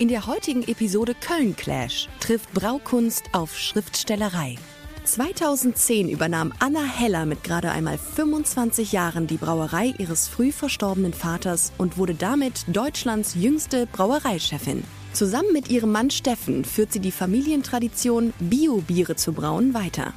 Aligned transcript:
In 0.00 0.08
der 0.08 0.26
heutigen 0.26 0.64
Episode 0.64 1.14
Köln 1.14 1.54
Clash 1.54 2.08
trifft 2.18 2.52
Braukunst 2.52 3.26
auf 3.30 3.56
Schriftstellerei. 3.56 4.56
2010 5.04 6.08
übernahm 6.08 6.52
Anna 6.58 6.82
Heller 6.82 7.26
mit 7.26 7.44
gerade 7.44 7.70
einmal 7.70 7.96
25 7.96 8.90
Jahren 8.90 9.28
die 9.28 9.36
Brauerei 9.36 9.94
ihres 9.98 10.26
früh 10.26 10.50
verstorbenen 10.50 11.12
Vaters 11.12 11.72
und 11.78 11.96
wurde 11.96 12.14
damit 12.16 12.64
Deutschlands 12.66 13.36
jüngste 13.36 13.86
Brauereichefin. 13.86 14.82
Zusammen 15.12 15.52
mit 15.52 15.70
ihrem 15.70 15.92
Mann 15.92 16.10
Steffen 16.10 16.64
führt 16.64 16.92
sie 16.92 16.98
die 17.00 17.12
Familientradition, 17.12 18.32
Bio-Biere 18.40 19.14
zu 19.14 19.32
brauen, 19.32 19.74
weiter. 19.74 20.12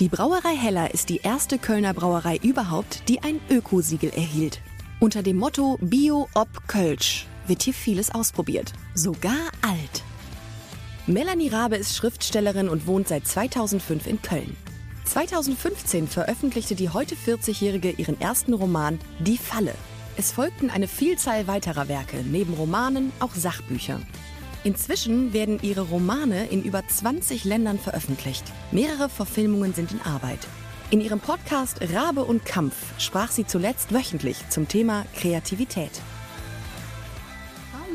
Die 0.00 0.08
Brauerei 0.10 0.54
Heller 0.54 0.92
ist 0.92 1.08
die 1.08 1.20
erste 1.22 1.56
Kölner 1.56 1.94
Brauerei 1.94 2.38
überhaupt, 2.42 3.08
die 3.08 3.22
ein 3.22 3.40
Ökosiegel 3.48 4.10
erhielt. 4.10 4.60
Unter 5.00 5.22
dem 5.22 5.38
Motto 5.38 5.78
Bio 5.80 6.28
ob 6.34 6.68
Kölsch 6.68 7.26
wird 7.46 7.62
hier 7.62 7.74
vieles 7.74 8.14
ausprobiert, 8.14 8.72
sogar 8.94 9.50
alt. 9.62 10.02
Melanie 11.06 11.48
Rabe 11.48 11.76
ist 11.76 11.96
Schriftstellerin 11.96 12.68
und 12.68 12.86
wohnt 12.86 13.08
seit 13.08 13.26
2005 13.26 14.06
in 14.06 14.22
Köln. 14.22 14.56
2015 15.04 16.08
veröffentlichte 16.08 16.74
die 16.74 16.88
heute 16.88 17.14
40-Jährige 17.14 17.90
ihren 17.90 18.20
ersten 18.20 18.54
Roman 18.54 18.98
Die 19.18 19.36
Falle. 19.36 19.74
Es 20.16 20.32
folgten 20.32 20.70
eine 20.70 20.88
Vielzahl 20.88 21.46
weiterer 21.46 21.88
Werke, 21.88 22.18
neben 22.24 22.54
Romanen 22.54 23.12
auch 23.20 23.34
Sachbücher. 23.34 24.00
Inzwischen 24.64 25.34
werden 25.34 25.58
ihre 25.60 25.82
Romane 25.82 26.46
in 26.46 26.62
über 26.62 26.82
20 26.86 27.44
Ländern 27.44 27.78
veröffentlicht. 27.78 28.44
Mehrere 28.72 29.10
Verfilmungen 29.10 29.74
sind 29.74 29.92
in 29.92 30.00
Arbeit. 30.00 30.40
In 30.90 31.02
ihrem 31.02 31.20
Podcast 31.20 31.80
Rabe 31.92 32.24
und 32.24 32.46
Kampf 32.46 32.74
sprach 32.98 33.30
sie 33.30 33.46
zuletzt 33.46 33.92
wöchentlich 33.92 34.48
zum 34.48 34.68
Thema 34.68 35.04
Kreativität. 35.14 35.90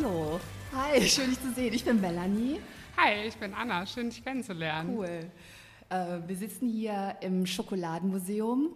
Hallo. 0.01 0.39
Hi, 0.73 1.01
schön 1.01 1.29
dich 1.29 1.41
zu 1.41 1.51
sehen. 1.51 1.73
Ich 1.73 1.83
bin 1.83 1.99
Melanie. 1.99 2.61
Hi, 2.95 3.27
ich 3.27 3.35
bin 3.35 3.53
Anna. 3.53 3.85
Schön, 3.85 4.09
dich 4.09 4.23
kennenzulernen. 4.23 4.95
Cool. 4.97 5.29
Äh, 5.89 6.19
wir 6.25 6.35
sitzen 6.37 6.69
hier 6.69 7.17
im 7.19 7.45
Schokoladenmuseum. 7.45 8.69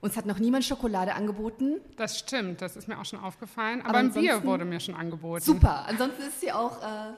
Uns 0.00 0.16
hat 0.18 0.26
noch 0.26 0.38
niemand 0.38 0.64
Schokolade 0.64 1.14
angeboten. 1.14 1.80
Das 1.96 2.18
stimmt, 2.18 2.60
das 2.60 2.76
ist 2.76 2.88
mir 2.88 2.98
auch 2.98 3.04
schon 3.06 3.20
aufgefallen. 3.20 3.80
Aber, 3.80 3.90
Aber 3.90 3.98
ein 4.00 4.12
Bier 4.12 4.44
wurde 4.44 4.66
mir 4.66 4.80
schon 4.80 4.94
angeboten. 4.94 5.42
Super. 5.42 5.86
Ansonsten 5.86 6.22
ist 6.22 6.40
sie 6.40 6.52
auch 6.52 6.82
äh, 6.82 7.12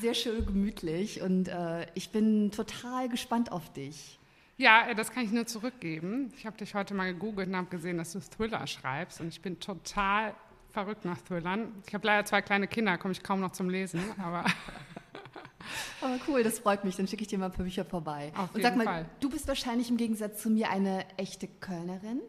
sehr 0.00 0.14
schön 0.14 0.46
gemütlich 0.46 1.20
und 1.20 1.48
äh, 1.48 1.86
ich 1.94 2.10
bin 2.12 2.50
total 2.50 3.10
gespannt 3.10 3.52
auf 3.52 3.70
dich. 3.74 4.18
Ja, 4.56 4.88
äh, 4.88 4.94
das 4.94 5.10
kann 5.10 5.24
ich 5.24 5.32
nur 5.32 5.46
zurückgeben. 5.46 6.32
Ich 6.38 6.46
habe 6.46 6.56
dich 6.56 6.74
heute 6.74 6.94
mal 6.94 7.12
gegoogelt 7.12 7.48
und 7.48 7.56
habe 7.56 7.68
gesehen, 7.68 7.98
dass 7.98 8.12
du 8.12 8.20
Thriller 8.20 8.66
schreibst 8.66 9.20
und 9.20 9.28
ich 9.28 9.42
bin 9.42 9.60
total 9.60 10.34
verrückt 10.76 11.06
nach 11.06 11.22
Thrillern. 11.22 11.72
Ich 11.86 11.94
habe 11.94 12.06
leider 12.06 12.26
zwei 12.26 12.42
kleine 12.42 12.68
Kinder, 12.68 12.98
komme 12.98 13.12
ich 13.12 13.22
kaum 13.22 13.40
noch 13.40 13.52
zum 13.52 13.70
Lesen, 13.70 14.02
aber 14.22 14.44
Aber 16.02 16.18
cool, 16.28 16.44
das 16.44 16.58
freut 16.58 16.84
mich. 16.84 16.96
Dann 16.96 17.08
schicke 17.08 17.22
ich 17.22 17.28
dir 17.28 17.38
mal 17.38 17.46
ein 17.46 17.52
paar 17.52 17.64
Bücher 17.64 17.84
vorbei. 17.86 18.30
Auf 18.36 18.54
Und 18.54 18.62
sag 18.62 18.76
mal, 18.76 18.84
Fall. 18.84 19.06
du 19.20 19.30
bist 19.30 19.48
wahrscheinlich 19.48 19.90
im 19.90 19.96
Gegensatz 19.96 20.42
zu 20.42 20.50
mir 20.50 20.68
eine 20.68 21.06
echte 21.16 21.48
Kölnerin. 21.48 22.20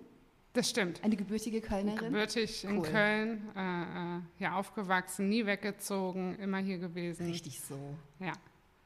Das 0.53 0.69
stimmt. 0.69 1.03
Eine 1.03 1.17
gebürtige 1.17 1.59
Kölnerin? 1.59 1.97
Gebürtig 1.97 2.63
in 2.63 2.77
cool. 2.77 2.87
Köln, 2.87 3.49
äh, 3.53 4.21
hier 4.37 4.47
äh, 4.47 4.51
aufgewachsen, 4.51 5.27
nie 5.27 5.45
weggezogen, 5.45 6.39
immer 6.39 6.59
hier 6.59 6.77
gewesen. 6.77 7.27
Richtig 7.27 7.59
so. 7.59 7.77
Ja. 8.19 8.31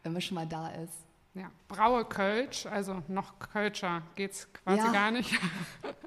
Wenn 0.01 0.13
man 0.13 0.21
schon 0.23 0.35
mal 0.35 0.47
da 0.47 0.69
ist. 0.69 1.05
Ja, 1.35 1.51
Braue 1.67 2.03
Kölsch, 2.03 2.65
also 2.65 3.03
noch 3.07 3.37
Kölscher 3.37 4.01
geht 4.15 4.31
es 4.31 4.51
quasi 4.51 4.79
ja. 4.79 4.91
gar 4.91 5.11
nicht. 5.11 5.31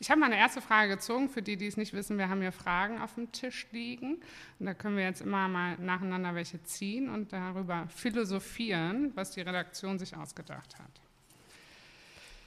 Ich 0.00 0.10
habe 0.10 0.20
mal 0.20 0.26
eine 0.26 0.38
erste 0.38 0.60
Frage 0.60 0.94
gezogen. 0.94 1.28
Für 1.28 1.42
die, 1.42 1.56
die 1.56 1.66
es 1.66 1.76
nicht 1.76 1.92
wissen, 1.92 2.18
wir 2.18 2.28
haben 2.28 2.40
hier 2.40 2.52
Fragen 2.52 3.00
auf 3.00 3.14
dem 3.14 3.32
Tisch 3.32 3.66
liegen. 3.72 4.20
Und 4.58 4.66
da 4.66 4.74
können 4.74 4.96
wir 4.96 5.04
jetzt 5.04 5.20
immer 5.20 5.48
mal 5.48 5.76
nacheinander 5.78 6.34
welche 6.34 6.62
ziehen 6.62 7.08
und 7.08 7.32
darüber 7.32 7.86
philosophieren, 7.88 9.12
was 9.14 9.32
die 9.32 9.40
Redaktion 9.40 9.98
sich 9.98 10.16
ausgedacht 10.16 10.78
hat. 10.78 11.00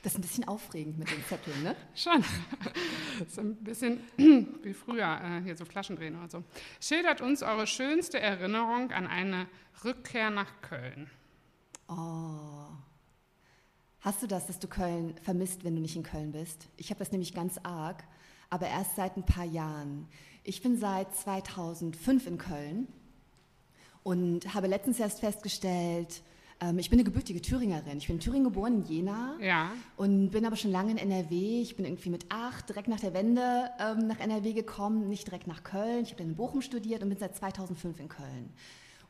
Das 0.03 0.13
ist 0.13 0.17
ein 0.17 0.21
bisschen 0.21 0.47
aufregend 0.47 0.97
mit 0.97 1.11
den 1.11 1.23
Zetteln, 1.25 1.61
ne? 1.61 1.75
Schon. 1.95 2.23
Das 3.19 3.27
ist 3.27 3.39
ein 3.39 3.55
bisschen 3.57 3.99
wie 4.63 4.73
früher, 4.73 5.21
äh, 5.23 5.41
hier 5.43 5.55
so 5.55 5.63
Flaschendrehen 5.63 6.17
oder 6.17 6.29
so. 6.29 6.43
Schildert 6.79 7.21
uns 7.21 7.43
eure 7.43 7.67
schönste 7.67 8.19
Erinnerung 8.19 8.91
an 8.91 9.05
eine 9.05 9.47
Rückkehr 9.83 10.31
nach 10.31 10.61
Köln. 10.61 11.09
Oh. 11.87 12.67
Hast 14.01 14.23
du 14.23 14.27
das, 14.27 14.47
dass 14.47 14.57
du 14.57 14.67
Köln 14.67 15.13
vermisst, 15.21 15.63
wenn 15.63 15.75
du 15.75 15.81
nicht 15.81 15.95
in 15.95 16.03
Köln 16.03 16.31
bist? 16.31 16.67
Ich 16.77 16.89
habe 16.89 16.99
das 16.99 17.11
nämlich 17.11 17.33
ganz 17.35 17.59
arg, 17.61 18.03
aber 18.49 18.67
erst 18.67 18.95
seit 18.95 19.15
ein 19.15 19.25
paar 19.25 19.45
Jahren. 19.45 20.07
Ich 20.43 20.63
bin 20.63 20.77
seit 20.77 21.15
2005 21.15 22.25
in 22.25 22.37
Köln 22.39 22.87
und 24.01 24.53
habe 24.55 24.65
letztens 24.65 24.99
erst 24.99 25.19
festgestellt, 25.19 26.23
ähm, 26.61 26.79
ich 26.79 26.89
bin 26.89 26.97
eine 26.97 27.03
gebürtige 27.03 27.41
Thüringerin. 27.41 27.99
Ich 27.99 28.07
bin 28.07 28.15
in 28.15 28.19
Thüringen 28.19 28.45
geboren, 28.45 28.81
in 28.81 28.85
Jena. 28.85 29.35
Ja. 29.39 29.71
Und 29.97 30.31
bin 30.31 30.45
aber 30.45 30.55
schon 30.55 30.71
lange 30.71 30.91
in 30.91 30.97
NRW. 30.97 31.61
Ich 31.61 31.75
bin 31.75 31.85
irgendwie 31.85 32.09
mit 32.09 32.25
acht 32.29 32.69
direkt 32.69 32.87
nach 32.87 32.99
der 32.99 33.13
Wende 33.13 33.69
ähm, 33.79 34.07
nach 34.07 34.19
NRW 34.19 34.53
gekommen, 34.53 35.09
nicht 35.09 35.27
direkt 35.27 35.45
nach 35.45 35.63
Köln. 35.63 36.03
Ich 36.03 36.13
habe 36.13 36.23
in 36.23 36.35
Bochum 36.35 36.61
studiert 36.61 37.03
und 37.03 37.09
bin 37.09 37.19
seit 37.19 37.35
2005 37.35 37.99
in 37.99 38.09
Köln. 38.09 38.53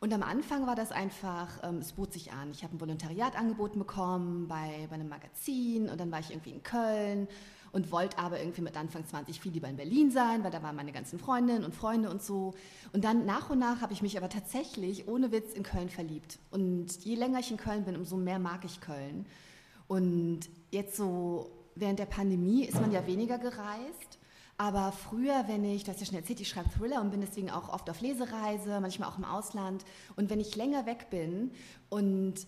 Und 0.03 0.11
am 0.13 0.23
Anfang 0.23 0.65
war 0.65 0.75
das 0.75 0.91
einfach, 0.91 1.59
ähm, 1.61 1.77
es 1.77 1.93
bot 1.93 2.11
sich 2.11 2.31
an. 2.33 2.49
Ich 2.49 2.63
habe 2.63 2.75
ein 2.75 2.81
Volontariat 2.81 3.37
angeboten 3.37 3.77
bekommen 3.77 4.47
bei, 4.47 4.87
bei 4.89 4.95
einem 4.95 5.07
Magazin 5.07 5.89
und 5.89 5.99
dann 5.99 6.11
war 6.11 6.19
ich 6.19 6.31
irgendwie 6.31 6.49
in 6.49 6.63
Köln 6.63 7.27
und 7.71 7.91
wollte 7.91 8.17
aber 8.17 8.39
irgendwie 8.39 8.61
mit 8.61 8.75
Anfang 8.75 9.05
20 9.05 9.39
viel 9.39 9.51
lieber 9.51 9.67
in 9.67 9.75
Berlin 9.75 10.09
sein, 10.09 10.43
weil 10.43 10.49
da 10.49 10.63
waren 10.63 10.75
meine 10.75 10.91
ganzen 10.91 11.19
Freundinnen 11.19 11.63
und 11.63 11.75
Freunde 11.75 12.09
und 12.09 12.23
so. 12.23 12.55
Und 12.93 13.03
dann 13.03 13.27
nach 13.27 13.51
und 13.51 13.59
nach 13.59 13.81
habe 13.81 13.93
ich 13.93 14.01
mich 14.01 14.17
aber 14.17 14.27
tatsächlich 14.27 15.07
ohne 15.07 15.31
Witz 15.31 15.53
in 15.53 15.61
Köln 15.61 15.89
verliebt. 15.89 16.39
Und 16.49 17.05
je 17.05 17.13
länger 17.13 17.37
ich 17.37 17.51
in 17.51 17.57
Köln 17.57 17.85
bin, 17.85 17.95
umso 17.95 18.17
mehr 18.17 18.39
mag 18.39 18.65
ich 18.65 18.81
Köln. 18.81 19.27
Und 19.87 20.49
jetzt 20.71 20.97
so 20.97 21.51
während 21.75 21.99
der 21.99 22.07
Pandemie 22.07 22.65
ist 22.65 22.81
man 22.81 22.91
ja 22.91 23.05
weniger 23.05 23.37
gereist. 23.37 24.17
Aber 24.57 24.91
früher, 24.91 25.45
wenn 25.47 25.63
ich, 25.63 25.83
du 25.83 25.91
hast 25.91 25.99
ja 25.99 26.05
schon 26.05 26.15
erzählt, 26.15 26.39
ich 26.39 26.49
schreibe 26.49 26.69
Thriller 26.69 27.01
und 27.01 27.11
bin 27.11 27.21
deswegen 27.21 27.49
auch 27.49 27.69
oft 27.69 27.89
auf 27.89 28.01
Lesereise, 28.01 28.79
manchmal 28.79 29.09
auch 29.09 29.17
im 29.17 29.25
Ausland. 29.25 29.83
Und 30.15 30.29
wenn 30.29 30.39
ich 30.39 30.55
länger 30.55 30.85
weg 30.85 31.09
bin 31.09 31.51
und 31.89 32.45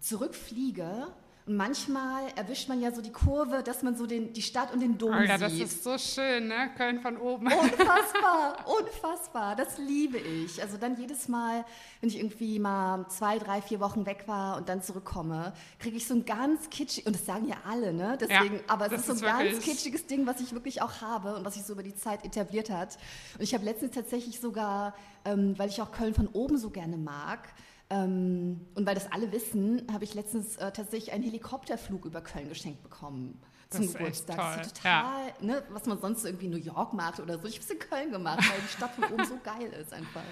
zurückfliege, 0.00 1.08
und 1.46 1.56
manchmal 1.56 2.24
erwischt 2.34 2.68
man 2.68 2.80
ja 2.80 2.90
so 2.90 3.00
die 3.00 3.12
Kurve, 3.12 3.62
dass 3.62 3.84
man 3.84 3.96
so 3.96 4.06
den, 4.06 4.32
die 4.32 4.42
Stadt 4.42 4.72
und 4.72 4.80
den 4.80 4.98
Dom 4.98 5.12
ja, 5.12 5.38
sieht. 5.38 5.42
das 5.42 5.52
ist 5.52 5.84
so 5.84 5.96
schön, 5.96 6.48
ne? 6.48 6.70
Köln 6.76 7.00
von 7.00 7.16
oben. 7.16 7.46
Unfassbar, 7.46 8.64
unfassbar. 8.80 9.54
Das 9.54 9.78
liebe 9.78 10.18
ich. 10.18 10.60
Also 10.60 10.76
dann 10.76 10.96
jedes 10.96 11.28
Mal, 11.28 11.64
wenn 12.00 12.10
ich 12.10 12.18
irgendwie 12.18 12.58
mal 12.58 13.06
zwei, 13.08 13.38
drei, 13.38 13.62
vier 13.62 13.78
Wochen 13.78 14.06
weg 14.06 14.24
war 14.26 14.56
und 14.56 14.68
dann 14.68 14.82
zurückkomme, 14.82 15.52
kriege 15.78 15.96
ich 15.96 16.08
so 16.08 16.14
ein 16.14 16.24
ganz 16.24 16.68
kitschig, 16.68 17.06
und 17.06 17.14
das 17.14 17.24
sagen 17.24 17.46
ja 17.46 17.56
alle, 17.64 17.92
ne? 17.92 18.18
Deswegen, 18.20 18.56
ja, 18.56 18.62
aber 18.66 18.86
es 18.86 19.06
ist 19.06 19.18
so 19.18 19.26
ein 19.26 19.48
ganz 19.48 19.60
kitschiges 19.60 20.06
Ding, 20.06 20.26
was 20.26 20.40
ich 20.40 20.52
wirklich 20.52 20.82
auch 20.82 21.00
habe 21.00 21.36
und 21.36 21.44
was 21.44 21.54
sich 21.54 21.62
so 21.62 21.74
über 21.74 21.84
die 21.84 21.94
Zeit 21.94 22.24
etabliert 22.24 22.70
hat. 22.70 22.98
Und 23.34 23.42
ich 23.44 23.54
habe 23.54 23.64
letztens 23.64 23.94
tatsächlich 23.94 24.40
sogar, 24.40 24.94
ähm, 25.24 25.56
weil 25.56 25.68
ich 25.68 25.80
auch 25.80 25.92
Köln 25.92 26.12
von 26.12 26.26
oben 26.26 26.58
so 26.58 26.70
gerne 26.70 26.96
mag, 26.96 27.40
ähm, 27.90 28.66
und 28.74 28.86
weil 28.86 28.94
das 28.94 29.10
alle 29.12 29.30
wissen, 29.32 29.86
habe 29.92 30.04
ich 30.04 30.14
letztens 30.14 30.56
äh, 30.56 30.72
tatsächlich 30.72 31.12
einen 31.12 31.22
Helikopterflug 31.22 32.04
über 32.04 32.20
Köln 32.20 32.48
geschenkt 32.48 32.82
bekommen 32.82 33.40
zum 33.70 33.82
das 33.82 33.92
Geburtstag. 33.94 34.36
Toll. 34.36 34.54
Das 34.58 34.66
ist 34.66 34.76
total, 34.76 35.26
ja. 35.26 35.34
ne, 35.40 35.62
was 35.70 35.86
man 35.86 36.00
sonst 36.00 36.24
irgendwie 36.24 36.46
in 36.46 36.52
New 36.52 36.58
York 36.58 36.92
macht 36.92 37.20
oder 37.20 37.38
so. 37.38 37.46
Ich 37.46 37.54
habe 37.54 37.64
es 37.64 37.70
in 37.70 37.78
Köln 37.78 38.10
gemacht, 38.10 38.38
weil 38.38 38.60
die 38.60 38.68
Stadt 38.68 38.94
von 38.94 39.04
oben 39.04 39.24
so 39.24 39.38
geil 39.42 39.72
ist 39.80 39.92
einfach. 39.92 40.22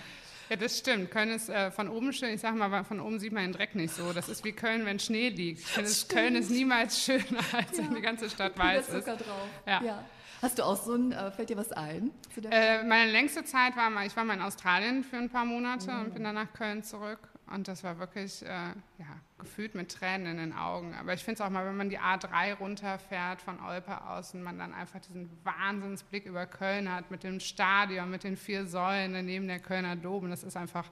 Ja, 0.50 0.56
das 0.56 0.78
stimmt. 0.78 1.10
Köln 1.10 1.30
ist 1.30 1.48
äh, 1.48 1.70
von 1.70 1.88
oben 1.88 2.12
schön. 2.12 2.34
Ich 2.34 2.40
sage 2.40 2.56
mal, 2.56 2.84
von 2.84 3.00
oben 3.00 3.18
sieht 3.18 3.32
man 3.32 3.44
den 3.44 3.52
Dreck 3.52 3.74
nicht 3.74 3.94
so. 3.94 4.12
Das 4.12 4.28
ist 4.28 4.44
wie 4.44 4.52
Köln, 4.52 4.84
wenn 4.84 4.98
Schnee 4.98 5.30
liegt. 5.30 5.60
Ich 5.60 5.66
finde, 5.66 5.90
Köln 6.08 6.36
ist 6.36 6.50
niemals 6.50 7.00
schöner, 7.02 7.22
als 7.52 7.78
ja. 7.78 7.84
wenn 7.84 7.94
die 7.94 8.02
ganze 8.02 8.28
Stadt 8.28 8.58
weiß 8.58 8.88
ist. 8.90 9.06
Drauf. 9.06 9.48
Ja. 9.66 9.82
ja. 9.82 10.04
Hast 10.42 10.58
du 10.58 10.64
auch 10.64 10.76
so 10.76 10.94
ein, 10.94 11.12
äh, 11.12 11.30
fällt 11.30 11.48
dir 11.48 11.56
was 11.56 11.72
ein? 11.72 12.10
Äh, 12.50 12.84
meine 12.84 13.10
längste 13.10 13.44
Zeit 13.44 13.76
war 13.76 13.88
mal, 13.88 14.06
ich 14.06 14.14
war 14.14 14.24
mal 14.24 14.34
in 14.34 14.42
Australien 14.42 15.02
für 15.02 15.16
ein 15.16 15.30
paar 15.30 15.46
Monate 15.46 15.90
mhm. 15.90 16.00
und 16.00 16.14
bin 16.14 16.24
dann 16.24 16.34
nach 16.34 16.52
Köln 16.52 16.82
zurück. 16.82 17.30
Und 17.54 17.68
das 17.68 17.84
war 17.84 18.00
wirklich 18.00 18.42
äh, 18.42 18.48
ja, 18.48 19.20
gefühlt 19.38 19.76
mit 19.76 19.92
Tränen 19.92 20.26
in 20.26 20.36
den 20.38 20.52
Augen. 20.52 20.92
Aber 20.94 21.14
ich 21.14 21.22
finde 21.22 21.40
es 21.40 21.46
auch 21.46 21.50
mal, 21.50 21.64
wenn 21.64 21.76
man 21.76 21.88
die 21.88 22.00
A3 22.00 22.54
runterfährt 22.54 23.40
von 23.40 23.60
Olpe 23.60 24.04
aus 24.08 24.34
und 24.34 24.42
man 24.42 24.58
dann 24.58 24.74
einfach 24.74 24.98
diesen 24.98 25.30
Wahnsinnsblick 25.44 26.26
über 26.26 26.46
Köln 26.46 26.92
hat 26.92 27.12
mit 27.12 27.22
dem 27.22 27.38
Stadion, 27.38 28.10
mit 28.10 28.24
den 28.24 28.36
vier 28.36 28.66
Säulen 28.66 29.12
daneben 29.12 29.46
der 29.46 29.60
Kölner 29.60 29.94
Dom. 29.94 30.30
Das 30.30 30.42
ist 30.42 30.56
einfach 30.56 30.90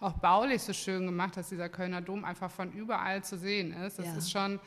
auch 0.00 0.12
baulich 0.12 0.60
so 0.60 0.74
schön 0.74 1.06
gemacht, 1.06 1.36
dass 1.38 1.48
dieser 1.48 1.70
Kölner 1.70 2.02
Dom 2.02 2.26
einfach 2.26 2.50
von 2.50 2.72
überall 2.72 3.24
zu 3.24 3.38
sehen 3.38 3.72
ist. 3.72 3.98
Das 3.98 4.06
ja. 4.06 4.16
ist 4.16 4.30
schon, 4.30 4.60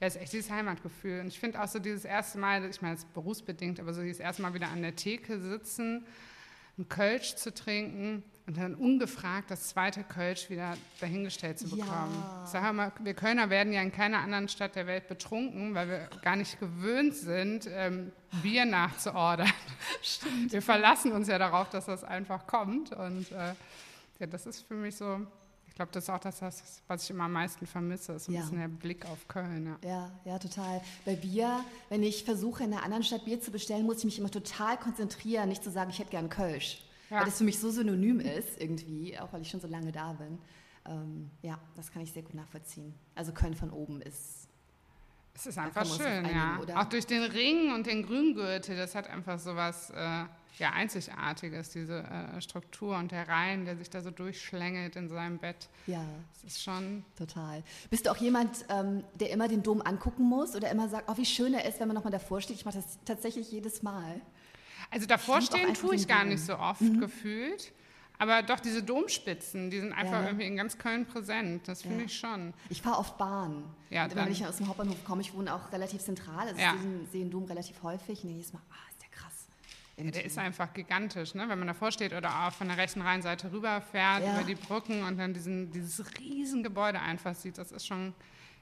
ja, 0.00 0.06
ist 0.06 0.16
echt 0.16 0.32
dieses 0.32 0.50
Heimatgefühl. 0.50 1.20
Und 1.20 1.26
ich 1.26 1.40
finde 1.40 1.60
auch 1.60 1.68
so 1.68 1.80
dieses 1.80 2.04
erste 2.04 2.38
Mal, 2.38 2.64
ich 2.66 2.80
meine, 2.82 2.94
es 2.94 3.00
ist 3.00 3.12
berufsbedingt, 3.14 3.80
aber 3.80 3.92
so 3.94 4.02
dieses 4.02 4.20
erste 4.20 4.42
Mal 4.42 4.54
wieder 4.54 4.68
an 4.68 4.82
der 4.82 4.94
Theke 4.94 5.40
sitzen, 5.40 6.06
einen 6.76 6.88
Kölsch 6.88 7.34
zu 7.34 7.52
trinken 7.52 8.22
und 8.46 8.58
dann 8.58 8.74
ungefragt 8.74 9.50
das 9.50 9.68
zweite 9.68 10.04
Kölsch 10.04 10.50
wieder 10.50 10.76
dahingestellt 11.00 11.58
zu 11.58 11.68
bekommen. 11.70 12.14
Ja. 12.14 12.46
Sage 12.46 12.72
mal, 12.74 12.92
wir 13.00 13.14
Kölner 13.14 13.48
werden 13.48 13.72
ja 13.72 13.80
in 13.80 13.90
keiner 13.90 14.18
anderen 14.18 14.48
Stadt 14.48 14.76
der 14.76 14.86
Welt 14.86 15.08
betrunken, 15.08 15.74
weil 15.74 15.88
wir 15.88 16.08
gar 16.22 16.36
nicht 16.36 16.60
gewöhnt 16.60 17.14
sind, 17.14 17.66
ähm, 17.72 18.12
Bier 18.42 18.66
nachzuordern. 18.66 19.50
Stimmt. 20.02 20.52
Wir 20.52 20.60
verlassen 20.60 21.12
uns 21.12 21.28
ja 21.28 21.38
darauf, 21.38 21.70
dass 21.70 21.86
das 21.86 22.04
einfach 22.04 22.46
kommt. 22.46 22.92
Und 22.92 23.32
äh, 23.32 23.54
ja, 24.18 24.26
das 24.26 24.44
ist 24.44 24.66
für 24.68 24.74
mich 24.74 24.94
so, 24.96 25.20
ich 25.66 25.74
glaube, 25.74 25.90
das 25.92 26.04
ist 26.04 26.10
auch 26.10 26.18
das, 26.20 26.42
was 26.86 27.02
ich 27.04 27.10
immer 27.10 27.24
am 27.24 27.32
meisten 27.32 27.66
vermisse, 27.66 28.12
ist 28.12 28.26
so 28.26 28.32
ein 28.32 28.34
Ja. 28.34 28.40
bisschen 28.42 28.58
der 28.58 28.68
Blick 28.68 29.06
auf 29.06 29.26
Köln. 29.26 29.76
Ja. 29.82 29.88
Ja, 29.88 30.10
ja, 30.26 30.38
total. 30.38 30.82
Bei 31.06 31.16
Bier, 31.16 31.64
wenn 31.88 32.02
ich 32.02 32.24
versuche, 32.24 32.62
in 32.64 32.74
einer 32.74 32.82
anderen 32.82 33.04
Stadt 33.04 33.24
Bier 33.24 33.40
zu 33.40 33.50
bestellen, 33.50 33.86
muss 33.86 33.98
ich 34.00 34.04
mich 34.04 34.18
immer 34.18 34.30
total 34.30 34.76
konzentrieren, 34.76 35.48
nicht 35.48 35.64
zu 35.64 35.70
sagen, 35.70 35.88
ich 35.88 35.98
hätte 35.98 36.10
gern 36.10 36.28
Kölsch. 36.28 36.83
Ja. 37.10 37.18
Weil 37.18 37.26
das 37.26 37.38
für 37.38 37.44
mich 37.44 37.58
so 37.58 37.70
synonym 37.70 38.20
ist, 38.20 38.60
irgendwie, 38.60 39.18
auch 39.18 39.32
weil 39.32 39.42
ich 39.42 39.50
schon 39.50 39.60
so 39.60 39.68
lange 39.68 39.92
da 39.92 40.12
bin. 40.12 40.38
Ähm, 40.86 41.30
ja, 41.42 41.58
das 41.76 41.90
kann 41.90 42.02
ich 42.02 42.12
sehr 42.12 42.22
gut 42.22 42.34
nachvollziehen. 42.34 42.94
Also 43.14 43.32
Köln 43.32 43.54
von 43.54 43.70
oben 43.70 44.00
ist. 44.02 44.48
Es 45.34 45.46
ist 45.46 45.58
einfach 45.58 45.84
schön, 45.84 46.22
drauf 46.22 46.32
ja. 46.32 46.52
einigen, 46.52 46.62
oder? 46.62 46.80
Auch 46.80 46.84
durch 46.84 47.06
den 47.06 47.24
Ring 47.24 47.74
und 47.74 47.86
den 47.86 48.06
Grüngürtel, 48.06 48.76
das 48.76 48.94
hat 48.94 49.08
einfach 49.08 49.38
so 49.38 49.56
was 49.56 49.90
äh, 49.90 50.24
ja, 50.58 50.70
Einzigartiges, 50.72 51.70
diese 51.70 52.04
äh, 52.04 52.40
Struktur 52.40 52.96
und 52.96 53.10
der 53.10 53.28
Rhein, 53.28 53.64
der 53.64 53.76
sich 53.76 53.90
da 53.90 54.00
so 54.00 54.10
durchschlängelt 54.10 54.94
in 54.96 55.08
seinem 55.08 55.38
Bett. 55.38 55.68
Ja, 55.86 56.04
Das 56.34 56.44
ist 56.44 56.62
schon, 56.62 57.04
total. 57.16 57.64
Bist 57.90 58.06
du 58.06 58.10
auch 58.10 58.16
jemand, 58.16 58.64
ähm, 58.68 59.02
der 59.14 59.30
immer 59.30 59.48
den 59.48 59.62
Dom 59.62 59.82
angucken 59.82 60.24
muss 60.24 60.54
oder 60.54 60.70
immer 60.70 60.88
sagt, 60.88 61.08
oh, 61.08 61.16
wie 61.16 61.26
schön 61.26 61.54
er 61.54 61.64
ist, 61.64 61.80
wenn 61.80 61.88
man 61.88 61.96
nochmal 61.96 62.12
davor 62.12 62.40
steht? 62.40 62.56
Ich 62.56 62.64
mache 62.64 62.76
das 62.76 62.98
tatsächlich 63.04 63.50
jedes 63.50 63.82
Mal. 63.82 64.20
Also 64.94 65.06
davor 65.06 65.42
stehen 65.42 65.74
tue 65.74 65.94
ich 65.96 66.08
gar. 66.08 66.22
Mhm. 66.24 66.30
nicht 66.30 66.44
so 66.44 66.56
oft 66.58 66.80
gefühlt. 67.00 67.72
Aber 68.16 68.42
doch 68.42 68.60
diese 68.60 68.80
Domspitzen, 68.82 69.70
die 69.70 69.80
sind 69.80 69.92
einfach 69.92 70.20
Ja. 70.20 70.26
irgendwie 70.26 70.46
in 70.46 70.56
ganz 70.56 70.78
Köln 70.78 71.04
präsent. 71.04 71.66
Das 71.66 71.82
finde 71.82 71.98
Ja. 71.98 72.04
ich 72.04 72.16
schon. 72.16 72.54
Ich 72.70 72.80
fahre 72.80 72.98
oft 72.98 73.18
Bahn. 73.18 73.64
Ja, 73.90 74.08
wenn 74.14 74.30
ich 74.30 74.46
aus 74.46 74.58
dem 74.58 74.68
Hauptbahnhof 74.68 75.04
komme, 75.04 75.20
ich 75.20 75.34
wohne 75.34 75.52
auch 75.52 75.72
relativ 75.72 76.00
zentral, 76.00 76.46
also 76.48 76.60
Ja. 76.60 76.74
ich 76.76 77.10
sehe- 77.10 77.22
den 77.22 77.30
Dom 77.32 77.44
relativ 77.44 77.82
häufig 77.82 78.22
und 78.22 78.30
jedes 78.30 78.52
Mal, 78.52 78.60
ah, 78.70 78.88
ist 78.88 79.02
der 79.02 79.08
krass. 79.10 79.46
Ja, 79.96 80.10
der 80.12 80.24
ist 80.24 80.38
einfach 80.38 80.72
gigantisch, 80.72 81.34
ne? 81.34 81.48
wenn 81.48 81.58
man 81.58 81.66
davor 81.66 81.90
steht 81.90 82.12
oder 82.12 82.46
auch 82.46 82.52
von 82.52 82.68
der 82.68 82.76
rechten 82.76 83.02
Rheinseite 83.02 83.50
rüberfährt, 83.50 84.22
Ja. 84.24 84.34
über 84.34 84.44
die 84.44 84.54
Brücken 84.54 85.02
und 85.02 85.18
dann 85.18 85.34
diesen, 85.34 85.72
dieses 85.72 86.04
riesen 86.20 86.62
Gebäude 86.62 87.00
einfach 87.00 87.34
sieht. 87.34 87.58
Das 87.58 87.72
ist 87.72 87.84
schon 87.84 88.14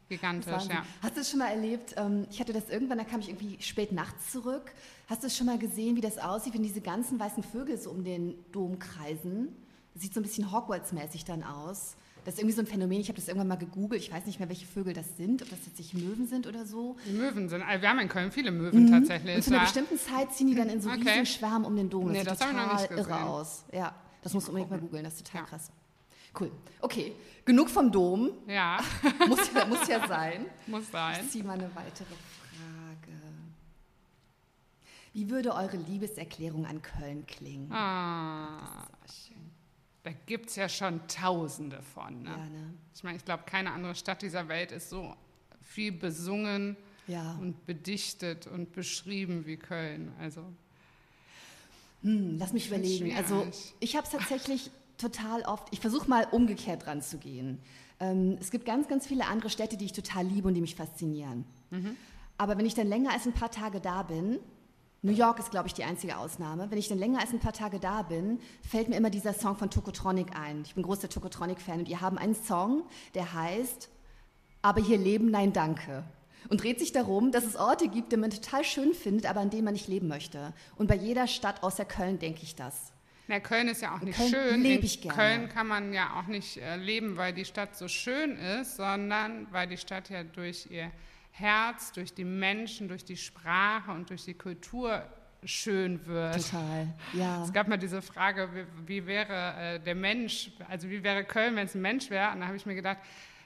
gigantisch, 0.08 0.64
ja. 0.68 0.84
Hast 1.02 1.16
du 1.16 1.20
es 1.20 1.30
schon 1.30 1.38
mal 1.40 1.48
erlebt? 1.50 1.94
ähm, 1.98 2.26
Ich 2.30 2.40
hatte 2.40 2.52
das 2.54 2.68
irgendwann, 2.70 2.98
da 2.98 3.04
kam 3.04 3.20
ich 3.20 3.28
irgendwie 3.28 3.60
spät 3.62 3.92
nachts 3.92 4.32
zurück. 4.32 4.72
Hast 5.12 5.22
du 5.22 5.28
schon 5.28 5.44
mal 5.44 5.58
gesehen, 5.58 5.94
wie 5.94 6.00
das 6.00 6.16
aussieht, 6.16 6.54
wenn 6.54 6.62
diese 6.62 6.80
ganzen 6.80 7.20
weißen 7.20 7.42
Vögel 7.42 7.76
so 7.76 7.90
um 7.90 8.02
den 8.02 8.34
Dom 8.50 8.78
kreisen? 8.78 9.54
Das 9.92 10.02
sieht 10.02 10.14
so 10.14 10.20
ein 10.20 10.22
bisschen 10.22 10.50
Hogwarts-mäßig 10.50 11.26
dann 11.26 11.42
aus. 11.42 11.96
Das 12.24 12.32
ist 12.32 12.40
irgendwie 12.40 12.54
so 12.54 12.62
ein 12.62 12.66
Phänomen. 12.66 12.98
Ich 12.98 13.08
habe 13.08 13.16
das 13.18 13.28
irgendwann 13.28 13.48
mal 13.48 13.56
gegoogelt. 13.58 14.00
Ich 14.00 14.10
weiß 14.10 14.24
nicht 14.24 14.38
mehr, 14.38 14.48
welche 14.48 14.64
Vögel 14.64 14.94
das 14.94 15.18
sind, 15.18 15.42
ob 15.42 15.50
das 15.50 15.58
tatsächlich 15.66 16.02
Möwen 16.02 16.26
sind 16.26 16.46
oder 16.46 16.64
so. 16.64 16.96
Die 17.06 17.12
Möwen 17.12 17.50
sind, 17.50 17.60
also 17.60 17.82
wir 17.82 17.90
haben 17.90 17.98
in 17.98 18.08
Köln 18.08 18.32
viele 18.32 18.50
Möwen 18.52 18.90
tatsächlich. 18.90 19.32
Mhm. 19.32 19.36
Und 19.36 19.42
zu 19.42 19.50
einer 19.50 19.58
ja. 19.58 19.64
bestimmten 19.64 19.98
Zeit 19.98 20.32
ziehen 20.32 20.46
die 20.46 20.54
dann 20.54 20.70
in 20.70 20.80
so 20.80 20.88
Okay. 20.88 21.00
riesigen 21.00 21.26
Schwärmen 21.26 21.66
um 21.66 21.76
den 21.76 21.90
Dom. 21.90 22.04
Das 22.04 22.12
Nee, 22.12 22.18
sieht 22.20 22.30
das 22.30 22.38
total 22.38 22.74
nicht 22.76 22.90
irre 22.92 23.22
aus. 23.24 23.64
Ja, 23.70 23.94
das 24.22 24.32
musst 24.32 24.46
du 24.48 24.52
unbedingt 24.52 24.70
mal 24.70 24.80
googeln. 24.80 25.04
Das 25.04 25.12
ist 25.16 25.26
total 25.26 25.42
Ja. 25.42 25.46
krass. 25.46 25.70
Cool. 26.40 26.50
Okay, 26.80 27.12
genug 27.44 27.68
vom 27.68 27.92
Dom. 27.92 28.30
Ja, 28.46 28.80
muss, 29.28 29.52
ja, 29.54 29.66
muss 29.66 29.86
ja 29.88 30.08
sein. 30.08 30.46
muss 30.68 30.90
sein. 30.90 31.18
Ich 31.22 31.32
ziehe 31.32 31.44
mal 31.44 31.52
eine 31.58 31.70
weitere. 31.74 32.06
Wie 35.12 35.28
würde 35.28 35.54
eure 35.54 35.76
Liebeserklärung 35.76 36.64
an 36.66 36.80
Köln 36.82 37.26
klingen? 37.26 37.70
Ah, 37.72 38.58
Das 38.60 38.70
ist 38.70 38.86
aber 38.86 39.12
schön. 39.36 39.50
da 40.04 40.10
gibt 40.26 40.48
es 40.50 40.56
ja 40.56 40.68
schon 40.68 41.00
Tausende 41.06 41.82
von. 41.82 42.22
Ne? 42.22 42.30
Ja, 42.30 42.36
ne? 42.36 42.74
Ich 42.94 43.04
meine, 43.04 43.16
ich 43.18 43.24
glaube, 43.24 43.42
keine 43.46 43.72
andere 43.72 43.94
Stadt 43.94 44.22
dieser 44.22 44.48
Welt 44.48 44.72
ist 44.72 44.88
so 44.90 45.14
viel 45.60 45.92
besungen 45.92 46.76
Ja. 47.06 47.36
und 47.40 47.66
bedichtet 47.66 48.46
und 48.46 48.72
beschrieben 48.72 49.44
wie 49.46 49.56
Köln. 49.56 50.12
Also 50.18 50.42
Hm, 52.02 52.36
lass 52.38 52.52
mich 52.52 52.66
überlegen. 52.68 53.14
Also 53.16 53.46
ich 53.78 53.94
habe 53.96 54.06
es 54.06 54.12
tatsächlich 54.12 54.70
total 54.98 55.42
oft, 55.42 55.68
ich 55.72 55.78
versuche 55.80 56.08
mal 56.08 56.26
umgekehrt 56.32 56.86
dran 56.86 57.00
zu 57.00 57.18
gehen. 57.18 57.58
Ähm, 58.00 58.36
es 58.40 58.50
gibt 58.50 58.64
ganz, 58.64 58.88
ganz 58.88 59.06
viele 59.06 59.26
andere 59.26 59.50
Städte, 59.50 59.76
die 59.76 59.84
ich 59.84 59.92
total 59.92 60.26
liebe 60.26 60.48
und 60.48 60.54
die 60.54 60.60
mich 60.60 60.74
faszinieren. 60.74 61.44
Mhm. 61.70 61.96
Aber 62.38 62.58
wenn 62.58 62.66
ich 62.66 62.74
dann 62.74 62.88
länger 62.88 63.12
als 63.12 63.26
ein 63.26 63.32
paar 63.34 63.52
Tage 63.52 63.80
da 63.80 64.02
bin, 64.02 64.40
New 65.04 65.12
York 65.12 65.40
ist, 65.40 65.50
glaube 65.50 65.66
ich, 65.66 65.74
die 65.74 65.82
einzige 65.82 66.16
Ausnahme. 66.16 66.70
Wenn 66.70 66.78
ich 66.78 66.86
dann 66.86 66.98
länger 66.98 67.20
als 67.20 67.32
ein 67.32 67.40
paar 67.40 67.52
Tage 67.52 67.80
da 67.80 68.02
bin, 68.02 68.38
fällt 68.68 68.88
mir 68.88 68.96
immer 68.96 69.10
dieser 69.10 69.34
Song 69.34 69.56
von 69.56 69.68
Tokotronic 69.68 70.38
ein. 70.38 70.62
Ich 70.64 70.74
bin 70.74 70.84
großer 70.84 71.08
Tokotronic-Fan 71.08 71.80
und 71.80 71.88
die 71.88 71.96
haben 71.96 72.18
einen 72.18 72.36
Song, 72.36 72.84
der 73.14 73.34
heißt 73.34 73.88
Aber 74.62 74.80
hier 74.80 74.98
leben, 74.98 75.32
nein, 75.32 75.52
danke. 75.52 76.04
Und 76.48 76.62
dreht 76.62 76.78
sich 76.78 76.92
darum, 76.92 77.32
dass 77.32 77.44
es 77.44 77.56
Orte 77.56 77.88
gibt, 77.88 78.12
die 78.12 78.16
man 78.16 78.30
total 78.30 78.62
schön 78.62 78.94
findet, 78.94 79.26
aber 79.26 79.40
an 79.40 79.50
denen 79.50 79.64
man 79.64 79.74
nicht 79.74 79.88
leben 79.88 80.06
möchte. 80.06 80.52
Und 80.76 80.86
bei 80.86 80.96
jeder 80.96 81.26
Stadt 81.26 81.64
außer 81.64 81.84
Köln 81.84 82.20
denke 82.20 82.42
ich 82.44 82.54
das. 82.54 82.92
Na, 83.26 83.40
Köln 83.40 83.66
ist 83.66 83.82
ja 83.82 83.96
auch 83.96 84.00
nicht 84.02 84.16
Köln 84.16 84.30
schön. 84.30 84.62
leb 84.62 84.80
In 84.80 84.86
ich 84.86 85.00
gerne. 85.00 85.16
Köln 85.16 85.48
kann 85.48 85.66
man 85.66 85.92
ja 85.92 86.20
auch 86.20 86.28
nicht 86.28 86.58
äh, 86.58 86.76
leben, 86.76 87.16
weil 87.16 87.32
die 87.32 87.44
Stadt 87.44 87.76
so 87.76 87.88
schön 87.88 88.36
ist, 88.36 88.76
sondern 88.76 89.48
weil 89.50 89.66
die 89.66 89.78
Stadt 89.78 90.10
ja 90.10 90.22
durch 90.22 90.68
ihr 90.70 90.92
Herz, 91.32 91.92
durch 91.92 92.12
die 92.14 92.24
Menschen, 92.24 92.88
durch 92.88 93.04
die 93.04 93.16
Sprache 93.16 93.90
und 93.90 94.08
durch 94.10 94.24
die 94.24 94.34
Kultur 94.34 95.02
schön 95.44 96.04
wird. 96.06 96.36
Total, 96.50 96.86
ja. 97.14 97.42
Es 97.42 97.52
gab 97.52 97.66
mal 97.68 97.76
diese 97.78 98.00
Frage, 98.00 98.48
wie, 98.54 98.88
wie 98.88 99.06
wäre 99.06 99.54
äh, 99.56 99.80
der 99.80 99.94
Mensch, 99.94 100.52
also 100.68 100.88
wie 100.88 101.02
wäre 101.02 101.24
Köln, 101.24 101.56
wenn 101.56 101.66
es 101.66 101.74
ein 101.74 101.82
Mensch 101.82 102.10
wäre? 102.10 102.32
Und 102.32 102.40
da 102.40 102.46
habe 102.46 102.56
ich 102.56 102.64
mir 102.66 102.74
gedacht, 102.76 102.98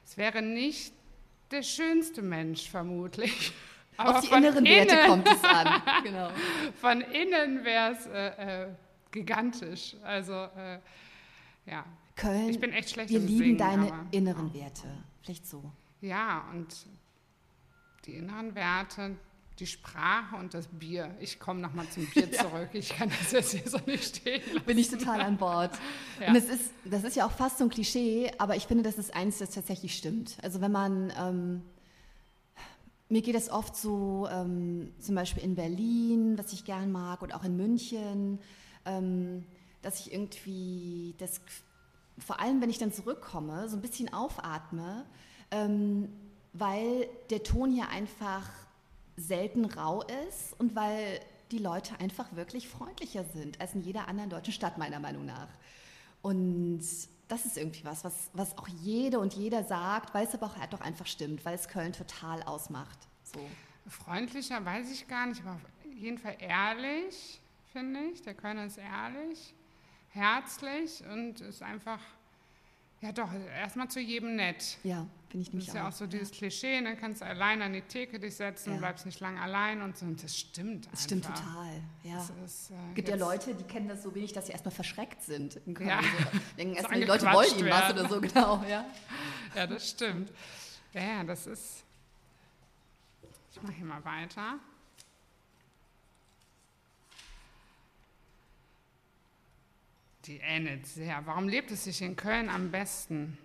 es 0.05 0.17
wäre 0.17 0.43
nicht 0.43 0.93
der 1.51 1.63
schönste 1.63 2.21
Mensch 2.23 2.69
vermutlich. 2.69 3.53
Aber 3.97 4.11
Auf 4.17 4.21
die 4.21 4.27
von 4.27 4.39
inneren 4.45 4.65
Werte 4.65 4.95
innen- 4.95 5.07
kommt 5.07 5.29
es 5.29 5.43
an. 5.45 5.83
Genau. 6.05 6.29
von 6.81 7.01
innen 7.01 7.65
wäre 7.65 7.93
es 7.93 8.07
äh, 8.07 8.65
äh, 8.65 8.69
gigantisch. 9.11 9.97
Also, 10.03 10.33
äh, 10.35 10.79
ja. 11.67 11.85
Köln, 12.17 12.51
Ich 12.51 12.61
bin 12.61 12.73
echt 12.73 12.91
schlecht 12.91 13.11
wir 13.11 13.21
im 13.21 13.27
lieben 13.27 13.39
Singen, 13.39 13.59
deine 13.59 13.87
aber- 13.93 14.07
inneren 14.11 14.53
Werte. 14.53 14.89
Vielleicht 15.23 15.47
so. 15.47 15.63
Ja, 16.03 16.45
und 16.53 16.75
die 18.07 18.15
inneren 18.15 18.55
Werte, 18.55 19.17
die 19.59 19.67
Sprache 19.67 20.37
und 20.37 20.55
das 20.55 20.67
Bier. 20.67 21.15
Ich 21.19 21.39
komme 21.39 21.61
nochmal 21.61 21.89
zum 21.89 22.07
Bier 22.07 22.31
zurück. 22.33 22.71
Ich 22.73 22.91
kann 22.91 23.11
das 23.11 23.33
jetzt 23.33 23.53
hier 23.53 23.69
so 23.69 23.79
nicht 23.87 24.17
stehen 24.17 24.43
lassen. 24.53 24.67
Bin 24.67 24.79
ich 24.79 24.89
total 24.89 25.21
an 25.21 25.37
Bord. 25.37 25.73
Ja. 26.19 26.29
Und 26.29 26.37
es 26.37 26.49
ist, 26.49 26.71
das 26.87 27.05
ist 27.05 27.15
ja 27.15 27.27
auch 27.27 27.31
fast 27.31 27.59
so 27.59 27.65
ein 27.65 27.69
Klischee, 27.69 28.31
aber 28.39 28.57
ich 28.57 28.67
finde, 28.67 28.83
das 28.83 28.97
ist 28.97 29.15
eins, 29.15 29.37
das 29.37 29.51
tatsächlich 29.51 29.95
stimmt. 29.95 30.39
Also 30.43 30.63
wenn 30.63 30.73
man, 30.73 31.13
ähm, 31.21 31.63
mir 33.11 33.21
geht 33.21 33.35
es 33.35 33.51
oft 33.51 33.77
so, 33.77 34.27
ähm, 34.31 34.95
zum 34.99 35.15
Beispiel 35.15 35.43
in 35.43 35.57
Berlin, 35.57 36.39
was 36.39 36.55
ich 36.55 36.65
gern 36.65 36.91
mag, 36.91 37.21
und 37.21 37.35
auch 37.35 37.45
in 37.45 37.55
München, 37.55 38.39
ähm, 38.87 39.45
dass 39.83 40.01
ich 40.01 40.11
irgendwie 40.11 41.15
das, 41.19 41.43
vor 42.19 42.41
allem 42.41 42.63
wenn 42.63 42.71
ich 42.71 42.79
dann 42.79 42.93
zurückkomme, 42.93 43.69
so 43.69 43.77
ein 43.77 43.83
bisschen 43.83 44.11
aufatme, 44.15 45.05
ähm, 45.51 46.09
weil 46.59 47.09
der 47.31 47.43
Ton 47.43 47.73
hier 47.73 47.89
einfach 47.89 48.49
selten 49.17 49.65
rau 49.65 50.03
ist 50.29 50.59
und 50.59 50.75
weil 50.75 51.21
die 51.51 51.59
Leute 51.59 51.99
einfach 52.01 52.35
wirklich 52.35 52.69
freundlicher 52.69 53.25
sind 53.35 53.61
als 53.61 53.75
in 53.75 53.83
jeder 53.83 54.09
anderen 54.09 54.31
deutschen 54.31 54.53
Stadt, 54.53 54.79
meiner 54.79 54.99
Meinung 54.99 55.25
nach. 55.25 55.49
Und 56.23 56.83
das 57.29 57.45
ist 57.45 57.57
irgendwie 57.57 57.85
was, 57.85 58.05
was, 58.05 58.31
was 58.33 58.57
auch 58.59 58.69
jede 58.69 59.19
und 59.19 59.35
jeder 59.35 59.65
sagt, 59.65 60.15
weil 60.15 60.27
es 60.27 60.35
aber 60.35 60.47
auch 60.47 60.57
halt 60.57 60.73
doch 60.73 60.81
einfach 60.81 61.07
stimmt, 61.07 61.45
weil 61.45 61.55
es 61.55 61.69
Köln 61.69 61.93
total 61.93 62.43
ausmacht. 62.43 62.99
So. 63.23 63.41
Freundlicher 63.89 64.65
weiß 64.65 64.91
ich 64.91 65.07
gar 65.07 65.27
nicht, 65.27 65.43
aber 65.43 65.53
auf 65.53 65.95
jeden 65.95 66.19
Fall 66.19 66.37
ehrlich, 66.41 67.41
finde 67.73 68.01
ich. 68.13 68.23
Der 68.23 68.35
Kölner 68.35 68.67
ist 68.67 68.79
ehrlich, 68.79 69.55
herzlich 70.11 71.03
und 71.13 71.41
ist 71.41 71.63
einfach, 71.63 72.01
ja 73.01 73.13
doch, 73.13 73.33
erstmal 73.33 73.89
zu 73.89 74.01
jedem 74.01 74.37
nett. 74.37 74.79
Ja, 74.83 75.07
finde 75.29 75.43
ich 75.43 75.47
Das 75.49 75.53
nämlich 75.53 75.69
ist 75.69 75.75
ja 75.75 75.89
auch 75.89 75.93
so 75.93 76.07
dieses 76.07 76.31
Klischee, 76.31 76.83
dann 76.83 76.97
kannst 76.99 77.21
du 77.21 77.27
allein 77.27 77.61
an 77.63 77.73
die 77.73 77.83
Theke 77.83 78.19
dich 78.19 78.37
setzen, 78.37 78.73
Ja. 78.73 78.79
bleibst 78.79 79.07
nicht 79.07 79.21
lang 79.21 79.39
allein 79.39 79.83
und 79.83 79.97
so. 79.97 80.07
Und 80.07 80.23
das 80.23 80.37
stimmt 80.37 80.89
Das 80.93 81.05
stimmt 81.05 81.27
einfach. 81.27 81.41
total. 81.45 81.83
Ja. 82.05 82.17
Das 82.43 82.71
äh, 82.71 82.75
Es 82.91 82.95
gibt 82.95 83.09
ja 83.09 83.17
Leute, 83.17 83.55
die 83.55 83.65
kennen 83.65 83.89
das 83.89 84.03
so 84.03 84.15
wenig, 84.15 84.33
dass 84.33 84.47
sie 84.47 84.53
erstmal 84.53 84.73
verschreckt 84.75 85.23
sind. 85.23 85.57
In 85.67 85.75
Köln. 85.75 85.89
Ja. 85.89 86.01
So, 86.03 86.39
denken 86.57 86.75
erstmal, 86.77 87.01
die 87.01 87.07
Leute 87.07 87.27
wollen 87.33 87.59
ihnen 87.59 87.71
was 87.71 87.91
oder 87.93 88.09
so, 88.09 88.21
genau. 88.21 88.65
Ja. 88.69 88.85
Ja, 89.55 89.67
das 89.67 89.91
stimmt. 89.91 90.33
Ja, 90.93 91.01
ja, 91.03 91.25
das 91.25 91.47
ist. 91.47 91.83
Ich 93.53 93.63
mache 93.63 93.73
hier 93.73 93.87
mal 93.87 94.05
weiter. 94.05 94.59
Die 100.27 100.39
ähnelt 100.39 100.87
sehr. 100.87 101.23
Warum 101.25 101.49
lebt 101.49 101.71
es 101.71 101.85
sich 101.85 102.03
in 102.03 102.17
Köln 102.17 102.49
am 102.49 102.71
besten? 102.71 103.39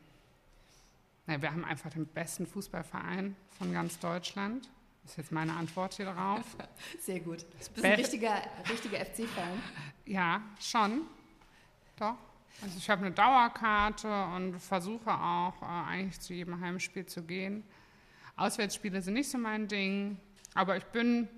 Na, 1.31 1.41
wir 1.41 1.49
haben 1.49 1.63
einfach 1.63 1.89
den 1.91 2.05
besten 2.05 2.45
Fußballverein 2.45 3.37
von 3.57 3.71
ganz 3.71 3.97
Deutschland. 3.99 4.69
Das 5.03 5.11
ist 5.11 5.17
jetzt 5.17 5.31
meine 5.31 5.53
Antwort 5.53 5.93
hier 5.93 6.07
drauf. 6.07 6.43
Sehr 6.99 7.21
gut. 7.21 7.43
Du 7.43 7.57
bist 7.57 7.85
ein 7.85 7.93
richtiger, 7.93 8.41
richtiger 8.69 8.97
FC-Fan. 8.97 9.61
Ja, 10.05 10.41
schon. 10.59 11.03
Doch. 11.97 12.15
Also 12.61 12.77
ich 12.77 12.89
habe 12.89 13.05
eine 13.05 13.15
Dauerkarte 13.15 14.25
und 14.35 14.59
versuche 14.59 15.09
auch 15.09 15.61
äh, 15.61 15.65
eigentlich 15.65 16.19
zu 16.19 16.33
jedem 16.33 16.59
Heimspiel 16.59 17.05
zu 17.05 17.23
gehen. 17.23 17.63
Auswärtsspiele 18.35 19.01
sind 19.01 19.13
nicht 19.13 19.29
so 19.29 19.37
mein 19.37 19.69
Ding, 19.69 20.17
aber 20.53 20.75
ich 20.75 20.85
bin 20.85 21.29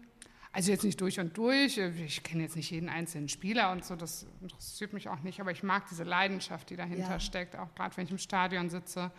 Also 0.54 0.72
jetzt 0.72 0.84
nicht 0.84 1.00
durch 1.00 1.20
und 1.20 1.38
durch. 1.38 1.78
Ich 1.78 2.24
kenne 2.24 2.42
jetzt 2.42 2.56
nicht 2.56 2.72
jeden 2.72 2.90
einzelnen 2.90 3.30
Spieler 3.30 3.72
und 3.72 3.86
so, 3.86 3.96
das 3.96 4.26
interessiert 4.42 4.92
mich 4.94 5.08
auch 5.08 5.20
nicht. 5.20 5.40
Aber 5.40 5.52
ich 5.52 5.62
mag 5.62 5.88
diese 5.88 6.04
Leidenschaft, 6.04 6.72
die 6.72 6.78
dahinter 6.78 7.12
ja. 7.12 7.20
steckt, 7.20 7.56
auch 7.56 7.74
gerade 7.76 7.96
wenn 7.96 8.06
ich 8.06 8.12
im 8.12 8.18
Stadion 8.18 8.72
sitze. 8.72 9.12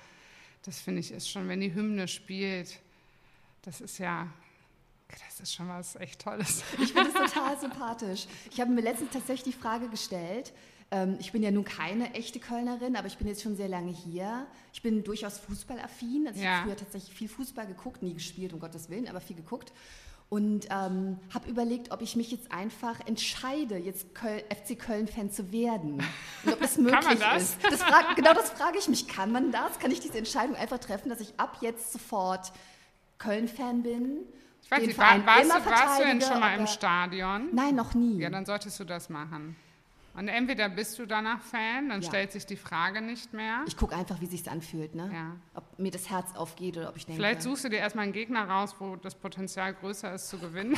Das 0.64 0.80
finde 0.80 1.00
ich 1.00 1.12
ist 1.12 1.28
schon, 1.28 1.48
wenn 1.48 1.60
die 1.60 1.74
Hymne 1.74 2.08
spielt, 2.08 2.80
das 3.62 3.80
ist 3.80 3.98
ja, 3.98 4.28
das 5.08 5.40
ist 5.40 5.54
schon 5.54 5.68
was 5.68 5.96
echt 5.96 6.20
Tolles. 6.20 6.62
Ich 6.82 6.92
finde 6.92 7.10
es 7.10 7.32
total 7.32 7.58
sympathisch. 7.58 8.26
Ich 8.50 8.60
habe 8.60 8.70
mir 8.70 8.80
letztens 8.80 9.10
tatsächlich 9.10 9.54
die 9.54 9.60
Frage 9.60 9.88
gestellt, 9.88 10.52
ähm, 10.90 11.16
ich 11.20 11.32
bin 11.32 11.42
ja 11.42 11.50
nun 11.50 11.64
keine 11.64 12.14
echte 12.14 12.40
Kölnerin, 12.40 12.96
aber 12.96 13.06
ich 13.06 13.18
bin 13.18 13.26
jetzt 13.26 13.42
schon 13.42 13.56
sehr 13.56 13.68
lange 13.68 13.92
hier. 13.92 14.46
Ich 14.72 14.82
bin 14.82 15.02
durchaus 15.02 15.38
fußballaffin. 15.38 16.28
Also 16.28 16.38
ich 16.38 16.44
ja. 16.44 16.56
habe 16.56 16.68
früher 16.68 16.76
tatsächlich 16.76 17.14
viel 17.14 17.28
Fußball 17.28 17.66
geguckt, 17.66 18.02
nie 18.02 18.14
gespielt, 18.14 18.52
um 18.52 18.60
Gottes 18.60 18.88
Willen, 18.88 19.08
aber 19.08 19.20
viel 19.20 19.36
geguckt 19.36 19.72
und 20.34 20.66
ähm, 20.68 21.20
habe 21.32 21.48
überlegt, 21.48 21.92
ob 21.92 22.02
ich 22.02 22.16
mich 22.16 22.32
jetzt 22.32 22.50
einfach 22.50 22.98
entscheide, 23.06 23.76
jetzt 23.76 24.16
Köl 24.16 24.42
FC 24.50 24.76
Köln-Fan 24.76 25.30
zu 25.30 25.52
werden. 25.52 26.02
Und 26.44 26.52
ob 26.52 26.60
das 26.60 26.76
möglich 26.76 27.00
kann 27.06 27.18
man 27.20 27.34
das? 27.36 27.42
ist. 27.50 27.58
Das 27.62 27.80
frag, 27.80 28.16
genau 28.16 28.34
das 28.34 28.50
frage 28.50 28.78
ich 28.78 28.88
mich. 28.88 29.06
Kann 29.06 29.30
man 29.30 29.52
das? 29.52 29.78
Kann 29.78 29.92
ich 29.92 30.00
diese 30.00 30.18
Entscheidung 30.18 30.56
einfach 30.56 30.78
treffen, 30.78 31.08
dass 31.08 31.20
ich 31.20 31.38
ab 31.38 31.58
jetzt 31.60 31.92
sofort 31.92 32.52
Köln-Fan 33.18 33.84
bin? 33.84 34.24
Ich 34.64 34.70
weiß 34.72 34.84
nicht, 34.84 34.98
war, 34.98 35.24
warst, 35.24 35.50
du, 35.50 35.70
warst 35.70 36.00
du 36.00 36.04
denn 36.04 36.20
schon 36.20 36.40
mal 36.40 36.58
im 36.58 36.66
Stadion? 36.66 37.50
Nein, 37.52 37.76
noch 37.76 37.94
nie. 37.94 38.18
Ja, 38.18 38.28
dann 38.28 38.44
solltest 38.44 38.80
du 38.80 38.84
das 38.84 39.08
machen. 39.08 39.54
Und 40.16 40.28
entweder 40.28 40.68
bist 40.68 40.98
du 41.00 41.06
danach 41.06 41.40
Fan, 41.40 41.88
dann 41.88 42.00
ja. 42.00 42.08
stellt 42.08 42.30
sich 42.30 42.46
die 42.46 42.56
Frage 42.56 43.02
nicht 43.02 43.32
mehr. 43.32 43.64
Ich 43.66 43.76
gucke 43.76 43.96
einfach, 43.96 44.20
wie 44.20 44.26
sich 44.26 44.48
anfühlt, 44.48 44.94
ne? 44.94 45.10
Ja. 45.12 45.36
Ob 45.54 45.78
mir 45.78 45.90
das 45.90 46.08
Herz 46.08 46.36
aufgeht 46.36 46.76
oder 46.76 46.88
ob 46.88 46.96
ich 46.96 47.04
denke. 47.04 47.20
Vielleicht 47.20 47.42
suchst 47.42 47.64
du 47.64 47.68
dir 47.68 47.78
erstmal 47.78 48.04
einen 48.04 48.12
Gegner 48.12 48.48
raus, 48.48 48.76
wo 48.78 48.94
das 48.94 49.16
Potenzial 49.16 49.74
größer 49.74 50.14
ist 50.14 50.28
zu 50.28 50.38
gewinnen. 50.38 50.76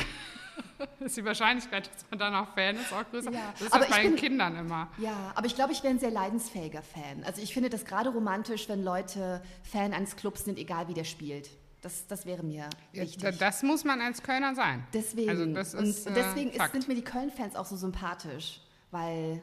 ist 0.99 1.17
die 1.17 1.23
Wahrscheinlichkeit, 1.25 1.87
dass 1.93 2.05
man 2.09 2.17
danach 2.17 2.55
Fan 2.55 2.77
ist, 2.77 2.91
auch 2.91 3.07
größer. 3.11 3.31
Ja. 3.31 3.53
Das 3.53 3.61
ist 3.61 3.73
aber 3.73 3.85
bei 3.85 4.01
den 4.01 4.15
Kindern 4.15 4.57
immer. 4.57 4.89
Ja, 4.97 5.31
aber 5.35 5.45
ich 5.45 5.53
glaube, 5.53 5.71
ich 5.71 5.83
wäre 5.83 5.93
ein 5.93 5.99
sehr 5.99 6.11
leidensfähiger 6.11 6.81
Fan. 6.81 7.23
Also 7.23 7.39
ich 7.39 7.53
finde 7.53 7.69
das 7.69 7.85
gerade 7.85 8.09
romantisch, 8.09 8.67
wenn 8.69 8.83
Leute 8.83 9.43
Fan 9.61 9.93
eines 9.93 10.15
Clubs 10.15 10.45
sind, 10.45 10.57
egal 10.57 10.87
wie 10.87 10.95
der 10.95 11.03
spielt. 11.03 11.51
Das, 11.81 12.07
das 12.07 12.25
wäre 12.25 12.41
mir 12.41 12.67
wichtig. 12.91 13.21
Ja, 13.21 13.31
das 13.31 13.61
muss 13.61 13.83
man 13.83 14.01
als 14.01 14.23
Kölner 14.23 14.55
sein. 14.55 14.87
Deswegen. 14.93 15.29
Also 15.29 15.45
das 15.45 15.75
ist, 15.75 16.07
und 16.07 16.15
deswegen 16.15 16.49
äh, 16.49 16.57
ist, 16.57 16.71
sind 16.71 16.87
mir 16.87 16.95
die 16.95 17.03
Köln-Fans 17.03 17.55
auch 17.55 17.65
so 17.65 17.75
sympathisch 17.75 18.61
weil 18.91 19.41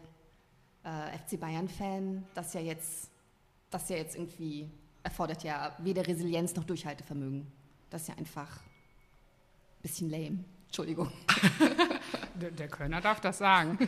äh, 0.84 1.18
FC 1.18 1.38
Bayern-Fan 1.38 2.24
das 2.34 2.54
ja 2.54 2.60
jetzt, 2.60 3.10
das 3.70 3.88
ja 3.88 3.96
jetzt 3.96 4.16
irgendwie 4.16 4.70
erfordert 5.02 5.44
ja 5.44 5.74
weder 5.78 6.06
Resilienz 6.06 6.54
noch 6.56 6.64
Durchhaltevermögen. 6.64 7.46
Das 7.90 8.02
ist 8.02 8.08
ja 8.08 8.14
einfach 8.16 8.56
ein 8.56 9.82
bisschen 9.82 10.10
lame. 10.10 10.44
Entschuldigung. 10.66 11.12
der, 12.34 12.50
der, 12.50 12.68
Kölner 12.68 13.00
darf 13.00 13.20
das 13.20 13.38
sagen. 13.38 13.78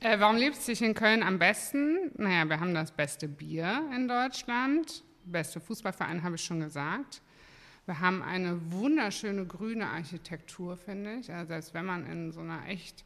äh, 0.00 0.20
warum 0.20 0.36
liebt 0.36 0.56
es 0.56 0.66
sich 0.66 0.80
in 0.82 0.94
Köln 0.94 1.22
am 1.22 1.38
besten? 1.38 2.12
Naja, 2.16 2.44
wir 2.48 2.60
haben 2.60 2.74
das 2.74 2.92
beste 2.92 3.26
Bier 3.26 3.90
in 3.94 4.06
Deutschland. 4.06 5.02
Beste 5.24 5.58
Fußballverein 5.58 6.22
habe 6.22 6.36
ich 6.36 6.44
schon 6.44 6.60
gesagt. 6.60 7.22
Wir 7.86 7.98
haben 8.00 8.22
eine 8.22 8.70
wunderschöne 8.70 9.46
grüne 9.46 9.88
Architektur, 9.88 10.76
finde 10.76 11.14
ich. 11.14 11.32
Also 11.32 11.48
selbst 11.48 11.74
wenn 11.74 11.86
man 11.86 12.06
in 12.06 12.30
so 12.30 12.40
einer 12.40 12.68
echt 12.68 13.04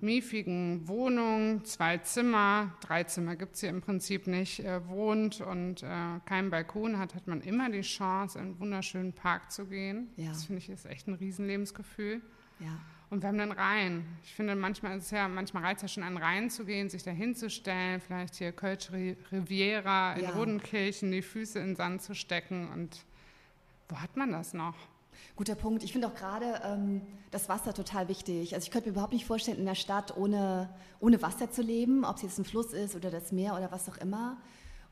miefigen 0.00 0.86
Wohnung, 0.88 1.64
zwei 1.64 1.98
Zimmer, 1.98 2.74
drei 2.80 3.04
Zimmer 3.04 3.36
gibt 3.36 3.54
es 3.54 3.60
hier 3.60 3.70
im 3.70 3.80
Prinzip 3.80 4.26
nicht, 4.26 4.60
äh, 4.60 4.86
wohnt 4.88 5.40
und 5.40 5.82
äh, 5.82 5.86
keinen 6.26 6.50
Balkon 6.50 6.98
hat, 6.98 7.14
hat 7.14 7.26
man 7.26 7.40
immer 7.40 7.70
die 7.70 7.80
Chance, 7.80 8.38
in 8.38 8.44
einen 8.44 8.60
wunderschönen 8.60 9.12
Park 9.12 9.50
zu 9.50 9.66
gehen. 9.66 10.08
Ja. 10.16 10.28
Das 10.28 10.44
finde 10.44 10.58
ich 10.58 10.68
ist 10.68 10.86
echt 10.86 11.08
ein 11.08 11.14
Riesenlebensgefühl. 11.14 12.20
Ja. 12.60 12.78
Und 13.08 13.22
wir 13.22 13.28
haben 13.28 13.38
den 13.38 13.52
Rhein. 13.52 14.04
Ich 14.24 14.34
finde, 14.34 14.56
manchmal 14.56 14.98
ist 14.98 15.04
es 15.04 15.10
ja, 15.12 15.28
manchmal 15.28 15.62
reizt 15.62 15.84
es 15.84 15.90
ja 15.90 15.94
schon 15.94 16.02
an 16.02 16.16
Rhein 16.16 16.50
zu 16.50 16.64
gehen, 16.64 16.90
sich 16.90 17.04
da 17.04 17.12
hinzustellen, 17.12 18.00
vielleicht 18.00 18.34
hier 18.34 18.52
Kölsch 18.52 18.90
Riviera 18.90 20.14
in 20.14 20.24
ja. 20.24 20.30
Rodenkirchen, 20.30 21.12
die 21.12 21.22
Füße 21.22 21.58
in 21.60 21.68
den 21.68 21.76
Sand 21.76 22.02
zu 22.02 22.14
stecken. 22.14 22.68
Und 22.68 23.06
wo 23.88 24.00
hat 24.00 24.16
man 24.16 24.32
das 24.32 24.54
noch? 24.54 24.76
Guter 25.36 25.54
Punkt. 25.54 25.82
Ich 25.82 25.92
finde 25.92 26.08
auch 26.08 26.14
gerade 26.14 26.60
ähm, 26.64 27.02
das 27.30 27.48
Wasser 27.48 27.74
total 27.74 28.08
wichtig. 28.08 28.54
Also 28.54 28.64
ich 28.64 28.70
könnte 28.70 28.88
mir 28.88 28.92
überhaupt 28.92 29.12
nicht 29.12 29.26
vorstellen, 29.26 29.58
in 29.58 29.66
der 29.66 29.74
Stadt 29.74 30.16
ohne, 30.16 30.68
ohne 31.00 31.20
Wasser 31.22 31.50
zu 31.50 31.62
leben, 31.62 32.04
ob 32.04 32.16
es 32.16 32.22
jetzt 32.22 32.38
ein 32.38 32.44
Fluss 32.44 32.72
ist 32.72 32.96
oder 32.96 33.10
das 33.10 33.32
Meer 33.32 33.56
oder 33.56 33.70
was 33.70 33.88
auch 33.88 33.96
immer. 33.98 34.38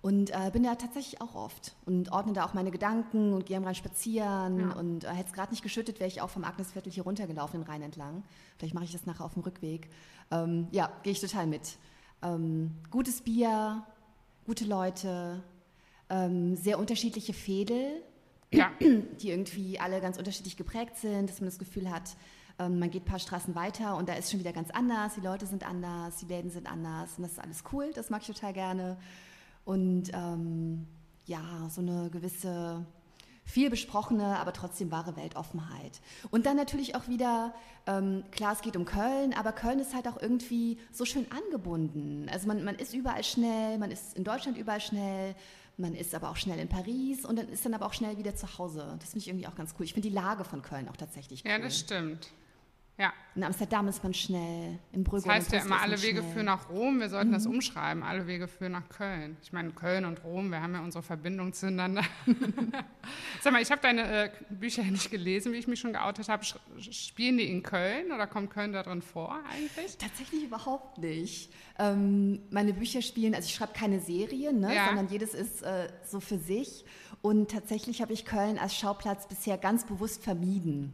Und 0.03 0.33
äh, 0.33 0.51
bin 0.53 0.65
da 0.65 0.75
tatsächlich 0.75 1.23
auch 1.23 1.35
oft 1.35 1.75
und 1.87 2.13
ordne 2.13 2.35
da 2.35 2.45
auch 2.45 2.53
meine 2.53 2.71
Gedanken 2.71 3.33
und 3.33 3.47
gehe 3.47 3.57
am 3.57 3.65
Rhein 3.65 3.75
spazieren. 3.75 4.61
Ja. 4.61 4.77
Und 4.77 5.05
äh, 5.05 5.09
hätte 5.09 5.29
es 5.29 5.33
gerade 5.33 5.51
nicht 5.51 5.63
geschüttet, 5.63 5.99
wäre 5.99 6.09
ich 6.09 6.21
auch 6.21 6.29
vom 6.29 6.45
Agnesviertel 6.45 6.93
hier 6.93 7.05
runtergelaufen, 7.05 7.63
den 7.63 7.67
Rhein 7.67 7.81
entlang. 7.81 8.23
Vielleicht 8.59 8.75
mache 8.75 8.85
ich 8.85 8.93
das 8.93 9.07
nachher 9.07 9.25
auf 9.25 9.33
dem 9.33 9.43
Rückweg. 9.45 9.89
Ähm, 10.31 10.69
ja, 10.73 10.93
gehe 11.03 11.13
ich 11.13 11.21
total 11.21 11.47
mit. 11.47 11.79
Ähm, 12.23 12.73
gutes 12.91 13.23
Bier, 13.23 13.83
gute 14.45 14.67
Leute, 14.67 15.43
ähm, 16.11 16.55
sehr 16.57 16.79
unterschiedliche 16.79 17.33
Fädel 17.33 18.03
ja. 18.57 18.71
die 18.81 19.31
irgendwie 19.31 19.79
alle 19.79 20.01
ganz 20.01 20.19
unterschiedlich 20.19 20.57
geprägt 20.57 20.97
sind, 20.97 21.29
dass 21.29 21.41
man 21.41 21.49
das 21.49 21.59
Gefühl 21.59 21.91
hat, 21.91 22.17
ähm, 22.59 22.79
man 22.79 22.91
geht 22.91 23.03
ein 23.03 23.07
paar 23.07 23.19
Straßen 23.19 23.55
weiter 23.55 23.97
und 23.97 24.09
da 24.09 24.15
ist 24.15 24.31
schon 24.31 24.41
wieder 24.41 24.53
ganz 24.53 24.71
anders, 24.71 25.15
die 25.15 25.21
Leute 25.21 25.47
sind 25.47 25.67
anders, 25.67 26.19
die 26.19 26.27
Läden 26.27 26.51
sind 26.51 26.71
anders 26.71 27.13
und 27.17 27.23
das 27.23 27.33
ist 27.33 27.39
alles 27.41 27.65
cool, 27.73 27.91
das 27.95 28.11
mag 28.11 28.23
ich 28.23 28.29
total 28.29 28.53
gerne. 28.53 28.97
Und 29.65 30.11
ähm, 30.13 30.87
ja, 31.27 31.69
so 31.71 31.81
eine 31.81 32.11
gewisse 32.11 32.85
viel 33.47 33.71
besprochene, 33.71 34.39
aber 34.39 34.53
trotzdem 34.53 34.91
wahre 34.91 35.17
Weltoffenheit. 35.17 36.01
Und 36.31 36.47
dann 36.47 36.57
natürlich 36.57 36.97
auch 36.97 37.09
wieder, 37.09 37.55
ähm, 37.87 38.25
klar, 38.31 38.53
es 38.53 38.63
geht 38.63 38.77
um 38.77 38.87
Köln, 38.87 39.35
aber 39.35 39.53
Köln 39.53 39.79
ist 39.79 39.95
halt 39.95 40.09
auch 40.09 40.21
irgendwie 40.21 40.79
so 40.91 41.05
schön 41.05 41.27
angebunden. 41.31 42.29
Also 42.33 42.49
man, 42.49 42.65
man 42.65 42.77
ist 42.77 42.95
überall 42.95 43.23
schnell, 43.23 43.79
man 43.79 43.91
ist 43.91 44.17
in 44.17 44.25
Deutschland 44.25 44.57
überall 44.57 44.81
schnell, 44.81 45.35
man 45.77 45.95
ist 45.95 46.15
aber 46.15 46.31
auch 46.31 46.37
schnell 46.37 46.59
in 46.59 46.69
Paris 46.69 47.25
und 47.25 47.37
dann 47.37 47.49
ist 47.49 47.65
dann 47.65 47.75
aber 47.75 47.87
auch 47.87 47.93
schnell 47.93 48.17
wieder 48.19 48.35
zu 48.35 48.59
Hause. 48.59 48.97
Das 49.01 49.11
finde 49.11 49.21
ich 49.21 49.29
irgendwie 49.29 49.47
auch 49.47 49.55
ganz 49.55 49.75
cool. 49.79 49.85
Ich 49.85 49.95
finde 49.95 50.09
die 50.09 50.15
Lage 50.15 50.45
von 50.45 50.63
Köln 50.63 50.89
auch 50.89 50.97
tatsächlich 50.97 51.45
cool. 51.45 51.51
Ja, 51.51 51.59
das 51.59 51.79
stimmt. 51.79 52.31
Ja. 52.97 53.13
In 53.35 53.43
Amsterdam 53.43 53.89
ist 53.89 54.05
man 54.05 54.15
schnell, 54.15 54.79
in 54.93 55.03
Brügge. 55.03 55.25
Das 55.27 55.35
heißt 55.35 55.53
ja 55.53 55.63
immer, 55.63 55.81
alle 55.81 56.01
Wege 56.01 56.23
führen 56.23 56.47
nach 56.47 56.69
Rom. 56.71 57.01
Wir 57.01 57.09
sollten 57.09 57.31
mhm. 57.31 57.35
das 57.35 57.47
umschreiben. 57.47 58.05
Alle 58.05 58.29
Wege 58.29 58.47
führen 58.47 58.73
nach 58.73 58.89
Köln. 58.89 59.37
Ich 59.43 59.53
meine, 59.53 59.71
Köln 59.73 60.05
und 60.05 60.23
Rom, 60.23 60.51
wir 60.51 60.63
haben 60.63 60.75
ja 60.75 60.81
unsere 60.81 61.03
Verbindung 61.03 61.53
zueinander. 61.53 62.05
Sag 63.43 63.53
mal, 63.53 63.61
ich 63.61 63.73
habe 63.73 63.81
deine 63.81 64.27
äh, 64.27 64.31
Bücher 64.49 64.85
nicht 64.85 65.11
gelesen, 65.11 65.53
wie 65.53 65.57
ich 65.57 65.67
mich 65.67 65.81
schon 65.81 65.93
geoutet 65.93 66.29
habe. 66.29 66.45
Spielen 66.79 67.39
die 67.39 67.51
in 67.51 67.65
Köln 67.65 68.13
oder 68.13 68.29
kommt 68.29 68.51
Köln 68.51 68.73
da 68.73 68.85
drin 68.85 69.03
vor 69.03 69.41
eigentlich? 69.53 69.99
Tatsächlich 69.99 70.45
überhaupt 70.45 70.99
nicht. 70.99 71.53
Ähm, 71.81 72.43
meine 72.51 72.73
Bücher 72.73 73.03
spielen, 73.03 73.35
also 73.35 73.47
ich 73.47 73.55
schreibe 73.55 73.73
keine 73.73 73.99
Serien, 73.99 74.61
ne, 74.61 74.73
ja. 74.73 74.87
sondern 74.87 75.09
jedes 75.09 75.35
ist 75.35 75.63
äh, 75.63 75.89
so 76.05 76.21
für 76.21 76.39
sich. 76.39 76.85
Und 77.23 77.51
tatsächlich 77.51 78.03
habe 78.03 78.13
ich 78.13 78.25
Köln 78.25 78.59
als 78.59 78.77
Schauplatz 78.77 79.27
bisher 79.27 79.59
ganz 79.59 79.85
bewusst 79.85 80.23
vermieden. 80.23 80.93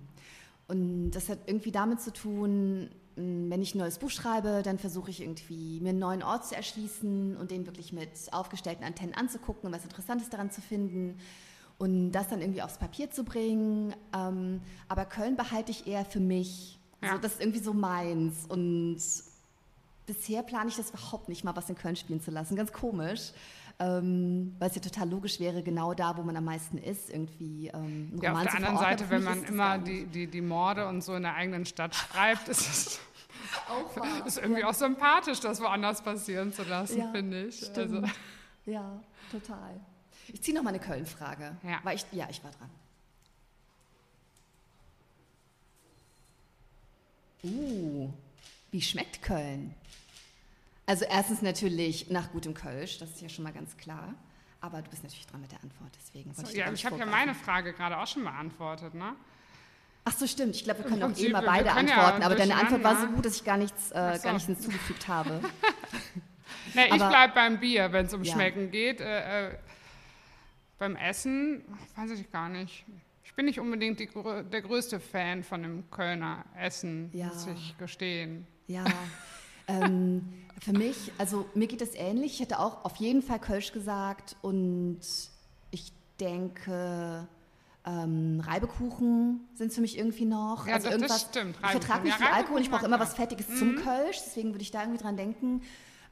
Und 0.70 1.10
das 1.10 1.28
hat 1.28 1.40
irgendwie 1.46 1.72
damit 1.72 2.00
zu 2.00 2.12
tun, 2.12 2.90
wenn 3.16 3.60
ich 3.60 3.74
ein 3.74 3.78
neues 3.78 3.98
Buch 3.98 4.10
schreibe, 4.10 4.62
dann 4.62 4.78
versuche 4.78 5.10
ich 5.10 5.20
irgendwie 5.20 5.80
mir 5.80 5.88
einen 5.88 5.98
neuen 5.98 6.22
Ort 6.22 6.46
zu 6.46 6.54
erschließen 6.54 7.36
und 7.36 7.50
den 7.50 7.66
wirklich 7.66 7.92
mit 7.92 8.10
aufgestellten 8.30 8.84
Antennen 8.84 9.14
anzugucken 9.14 9.66
und 9.66 9.74
was 9.74 9.82
Interessantes 9.82 10.30
daran 10.30 10.52
zu 10.52 10.60
finden 10.60 11.18
und 11.78 12.12
das 12.12 12.28
dann 12.28 12.40
irgendwie 12.40 12.62
aufs 12.62 12.78
Papier 12.78 13.10
zu 13.10 13.24
bringen. 13.24 13.96
Ähm, 14.16 14.60
aber 14.86 15.06
Köln 15.06 15.34
behalte 15.34 15.72
ich 15.72 15.88
eher 15.88 16.04
für 16.04 16.20
mich. 16.20 16.78
Ja. 17.02 17.14
So, 17.14 17.18
das 17.18 17.32
ist 17.32 17.40
irgendwie 17.40 17.58
so 17.58 17.74
meins. 17.74 18.46
Und 18.48 19.00
bisher 20.06 20.44
plane 20.44 20.68
ich 20.68 20.76
das 20.76 20.90
überhaupt 20.90 21.28
nicht 21.28 21.42
mal, 21.42 21.56
was 21.56 21.68
in 21.68 21.74
Köln 21.74 21.96
spielen 21.96 22.20
zu 22.20 22.30
lassen. 22.30 22.54
Ganz 22.54 22.72
komisch 22.72 23.32
ähm, 23.80 24.54
weil 24.58 24.68
es 24.68 24.74
ja 24.74 24.82
total 24.82 25.08
logisch 25.08 25.40
wäre, 25.40 25.62
genau 25.62 25.94
da, 25.94 26.16
wo 26.16 26.22
man 26.22 26.36
am 26.36 26.44
meisten 26.44 26.76
ist, 26.76 27.08
irgendwie 27.08 27.68
ähm, 27.68 28.12
Ja, 28.20 28.34
auf 28.34 28.42
der 28.42 28.54
anderen 28.54 28.76
Seite, 28.76 29.08
wenn 29.08 29.24
man 29.24 29.42
immer 29.44 29.78
die, 29.78 30.04
die, 30.04 30.26
die 30.26 30.42
Morde 30.42 30.86
und 30.86 31.02
so 31.02 31.16
in 31.16 31.22
der 31.22 31.34
eigenen 31.34 31.64
Stadt 31.64 31.94
schreibt, 31.94 32.48
ist 32.48 32.60
es 32.60 33.00
auch 33.68 34.26
ist 34.26 34.36
irgendwie 34.36 34.60
ja. 34.60 34.68
auch 34.68 34.74
sympathisch, 34.74 35.40
das 35.40 35.60
woanders 35.60 36.02
passieren 36.02 36.52
zu 36.52 36.62
lassen, 36.64 36.98
ja, 36.98 37.10
finde 37.10 37.46
ich. 37.46 37.74
Also. 37.74 38.02
Ja, 38.66 39.00
total. 39.32 39.80
Ich 40.28 40.42
ziehe 40.42 40.54
noch 40.54 40.62
mal 40.62 40.70
eine 40.70 40.78
Köln-Frage. 40.78 41.56
Ja. 41.62 41.92
Ich, 41.92 42.04
ja, 42.12 42.28
ich 42.30 42.44
war 42.44 42.50
dran. 42.50 42.70
Uh, 47.42 48.10
wie 48.70 48.82
schmeckt 48.82 49.22
Köln? 49.22 49.74
Also 50.90 51.04
erstens 51.04 51.40
natürlich 51.40 52.10
nach 52.10 52.32
gutem 52.32 52.52
Kölsch, 52.52 52.98
das 52.98 53.10
ist 53.10 53.20
ja 53.20 53.28
schon 53.28 53.44
mal 53.44 53.52
ganz 53.52 53.76
klar. 53.76 54.12
Aber 54.60 54.82
du 54.82 54.90
bist 54.90 55.04
natürlich 55.04 55.24
dran 55.28 55.40
mit 55.40 55.52
der 55.52 55.62
Antwort, 55.62 55.92
deswegen. 55.96 56.34
So, 56.34 56.42
ich 56.42 56.54
ja, 56.54 56.72
ich 56.72 56.84
habe 56.84 56.98
ja 56.98 57.06
meine 57.06 57.32
Frage 57.32 57.72
gerade 57.72 57.96
auch 57.96 58.08
schon 58.08 58.24
beantwortet, 58.24 58.94
ne? 58.94 59.14
Ach 60.04 60.12
so, 60.12 60.26
stimmt. 60.26 60.56
Ich 60.56 60.64
glaube, 60.64 60.80
wir 60.82 60.90
können 60.90 61.04
auch 61.04 61.16
eh 61.16 61.28
mal 61.28 61.42
beide 61.42 61.70
antworten. 61.70 62.20
Ja 62.20 62.26
aber 62.26 62.34
deine 62.34 62.56
Antwort 62.56 62.82
war 62.82 63.00
so 63.00 63.06
gut, 63.06 63.24
dass 63.24 63.36
ich 63.36 63.44
gar 63.44 63.56
nichts, 63.56 63.92
äh, 63.92 64.16
so. 64.16 64.22
gar 64.24 64.32
nichts 64.32 64.46
hinzugefügt 64.46 65.06
habe. 65.06 65.40
nee, 66.74 66.86
ich 66.86 66.96
bleibe 66.96 67.34
beim 67.34 67.60
Bier, 67.60 67.92
wenn 67.92 68.06
es 68.06 68.12
um 68.12 68.24
ja. 68.24 68.32
Schmecken 68.32 68.72
geht. 68.72 69.00
Äh, 69.00 69.50
äh, 69.50 69.58
beim 70.80 70.96
Essen 70.96 71.62
weiß 71.94 72.10
ich 72.10 72.32
gar 72.32 72.48
nicht. 72.48 72.84
Ich 73.22 73.32
bin 73.36 73.46
nicht 73.46 73.60
unbedingt 73.60 74.00
die, 74.00 74.08
der 74.08 74.62
größte 74.62 74.98
Fan 74.98 75.44
von 75.44 75.62
dem 75.62 75.88
Kölner 75.92 76.44
Essen, 76.58 77.10
Ja. 77.12 77.26
muss 77.28 77.46
ich 77.46 77.78
gestehen. 77.78 78.48
Ja. 78.66 78.84
ähm, 79.70 80.28
für 80.60 80.72
mich, 80.72 81.12
also 81.18 81.46
mir 81.54 81.66
geht 81.66 81.80
es 81.82 81.94
ähnlich. 81.94 82.34
Ich 82.34 82.40
hätte 82.40 82.58
auch 82.58 82.84
auf 82.84 82.96
jeden 82.96 83.22
Fall 83.22 83.38
Kölsch 83.38 83.72
gesagt 83.72 84.36
und 84.42 85.00
ich 85.70 85.92
denke, 86.20 87.26
ähm, 87.86 88.42
Reibekuchen 88.44 89.40
sind 89.54 89.72
für 89.72 89.80
mich 89.80 89.96
irgendwie 89.96 90.26
noch. 90.26 90.66
Ja, 90.66 90.74
also 90.74 90.90
das- 90.90 90.92
das 90.92 90.92
irgendwas, 90.92 91.20
stimmt, 91.22 91.56
Ich 91.64 91.70
vertrage 91.70 92.02
nicht 92.04 92.12
Ja, 92.12 92.16
viel 92.18 92.26
Alkohol, 92.26 92.36
Reibekuchen 92.36 92.62
ich 92.62 92.70
brauche 92.70 92.84
immer 92.84 93.00
was. 93.00 93.14
Fettiges 93.14 93.46
zum 93.58 93.76
Kölsch, 93.76 94.18
deswegen 94.26 94.50
würde 94.50 94.62
ich 94.62 94.70
da 94.70 94.82
irgendwie 94.82 95.02
dran 95.02 95.16
denken. 95.16 95.62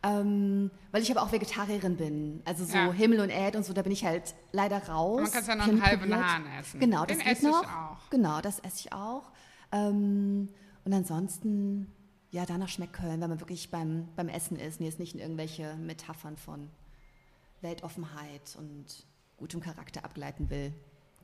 Ähm, 0.05 0.71
weil 0.93 1.03
ich 1.03 1.11
aber 1.11 1.23
auch 1.23 1.33
Vegetarierin 1.33 1.97
bin. 1.97 2.41
Also 2.45 2.65
so 2.65 2.77
Ja. 2.77 2.93
Himmel 2.93 3.19
und 3.21 3.31
Erd 3.31 3.57
und 3.57 3.65
so, 3.65 3.73
da 3.73 3.83
bin 3.83 3.91
ich 3.91 4.05
halt 4.05 4.33
leider 4.53 4.79
raus. 4.89 5.23
Man 5.23 5.31
kann 5.33 5.45
ja 5.45 5.55
noch 5.57 5.69
einen 5.69 5.83
halben. 5.85 6.15
Hahn 6.15 6.45
essen. 6.59 6.79
Genau, 6.79 7.05
Den 7.05 7.19
das 7.19 7.27
esse 7.27 7.47
ich 7.49 7.53
noch. 7.53 7.65
auch. 7.65 8.09
Genau, 8.11 8.41
das 8.41 8.61
esse 8.61 8.77
ich 8.87 8.93
auch. 8.93 9.25
Ähm, 9.73 10.49
und 10.85 10.93
ansonsten, 10.93 11.93
ja, 12.31 12.45
danach 12.47 12.69
schmeckt 12.69 12.93
Köln, 12.93 13.21
wenn 13.21 13.31
man 13.31 13.41
wirklich 13.41 13.71
beim, 13.71 14.09
beim 14.17 14.29
Essen 14.29 14.59
ist 14.59 14.81
und 14.81 14.87
jetzt 14.87 14.99
nicht 14.99 15.15
in 15.15 15.21
irgendwelche 15.21 15.75
Metaphern 15.77 16.37
von 16.37 16.69
Weltoffenheit 17.61 18.55
und 18.59 19.07
gutem 19.37 19.61
Charakter 19.61 20.05
abgleiten 20.05 20.51
will. 20.51 20.73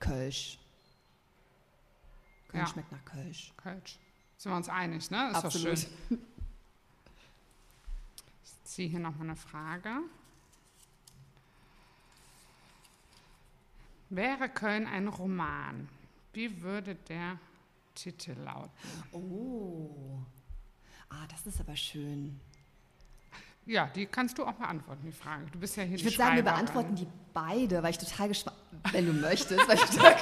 Kölsch. 0.01 0.59
Köln 2.49 2.63
Ja. 2.65 2.67
schmeckt 2.67 2.91
nach 2.93 3.05
Kölsch. 3.05 3.53
Kölsch. 3.57 3.99
Sind 4.37 4.53
wir 4.53 4.57
uns 4.57 4.69
einig, 4.69 5.11
ne? 5.11 5.31
Ist 5.31 5.37
Absolut. 5.45 5.73
doch 5.73 5.83
schön. 6.09 6.19
Ich 8.45 8.63
ziehe 8.65 8.89
hier 8.89 8.99
nochmal 8.99 9.29
eine 9.29 9.37
Frage. 9.37 9.91
Wäre 14.11 14.49
Köln 14.49 14.87
ein 14.87 15.09
Roman, 15.09 15.89
wie 16.33 16.63
würde 16.63 16.95
der 16.95 17.39
Titel 17.95 18.33
lauten? 18.33 18.71
Oh. 19.13 20.19
Ah, 21.15 21.27
das 21.31 21.47
ist 21.47 21.61
aber 21.61 21.77
schön. 21.77 22.41
Ja, 23.67 23.89
die 23.95 24.05
kannst 24.05 24.37
du 24.37 24.45
auch 24.45 24.53
beantworten, 24.53 25.03
die 25.07 25.13
Frage. 25.13 25.47
Du 25.51 25.59
bist 25.59 25.77
ja 25.77 25.85
hier 25.85 25.97
Ich 25.97 26.05
würde 26.05 26.17
sagen, 26.17 26.37
wir 26.37 26.43
beantworten 26.43 26.97
die 26.97 27.07
beide, 27.33 27.83
weil 27.83 27.93
ich 27.93 27.99
total 27.99 28.29
gespannt, 28.29 28.57
wenn 28.93 29.07
du 29.07 29.13
möchtest, 29.13 29.67
weil 29.67 29.77
ich 29.77 29.85
total 29.85 30.17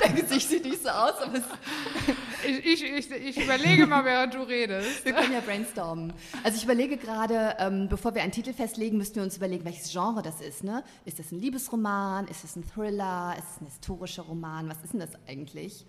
dein 0.00 0.14
Gesicht 0.14 0.48
sieht 0.48 0.64
nicht 0.64 0.82
so 0.82 0.88
aus, 0.88 1.20
aber 1.20 1.34
es 1.34 1.44
Ich, 2.46 2.82
ich, 2.82 2.84
ich, 2.84 3.10
ich 3.10 3.44
überlege 3.44 3.86
mal, 3.86 4.04
während 4.04 4.32
du 4.34 4.42
redest. 4.42 5.04
Wir 5.04 5.12
können 5.12 5.32
ja 5.32 5.40
brainstormen. 5.40 6.12
Also 6.42 6.56
ich 6.56 6.64
überlege 6.64 6.96
gerade, 6.96 7.56
ähm, 7.58 7.88
bevor 7.88 8.14
wir 8.14 8.22
einen 8.22 8.32
Titel 8.32 8.54
festlegen, 8.54 8.96
müssten 8.96 9.16
wir 9.16 9.24
uns 9.24 9.36
überlegen, 9.36 9.64
welches 9.64 9.92
Genre 9.92 10.22
das 10.22 10.40
ist. 10.40 10.64
Ne? 10.64 10.82
Ist 11.04 11.18
das 11.18 11.32
ein 11.32 11.40
Liebesroman? 11.40 12.28
Ist 12.28 12.44
es 12.44 12.56
ein 12.56 12.64
Thriller? 12.64 13.34
Ist 13.38 13.56
es 13.56 13.60
ein 13.60 13.66
historischer 13.66 14.22
Roman? 14.22 14.70
Was 14.70 14.82
ist 14.82 14.94
denn 14.94 15.00
das 15.00 15.10
eigentlich? 15.28 15.84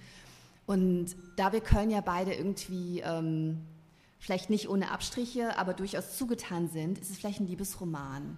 Und 0.66 1.16
da 1.38 1.54
wir 1.54 1.62
Köln 1.62 1.90
ja 1.90 2.02
beide 2.02 2.34
irgendwie 2.34 3.00
ähm, 3.00 3.66
vielleicht 4.20 4.50
nicht 4.50 4.70
ohne 4.70 4.92
Abstriche, 4.92 5.58
aber 5.58 5.74
durchaus 5.74 6.18
zugetan 6.18 6.70
sind, 6.70 6.98
ist 6.98 7.10
es 7.10 7.18
vielleicht 7.18 7.40
ein 7.40 7.48
Liebesroman. 7.48 8.38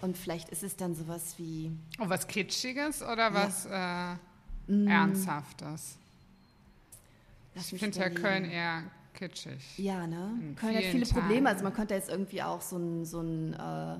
Und 0.00 0.16
vielleicht 0.16 0.48
ist 0.48 0.62
es 0.62 0.76
dann 0.76 0.94
sowas 0.94 1.34
wie, 1.36 1.70
Oh, 1.98 2.08
was 2.08 2.26
Kitschiges 2.26 3.02
oder 3.02 3.34
was 3.34 3.66
äh, 3.66 4.16
Mm. 4.70 4.86
Ernsthaftes? 4.86 5.98
lass 7.54 7.72
Ich 7.72 7.80
finde 7.80 7.98
ja. 7.98 8.08
Köln 8.08 8.44
eher 8.44 8.84
kitschig. 9.14 9.78
Ja, 9.78 10.06
ne? 10.06 10.38
In 10.40 10.56
Köln 10.56 10.76
hat 10.76 10.84
viele 10.84 11.06
Probleme. 11.06 11.28
Teilen. 11.32 11.46
Also 11.48 11.64
man 11.64 11.74
könnte 11.74 11.94
jetzt 11.94 12.08
irgendwie 12.08 12.42
auch 12.42 12.60
so 12.60 12.76
ein, 12.76 13.04
so 13.04 13.20
ein 13.20 13.54
äh, 13.54 13.96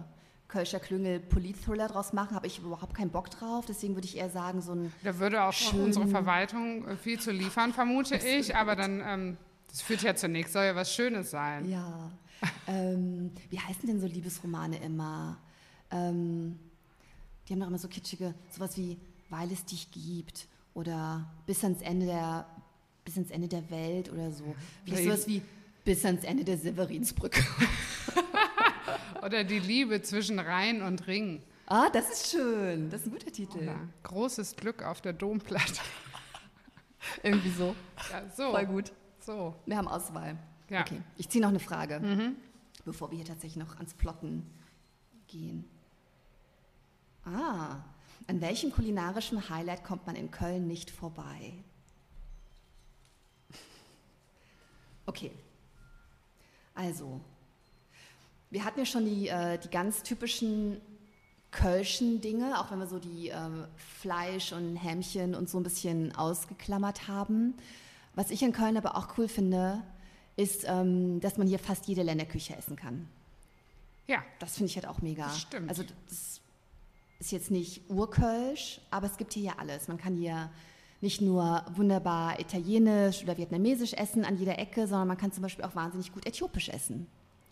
Kölscher 0.47 0.79
Klüngel 0.79 1.19
Polit-Thriller 1.21 1.89
draus 1.89 2.13
machen. 2.13 2.37
Habe 2.37 2.47
ich 2.47 2.59
überhaupt 2.61 2.95
keinen 2.95 3.11
Bock 3.11 3.31
drauf. 3.31 3.65
Deswegen 3.67 3.95
würde 3.95 4.07
ich 4.07 4.17
eher 4.17 4.31
sagen, 4.31 4.63
so 4.63 4.73
ein 4.73 4.93
Da 5.03 5.19
würde 5.19 5.43
auch 5.43 5.55
unsere 5.75 6.07
Verwaltung 6.07 6.87
äh, 6.87 6.97
viel 6.97 7.19
zu 7.19 7.33
liefern, 7.33 7.73
vermute 7.73 8.17
ich. 8.17 8.55
Aber 8.55 8.77
dann, 8.77 9.03
ähm, 9.05 9.37
das 9.71 9.81
führt 9.83 10.03
ja 10.03 10.15
zunächst, 10.15 10.53
soll 10.53 10.65
ja 10.65 10.75
was 10.75 10.93
Schönes 10.95 11.31
sein. 11.31 11.69
Ja. 11.71 12.11
ähm, 12.67 13.33
wie 13.51 13.59
heißen 13.59 13.87
denn 13.87 14.01
so 14.01 14.07
Liebesromane 14.07 14.79
immer? 14.79 15.39
Ähm, 15.91 16.59
die 17.49 17.53
haben 17.53 17.61
doch 17.61 17.69
immer 17.69 17.79
so 17.79 17.89
kitschige, 17.89 18.35
sowas 18.51 18.77
wie 18.77 18.97
Weil 19.29 19.51
es 19.53 19.65
dich 19.65 19.91
gibt 19.91 20.47
oder 20.75 21.31
Bis 21.47 21.63
ans 21.65 21.83
Ende 21.83 22.07
der, 22.07 22.47
bis 23.05 23.15
ans 23.17 23.31
Ende 23.31 23.49
der 23.49 23.69
Welt 23.71 24.11
oder 24.13 24.31
so. 24.33 24.55
Vielleicht 24.85 25.05
sowas 25.05 25.27
wie 25.27 25.43
Bis 25.85 26.05
ans 26.05 26.25
Ende 26.25 26.45
der 26.45 26.59
Severinsbrücke. 26.59 27.43
Oder 29.23 29.45
die 29.45 29.59
Liebe 29.59 30.01
zwischen 30.03 30.39
Rhein 30.39 30.81
und 30.83 31.07
Ring. 31.07 31.43
ah, 31.67 31.91
das 31.91 32.11
ist 32.11 32.31
schön. 32.31 32.89
Das 32.91 33.03
ist 33.03 33.09
ein 33.09 33.11
guter 33.13 33.31
Titel. 33.31 33.59
Oder 33.59 33.77
großes 34.03 34.57
Glück 34.57 34.83
auf 34.83 35.01
der 35.03 35.13
Domplatte. 35.13 35.81
Irgendwie 37.23 37.51
so. 37.51 37.75
Ja, 38.11 38.23
so. 38.35 38.51
Voll 38.51 38.67
gut. 38.67 38.93
So. 39.21 39.55
Wir 39.67 39.77
haben 39.77 39.89
Auswahl. 39.89 40.37
Ja. 40.69 40.83
Okay, 40.83 41.01
ich 41.17 41.29
ziehe 41.29 41.43
noch 41.43 41.51
eine 41.51 41.61
Frage, 41.61 42.01
bevor 42.85 43.11
wir 43.11 43.17
hier 43.17 43.27
tatsächlich 43.27 43.63
noch 43.63 43.77
ans 43.77 43.95
Plotten 43.95 44.47
gehen. 45.27 45.65
Ah, 47.25 47.77
an 48.29 48.41
welchem 48.41 48.73
kulinarischen 48.73 49.51
Highlight 49.51 49.85
kommt 49.85 50.07
man 50.07 50.17
in 50.17 50.31
Köln 50.31 50.67
nicht 50.67 50.91
vorbei? 50.91 51.53
Okay, 55.07 55.33
also, 56.81 57.21
wir 58.49 58.65
hatten 58.65 58.79
ja 58.79 58.87
schon 58.87 59.05
die, 59.05 59.29
äh, 59.29 59.59
die 59.59 59.69
ganz 59.69 60.03
typischen 60.03 60.81
Kölschen 61.51 62.23
Dinge, 62.23 62.59
auch 62.59 62.71
wenn 62.71 62.79
wir 62.79 62.87
so 62.87 62.99
die 62.99 63.29
ähm, 63.29 63.67
Fleisch 63.77 64.53
und 64.53 64.77
Hämmchen 64.77 65.35
und 65.35 65.51
so 65.51 65.59
ein 65.59 65.63
bisschen 65.63 66.15
ausgeklammert 66.15 67.07
haben. 67.07 67.55
Was 68.15 68.31
ich 68.31 68.43
in 68.43 68.53
Köln 68.53 68.77
aber 68.77 68.97
auch 68.97 69.17
cool 69.19 69.29
finde, 69.29 69.83
ist, 70.37 70.65
ähm, 70.67 71.21
dass 71.21 71.37
man 71.37 71.47
hier 71.47 71.59
fast 71.59 71.87
jede 71.87 72.03
Länderküche 72.03 72.57
essen 72.57 72.77
kann. 72.77 73.09
Ja, 74.07 74.23
Das 74.41 74.55
finde 74.55 74.67
ich 74.71 74.77
halt 74.77 74.89
auch 74.89 75.01
mega. 75.03 75.25
Das 75.25 75.41
stimmt. 75.41 75.69
Also 75.69 75.85
das 76.09 76.41
ist 77.21 77.31
jetzt 77.33 77.51
nicht 77.51 77.89
Urkölsch, 77.89 78.81
aber 78.91 79.07
es 79.07 79.17
gibt 79.17 79.35
hier 79.35 79.43
ja 79.45 79.53
alles. 79.59 79.87
Man 79.87 79.99
kann 79.99 80.17
hier 80.17 80.51
nicht 81.01 81.21
nur 81.21 81.65
wunderbar 81.77 82.41
italienisch 82.41 83.23
oder 83.23 83.37
vietnamesisch 83.37 83.93
essen 83.95 84.25
an 84.25 84.37
jeder 84.37 84.59
Ecke, 84.59 84.87
sondern 84.87 85.09
man 85.09 85.17
kann 85.17 85.33
zum 85.33 85.43
Beispiel 85.43 85.65
auch 85.65 85.75
wahnsinnig 85.75 86.13
gut 86.13 86.27
äthiopisch 86.27 86.69
essen. 86.71 87.07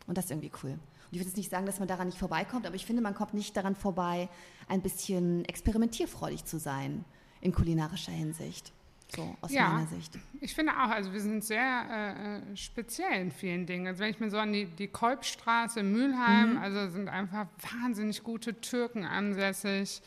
Und 0.06 0.18
das 0.18 0.26
ist 0.26 0.30
irgendwie 0.32 0.50
cool. 0.62 0.72
Und 0.72 0.80
ich 1.12 1.18
würde 1.18 1.28
jetzt 1.28 1.36
nicht 1.36 1.50
sagen, 1.50 1.64
dass 1.64 1.78
man 1.78 1.88
daran 1.88 2.08
nicht 2.08 2.18
vorbeikommt, 2.18 2.66
aber 2.66 2.74
ich 2.74 2.84
finde, 2.84 3.02
man 3.02 3.14
kommt 3.14 3.34
nicht 3.34 3.56
daran 3.56 3.74
vorbei, 3.74 4.28
ein 4.68 4.82
bisschen 4.82 5.44
experimentierfreudig 5.46 6.44
zu 6.44 6.58
sein 6.58 7.04
in 7.40 7.52
kulinarischer 7.52 8.12
Hinsicht. 8.12 8.72
So 9.14 9.34
aus 9.40 9.50
Ja. 9.52 9.70
meiner 9.70 9.86
Sicht. 9.86 10.18
ich 10.40 10.54
finde 10.54 10.72
auch, 10.72 10.90
also 10.90 11.12
wir 11.12 11.20
sind 11.20 11.42
sehr 11.42 11.62
äh, 11.90 12.36
äh, 12.52 12.56
speziell 12.56 13.20
in 13.22 13.30
vielen 13.32 13.64
Dingen. 13.64 13.86
Also 13.86 14.00
wenn 14.00 14.10
ich 14.10 14.20
mir 14.20 14.30
so 14.30 14.38
an 14.38 14.52
die, 14.52 14.66
die 14.66 14.88
Kolbstraße 14.88 15.80
in 15.80 15.92
Mülheim, 15.92 16.52
Mhm. 16.52 16.58
also 16.58 16.88
sind 16.90 17.08
einfach 17.08 17.46
wahnsinnig 17.80 18.22
gute 18.22 18.60
Türken 18.60 19.04
ansässig. 19.04 20.02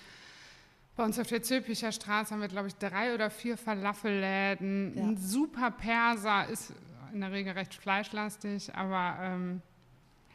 Bei 0.96 1.04
uns 1.06 1.18
auf 1.18 1.28
der 1.28 1.42
Zülpicher 1.42 1.92
Straße 1.92 2.32
haben 2.34 2.42
wir, 2.42 2.48
glaube 2.48 2.68
ich, 2.68 2.76
drei 2.76 3.16
oder 3.16 3.30
vier 3.32 3.58
Falafelläden. 3.58 4.96
Ja. 4.96 5.04
Ein 5.04 5.18
super 5.18 5.72
Perser 5.72 6.48
ist 6.48 6.74
in 7.14 7.22
der 7.22 7.32
Regel 7.32 7.54
recht 7.54 7.74
fleischlastig, 7.74 8.76
aber 8.76 9.18
ähm, 9.22 9.62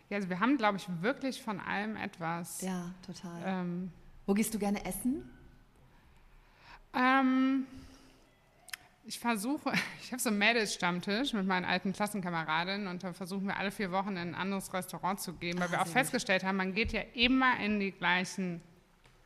ja, 0.09 0.17
also 0.17 0.29
wir 0.29 0.41
haben, 0.41 0.57
glaube 0.57 0.79
ich, 0.79 0.89
wirklich 1.03 1.41
von 1.43 1.61
allem 1.61 1.97
etwas. 1.97 2.63
Ja, 2.63 2.91
total. 3.07 3.43
Ähm, 3.45 3.93
Wo 4.27 4.35
gehst 4.35 4.53
du 4.55 4.59
gerne 4.59 4.85
essen? 4.85 5.29
Ähm, 6.95 7.67
ich 9.07 9.19
versuche, 9.19 9.73
ich 10.03 10.13
habe 10.13 10.21
so 10.21 10.29
einen 10.29 10.39
Mädels-Stammtisch 10.39 11.33
mit 11.33 11.47
meinen 11.47 11.65
alten 11.65 11.93
Klassenkameradinnen 11.93 12.87
und 12.89 13.05
da 13.05 13.13
versuchen 13.13 13.47
wir 13.47 13.57
alle 13.57 13.71
vier 13.71 13.93
Wochen 13.93 14.11
in 14.11 14.19
ein 14.19 14.35
anderes 14.35 14.73
Restaurant 14.73 15.21
zu 15.21 15.35
gehen, 15.35 15.59
weil 15.59 15.69
Ah, 15.69 15.73
wir 15.73 15.83
auch 15.83 15.87
festgestellt 15.87 16.45
haben, 16.45 16.57
man 16.57 16.75
geht 16.75 16.93
ja 16.93 17.03
immer 17.15 17.59
in 17.61 17.81
die 17.81 17.93
gleichen 17.93 18.61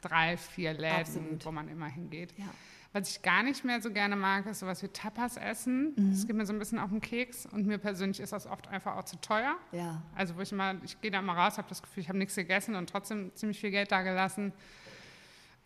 drei, 0.03 0.37
vier 0.37 0.73
Läden, 0.73 1.01
Absolut. 1.01 1.45
wo 1.45 1.53
man 1.53 1.69
immer 1.69 1.87
hingeht. 1.87 2.33
Ja. 2.37 2.47
Was 2.93 3.09
ich 3.09 3.23
gar 3.23 3.45
nicht 3.45 3.65
mehr 3.65 3.81
so 3.81 3.93
gerne 3.93 4.17
mag, 4.17 4.47
ist 4.47 4.59
sowas 4.61 4.83
wie 4.83 4.89
Tapas 4.89 5.37
essen. 5.37 5.95
Mhm. 5.97 6.11
Das 6.11 6.27
geht 6.27 6.35
mir 6.35 6.45
so 6.45 6.53
ein 6.53 6.59
bisschen 6.59 6.81
auf 6.81 6.91
den 6.91 7.01
Keks 7.01 7.47
und 7.47 7.65
mir 7.67 7.79
persönlich 7.79 8.19
ist 8.19 8.33
das 8.33 8.47
oft 8.47 8.67
einfach 8.67 8.97
auch 8.97 9.05
zu 9.05 9.21
teuer. 9.21 9.55
Ja. 9.71 10.03
Also 10.17 10.37
wo 10.37 10.41
ich 10.41 10.51
immer, 10.51 10.75
ich 10.83 11.01
gehe 11.01 11.11
da 11.13 11.21
immer 11.21 11.35
raus, 11.37 11.57
habe 11.57 11.69
das 11.69 11.83
Gefühl, 11.83 12.03
ich 12.03 12.09
habe 12.09 12.19
nichts 12.19 12.35
gegessen 12.35 12.75
und 12.75 12.91
trotzdem 12.91 13.31
ziemlich 13.37 13.61
viel 13.61 13.71
Geld 13.71 13.93
da 13.93 14.03
gelassen. 14.03 14.53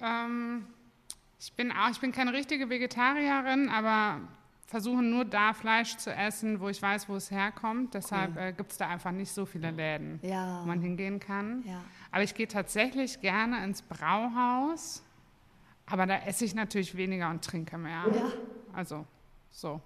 Ähm, 0.01 0.67
ich 1.45 1.53
bin 1.53 1.73
auch, 1.73 1.91
ich 1.91 2.01
bin 2.01 2.11
keine 2.13 2.33
richtige 2.33 2.71
Vegetarierin, 2.71 3.69
aber 3.69 4.21
versuche 4.67 5.03
nur 5.03 5.25
da 5.25 5.53
Fleisch 5.53 5.97
zu 5.99 6.13
essen, 6.13 6.59
wo 6.61 6.69
ich 6.69 6.81
weiß, 6.81 7.09
wo 7.09 7.17
es 7.17 7.31
herkommt. 7.31 7.93
Deshalb 7.95 8.37
äh, 8.37 8.53
gibt 8.53 8.73
es 8.73 8.79
da 8.79 8.89
einfach 8.89 9.13
nicht 9.13 9.31
so 9.31 9.45
viele 9.45 9.71
Läden, 9.71 10.19
Ja. 10.23 10.63
wo 10.63 10.67
man 10.67 10.81
hingehen 10.81 11.21
kann. 11.21 11.63
Ja. 11.67 11.81
Aber 12.11 12.23
ich 12.23 12.35
gehe 12.35 12.49
tatsächlich 12.49 13.21
gerne 13.21 13.63
ins 13.65 13.83
Brauhaus, 13.83 15.03
aber 15.87 16.07
da 16.07 16.17
esse 16.21 16.45
ich 16.47 16.55
natürlich 16.55 16.97
weniger 16.97 17.29
und 17.29 17.45
trinke 17.45 17.77
mehr. 17.77 18.05
Ja. 18.15 18.27
Also 18.73 19.05
so. 19.51 19.81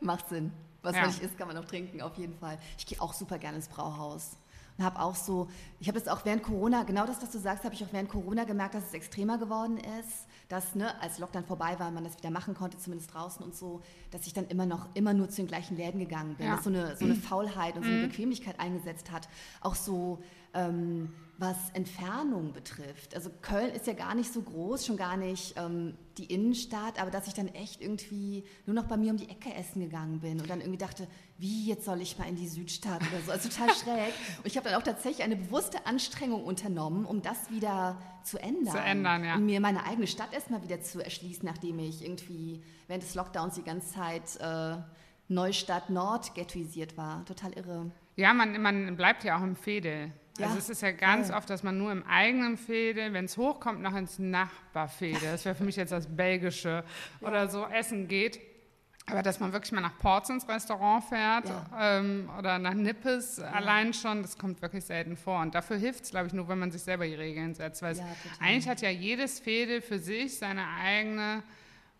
Macht 0.00 0.28
Sinn. 0.28 0.50
Was 0.82 0.94
Ja. 0.96 1.02
man 1.02 1.10
nicht 1.10 1.22
isst, 1.22 1.36
kann 1.38 1.46
man 1.48 1.56
auch 1.58 1.64
trinken, 1.66 2.00
auf 2.00 2.16
jeden 2.16 2.34
Fall. 2.38 2.58
Ich 2.78 2.86
gehe 2.86 3.00
auch 3.00 3.12
super 3.12 3.38
gerne 3.38 3.56
ins 3.56 3.68
Brauhaus. 3.68 4.38
und 4.78 4.84
habe 4.86 4.98
auch 5.00 5.14
so, 5.14 5.48
ich 5.80 5.86
habe 5.88 5.98
das 6.00 6.08
auch 6.08 6.24
während 6.24 6.42
Corona, 6.42 6.82
genau 6.84 7.04
das, 7.04 7.20
was 7.20 7.30
du 7.30 7.38
sagst, 7.38 7.62
habe 7.64 7.74
ich 7.74 7.84
auch 7.84 7.92
während 7.92 8.08
Corona 8.08 8.44
gemerkt, 8.44 8.74
dass 8.74 8.86
es 8.86 8.94
extremer 8.94 9.36
geworden 9.36 9.76
ist, 10.00 10.26
dass 10.52 10.74
ne, 10.74 11.00
als 11.00 11.18
Lockdown 11.18 11.46
vorbei 11.46 11.78
war, 11.78 11.90
man 11.90 12.04
das 12.04 12.18
wieder 12.18 12.30
machen 12.30 12.52
konnte, 12.54 12.76
zumindest 12.76 13.14
draußen 13.14 13.42
und 13.42 13.56
so, 13.56 13.80
dass 14.10 14.26
ich 14.26 14.34
dann 14.34 14.46
immer 14.48 14.66
noch 14.66 14.86
immer 14.92 15.14
nur 15.14 15.30
zu 15.30 15.36
den 15.36 15.46
gleichen 15.46 15.78
Läden 15.78 15.98
gegangen 15.98 16.34
bin, 16.34 16.46
ja. 16.46 16.56
dass 16.56 16.64
so 16.64 16.68
eine, 16.68 16.94
so 16.94 17.06
eine 17.06 17.14
Faulheit 17.30 17.74
und 17.74 17.84
so 17.84 17.88
eine 17.88 18.02
mhm. 18.02 18.08
Bequemlichkeit 18.10 18.60
eingesetzt 18.60 19.10
hat, 19.10 19.30
auch 19.62 19.74
so 19.74 20.22
ähm, 20.54 21.12
was 21.42 21.56
Entfernung 21.72 22.52
betrifft. 22.52 23.14
Also 23.16 23.30
Köln 23.42 23.70
ist 23.72 23.86
ja 23.86 23.94
gar 23.94 24.14
nicht 24.14 24.32
so 24.32 24.42
groß, 24.42 24.86
schon 24.86 24.96
gar 24.96 25.16
nicht 25.16 25.54
ähm, 25.56 25.94
die 26.16 26.26
Innenstadt, 26.26 27.00
aber 27.00 27.10
dass 27.10 27.26
ich 27.26 27.34
dann 27.34 27.48
echt 27.48 27.80
irgendwie 27.80 28.44
nur 28.64 28.76
noch 28.76 28.84
bei 28.84 28.96
mir 28.96 29.10
um 29.10 29.16
die 29.16 29.28
Ecke 29.28 29.52
essen 29.52 29.80
gegangen 29.80 30.20
bin 30.20 30.40
und 30.40 30.48
dann 30.48 30.60
irgendwie 30.60 30.78
dachte, 30.78 31.08
wie 31.38 31.66
jetzt 31.66 31.84
soll 31.84 32.00
ich 32.00 32.16
mal 32.16 32.28
in 32.28 32.36
die 32.36 32.46
Südstadt 32.46 33.00
oder 33.00 33.20
so, 33.26 33.32
also 33.32 33.48
total 33.48 33.74
schräg. 33.74 34.14
Und 34.38 34.46
ich 34.46 34.56
habe 34.56 34.68
dann 34.68 34.80
auch 34.80 34.84
tatsächlich 34.84 35.24
eine 35.24 35.36
bewusste 35.36 35.84
Anstrengung 35.84 36.44
unternommen, 36.44 37.04
um 37.04 37.22
das 37.22 37.50
wieder 37.50 38.00
zu 38.22 38.38
ändern. 38.38 38.72
Zu 38.72 38.80
ändern, 38.80 39.24
ja. 39.24 39.34
Und 39.34 39.46
mir 39.46 39.60
meine 39.60 39.84
eigene 39.84 40.06
Stadt 40.06 40.32
erstmal 40.32 40.62
wieder 40.62 40.80
zu 40.80 41.02
erschließen, 41.02 41.44
nachdem 41.44 41.80
ich 41.80 42.04
irgendwie 42.04 42.62
während 42.86 43.02
des 43.02 43.16
Lockdowns 43.16 43.56
die 43.56 43.64
ganze 43.64 43.92
Zeit 43.94 44.36
äh, 44.40 44.76
Neustadt 45.26 45.90
Nord 45.90 46.34
ghettoisiert 46.34 46.96
war. 46.96 47.24
Total 47.24 47.52
irre. 47.54 47.90
Ja, 48.14 48.32
man, 48.32 48.60
man 48.60 48.96
bleibt 48.96 49.24
ja 49.24 49.38
auch 49.38 49.42
im 49.42 49.56
Fädel. 49.56 50.12
Ja, 50.38 50.46
also 50.46 50.58
es 50.58 50.70
ist 50.70 50.82
ja 50.82 50.92
ganz 50.92 51.28
voll. 51.28 51.36
oft, 51.36 51.50
dass 51.50 51.62
man 51.62 51.76
nur 51.76 51.92
im 51.92 52.06
eigenen 52.06 52.56
Fädel, 52.56 53.12
wenn 53.12 53.26
es 53.26 53.36
hochkommt, 53.36 53.82
noch 53.82 53.94
ins 53.94 54.18
Nachbarfädel, 54.18 55.20
das 55.30 55.44
wäre 55.44 55.54
für 55.54 55.64
mich 55.64 55.76
jetzt 55.76 55.92
das 55.92 56.06
Belgische, 56.06 56.84
ja. 57.20 57.28
oder 57.28 57.48
so 57.48 57.66
essen 57.66 58.08
geht. 58.08 58.40
Aber 59.06 59.22
dass 59.22 59.40
man 59.40 59.52
wirklich 59.52 59.72
mal 59.72 59.80
nach 59.80 59.98
Ports 59.98 60.30
ins 60.30 60.48
Restaurant 60.48 61.04
fährt 61.04 61.48
ja. 61.48 61.98
ähm, 61.98 62.30
oder 62.38 62.58
nach 62.60 62.74
Nippes 62.74 63.40
allein 63.40 63.92
schon, 63.92 64.22
das 64.22 64.38
kommt 64.38 64.62
wirklich 64.62 64.84
selten 64.84 65.16
vor. 65.16 65.40
Und 65.40 65.54
dafür 65.54 65.76
hilft 65.76 66.04
es, 66.04 66.10
glaube 66.10 66.28
ich, 66.28 66.32
nur, 66.32 66.48
wenn 66.48 66.58
man 66.58 66.70
sich 66.70 66.82
selber 66.82 67.04
die 67.04 67.14
Regeln 67.14 67.52
setzt. 67.54 67.82
Weil 67.82 67.96
eigentlich 68.40 68.68
hat 68.68 68.80
ja 68.80 68.90
jedes 68.90 69.40
Fädel 69.40 69.80
für 69.80 69.98
sich 69.98 70.38
seine 70.38 70.66
eigene 70.80 71.42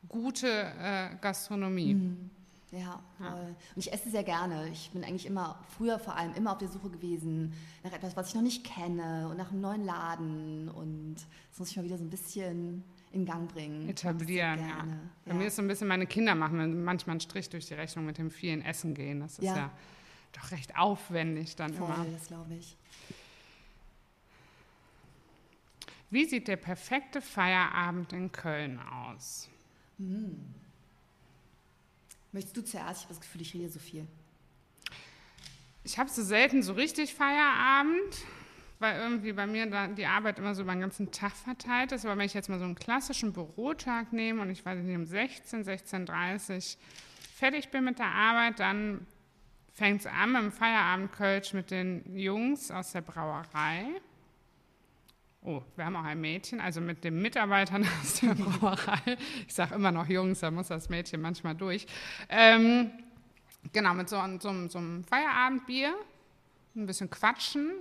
gute 0.09 0.49
äh, 0.49 1.17
Gastronomie. 1.21 1.95
Mhm. 1.95 2.31
Ja. 2.73 3.03
Ja. 3.21 3.35
Und 3.35 3.57
ich 3.77 3.93
esse 3.93 4.11
sehr 4.11 4.25
gerne. 4.25 4.69
Ich 4.71 4.91
bin 4.91 5.05
eigentlich 5.05 5.27
immer, 5.27 5.59
früher 5.77 5.99
vor 5.99 6.17
allem, 6.17 6.35
immer 6.35 6.53
auf 6.53 6.59
der 6.59 6.69
Suche 6.69 6.89
gewesen 6.89 7.53
nach 7.85 7.93
etwas, 7.93 8.17
was 8.17 8.29
ich 8.29 8.35
noch 8.35 8.43
nicht 8.43 8.65
kenne 8.65 9.29
und 9.31 9.37
nach 9.37 9.53
einem 9.53 9.61
neuen 9.61 9.85
Laden. 9.85 10.69
Und 10.71 11.17
das 11.51 11.59
muss 11.59 11.71
ich 11.71 11.77
mal 11.77 11.85
wieder 11.85 11.99
so 11.99 12.05
ein 12.05 12.11
bisschen 12.11 12.83
in 13.13 13.27
Gang 13.27 13.53
bringen. 13.53 13.91
Etablieren, 13.91 14.59
ja. 14.61 14.69
ja. 14.69 14.87
Bei 15.27 15.35
mir 15.35 15.47
ist 15.49 15.57
so 15.57 15.63
ein 15.63 15.69
bisschen, 15.69 15.87
meine 15.87 16.07
Kinder 16.07 16.35
machen 16.35 16.83
manchmal 16.83 17.13
einen 17.13 17.21
Strich 17.21 17.51
durch 17.51 17.67
die 17.67 17.75
Rechnung 17.75 18.07
mit 18.07 18.17
dem 18.17 18.31
vielen 18.31 18.63
Essen 18.63 18.95
gehen. 18.95 19.21
Das 19.21 19.39
ist 19.39 19.45
ja, 19.45 19.57
ja 19.57 19.71
doch 20.33 20.51
recht 20.51 20.77
aufwendig 20.77 21.57
dann 21.57 21.75
voll, 21.75 21.95
immer. 21.95 22.07
das 22.07 22.27
glaube 22.27 22.55
ich. 22.55 22.77
Wie 26.09 26.25
sieht 26.25 26.49
der 26.49 26.57
perfekte 26.57 27.21
Feierabend 27.21 28.15
in 28.15 28.33
Köln 28.33 28.81
aus? 28.81 29.49
Hm. 29.99 30.55
Möchtest 32.33 32.57
du 32.57 32.65
zuerst? 32.65 33.03
Ich 33.03 33.05
habe 33.05 33.15
das 33.15 33.21
Gefühl, 33.21 33.43
ich 33.43 33.55
rede 33.55 33.69
so 33.69 33.79
viel. 33.79 34.07
Ich 35.85 35.99
habe 35.99 36.09
so 36.09 36.23
selten 36.23 36.63
so 36.63 36.73
richtig 36.73 37.15
Feierabend, 37.15 38.25
weil 38.79 39.01
irgendwie 39.01 39.33
bei 39.33 39.47
mir 39.47 39.67
die 39.89 40.07
Arbeit 40.07 40.39
immer 40.39 40.55
so 40.55 40.63
über 40.63 40.73
den 40.73 40.81
ganzen 40.81 41.11
Tag 41.11 41.33
verteilt 41.33 41.93
ist. 41.93 42.07
Aber 42.07 42.17
wenn 42.17 42.25
ich 42.25 42.35
jetzt 42.35 42.49
mal 42.49 42.59
so 42.59 42.65
einen 42.65 42.75
klassischen 42.75 43.33
Bürotag 43.33 44.13
nehme 44.13 44.41
und 44.41 44.51
ich 44.51 44.65
weiß 44.65 44.83
nicht, 44.83 44.97
um 44.97 45.05
16, 45.05 45.65
16.30 45.65 46.77
Uhr 46.77 46.81
fertig 47.37 47.71
bin 47.71 47.85
mit 47.85 47.99
der 47.99 48.07
Arbeit, 48.07 48.61
dann 48.61 49.07
fängt 49.73 50.01
es 50.01 50.07
an 50.07 50.33
mit 50.33 50.43
dem 50.43 50.53
Feierabendkölsch 50.53 51.53
mit 51.53 51.71
den 51.71 52.17
Jungs 52.17 52.71
aus 52.71 52.93
der 52.93 53.03
Brauerei. 53.03 53.87
Oh, 55.45 55.61
wir 55.75 55.85
haben 55.85 55.97
auch 55.97 56.05
ein 56.05 56.21
Mädchen, 56.21 56.61
also 56.61 56.81
mit 56.81 57.03
den 57.03 57.21
Mitarbeitern 57.21 57.85
aus 58.03 58.21
der 58.21 58.35
Brauerei. 58.35 59.17
Ich 59.47 59.55
sage 59.55 59.75
immer 59.75 59.91
noch 59.91 60.09
Jungs, 60.09 60.41
da 60.41 60.51
muss 60.53 60.69
das 60.69 60.89
Mädchen 60.89 61.21
manchmal 61.21 61.57
durch. 61.57 61.87
Ähm, 62.29 62.93
genau, 63.73 63.93
mit 63.95 64.09
so, 64.09 64.21
so, 64.39 64.69
so 64.69 64.79
einem 64.79 65.03
Feierabendbier, 65.03 65.95
ein 66.77 66.87
bisschen 66.87 67.11
quatschen. 67.11 67.73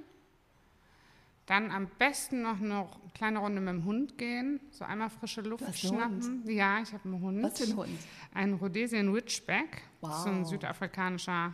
Dann 1.46 1.70
am 1.70 1.88
besten 2.00 2.44
noch 2.44 2.60
eine 2.60 2.88
kleine 3.14 3.40
Runde 3.40 3.62
mit 3.62 3.74
dem 3.74 3.86
Hund 3.86 4.18
gehen, 4.18 4.60
so 4.72 4.86
einmal 4.86 5.10
frische 5.10 5.42
Luft 5.42 5.78
schnappen. 5.78 6.44
Ja, 6.48 6.82
ich 6.82 6.94
habe 6.94 7.04
einen 7.06 7.22
Hund. 7.22 7.44
Was 7.44 7.60
für 7.60 7.72
ein 7.72 7.78
Hund? 7.78 8.00
Ein 8.34 8.54
Rhodesian 8.54 9.14
Witchback. 9.14 9.84
Wow. 10.00 10.10
Das 10.10 10.20
ist 10.22 10.28
ein 10.28 10.46
südafrikanischer 10.46 11.54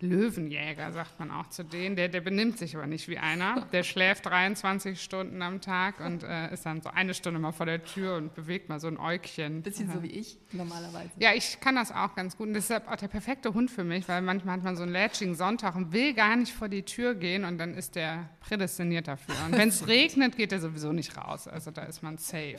Löwenjäger, 0.00 0.92
sagt 0.92 1.18
man 1.18 1.30
auch 1.30 1.48
zu 1.48 1.62
denen. 1.62 1.96
Der, 1.96 2.08
der 2.08 2.20
benimmt 2.20 2.58
sich 2.58 2.76
aber 2.76 2.86
nicht 2.86 3.08
wie 3.08 3.18
einer. 3.18 3.66
Der 3.72 3.82
schläft 3.82 4.26
23 4.26 5.00
Stunden 5.00 5.42
am 5.42 5.60
Tag 5.60 6.00
und 6.00 6.22
äh, 6.22 6.52
ist 6.52 6.64
dann 6.64 6.80
so 6.80 6.88
eine 6.88 7.12
Stunde 7.14 7.38
mal 7.38 7.52
vor 7.52 7.66
der 7.66 7.84
Tür 7.84 8.16
und 8.16 8.34
bewegt 8.34 8.68
mal 8.68 8.80
so 8.80 8.88
ein 8.88 8.98
Äugchen. 8.98 9.62
Bisschen 9.62 9.92
so 9.92 10.02
wie 10.02 10.10
ich 10.10 10.38
normalerweise. 10.52 11.10
Ja, 11.18 11.32
ich 11.34 11.60
kann 11.60 11.74
das 11.74 11.92
auch 11.92 12.14
ganz 12.14 12.36
gut. 12.36 12.48
Und 12.48 12.54
deshalb 12.54 12.88
auch 12.90 12.96
der 12.96 13.08
perfekte 13.08 13.52
Hund 13.52 13.70
für 13.70 13.84
mich, 13.84 14.08
weil 14.08 14.22
manchmal 14.22 14.56
hat 14.56 14.64
man 14.64 14.76
so 14.76 14.82
einen 14.82 14.92
lätschigen 14.92 15.34
Sonntag 15.34 15.76
und 15.76 15.92
will 15.92 16.14
gar 16.14 16.34
nicht 16.36 16.52
vor 16.52 16.68
die 16.68 16.82
Tür 16.82 17.14
gehen 17.14 17.44
und 17.44 17.58
dann 17.58 17.74
ist 17.74 17.94
der 17.94 18.30
prädestiniert 18.40 19.06
dafür. 19.06 19.34
Und 19.46 19.58
wenn 19.58 19.68
es 19.68 19.86
regnet, 19.86 20.36
geht 20.36 20.52
er 20.52 20.60
sowieso 20.60 20.92
nicht 20.92 21.16
raus. 21.16 21.46
Also 21.46 21.70
da 21.70 21.82
ist 21.82 22.02
man 22.02 22.16
safe. 22.16 22.58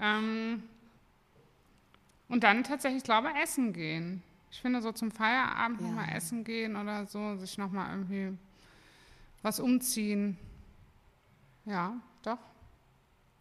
Ähm 0.00 0.62
und 2.28 2.42
dann 2.42 2.64
tatsächlich, 2.64 3.04
glaube 3.04 3.28
ich, 3.28 3.42
essen 3.42 3.72
gehen. 3.72 4.22
Ich 4.56 4.62
finde, 4.62 4.80
so 4.80 4.90
zum 4.90 5.10
Feierabend 5.10 5.82
ja. 5.82 5.86
nochmal 5.86 6.16
essen 6.16 6.42
gehen 6.42 6.76
oder 6.76 7.04
so, 7.04 7.36
sich 7.36 7.58
nochmal 7.58 7.90
irgendwie 7.90 8.38
was 9.42 9.60
umziehen. 9.60 10.38
Ja, 11.66 12.00
doch. 12.22 12.38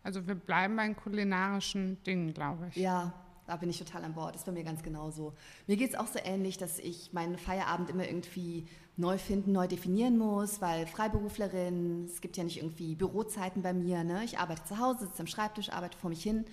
Also 0.03 0.27
wir 0.27 0.35
bleiben 0.35 0.75
bei 0.75 0.83
den 0.83 0.97
kulinarischen 0.97 2.03
Dingen, 2.03 2.33
glaube 2.33 2.67
ich. 2.67 2.75
Ja, 2.75 3.13
da 3.47 3.55
bin 3.55 3.69
ich 3.69 3.79
total 3.79 4.03
an 4.03 4.13
Bord. 4.13 4.35
Das 4.35 4.41
ist 4.41 4.45
bei 4.45 4.51
mir 4.51 4.65
ganz 4.65 4.83
genauso. 4.83 5.31
Mir 5.67 5.77
geht 5.77 5.91
es 5.91 5.95
auch 5.95 6.07
so 6.07 6.19
ähnlich, 6.21 6.57
dass 6.57 6.79
ich 6.79 7.13
meinen 7.13 7.37
Feierabend 7.37 7.89
immer 7.89 8.05
irgendwie 8.05 8.67
neu 8.97 9.17
finden, 9.17 9.53
neu 9.53 9.67
definieren 9.67 10.17
muss, 10.17 10.59
weil 10.59 10.85
Freiberuflerin, 10.85 12.07
es 12.07 12.19
gibt 12.19 12.35
ja 12.35 12.43
nicht 12.43 12.57
irgendwie 12.57 12.93
Bürozeiten 12.93 13.61
bei 13.61 13.71
mir. 13.71 14.03
Ne? 14.03 14.25
Ich 14.25 14.37
arbeite 14.37 14.65
zu 14.65 14.79
Hause, 14.79 15.05
sitze 15.05 15.21
am 15.21 15.27
Schreibtisch, 15.27 15.69
arbeite 15.69 15.97
vor 15.97 16.09
mich 16.09 16.21
hin 16.21 16.43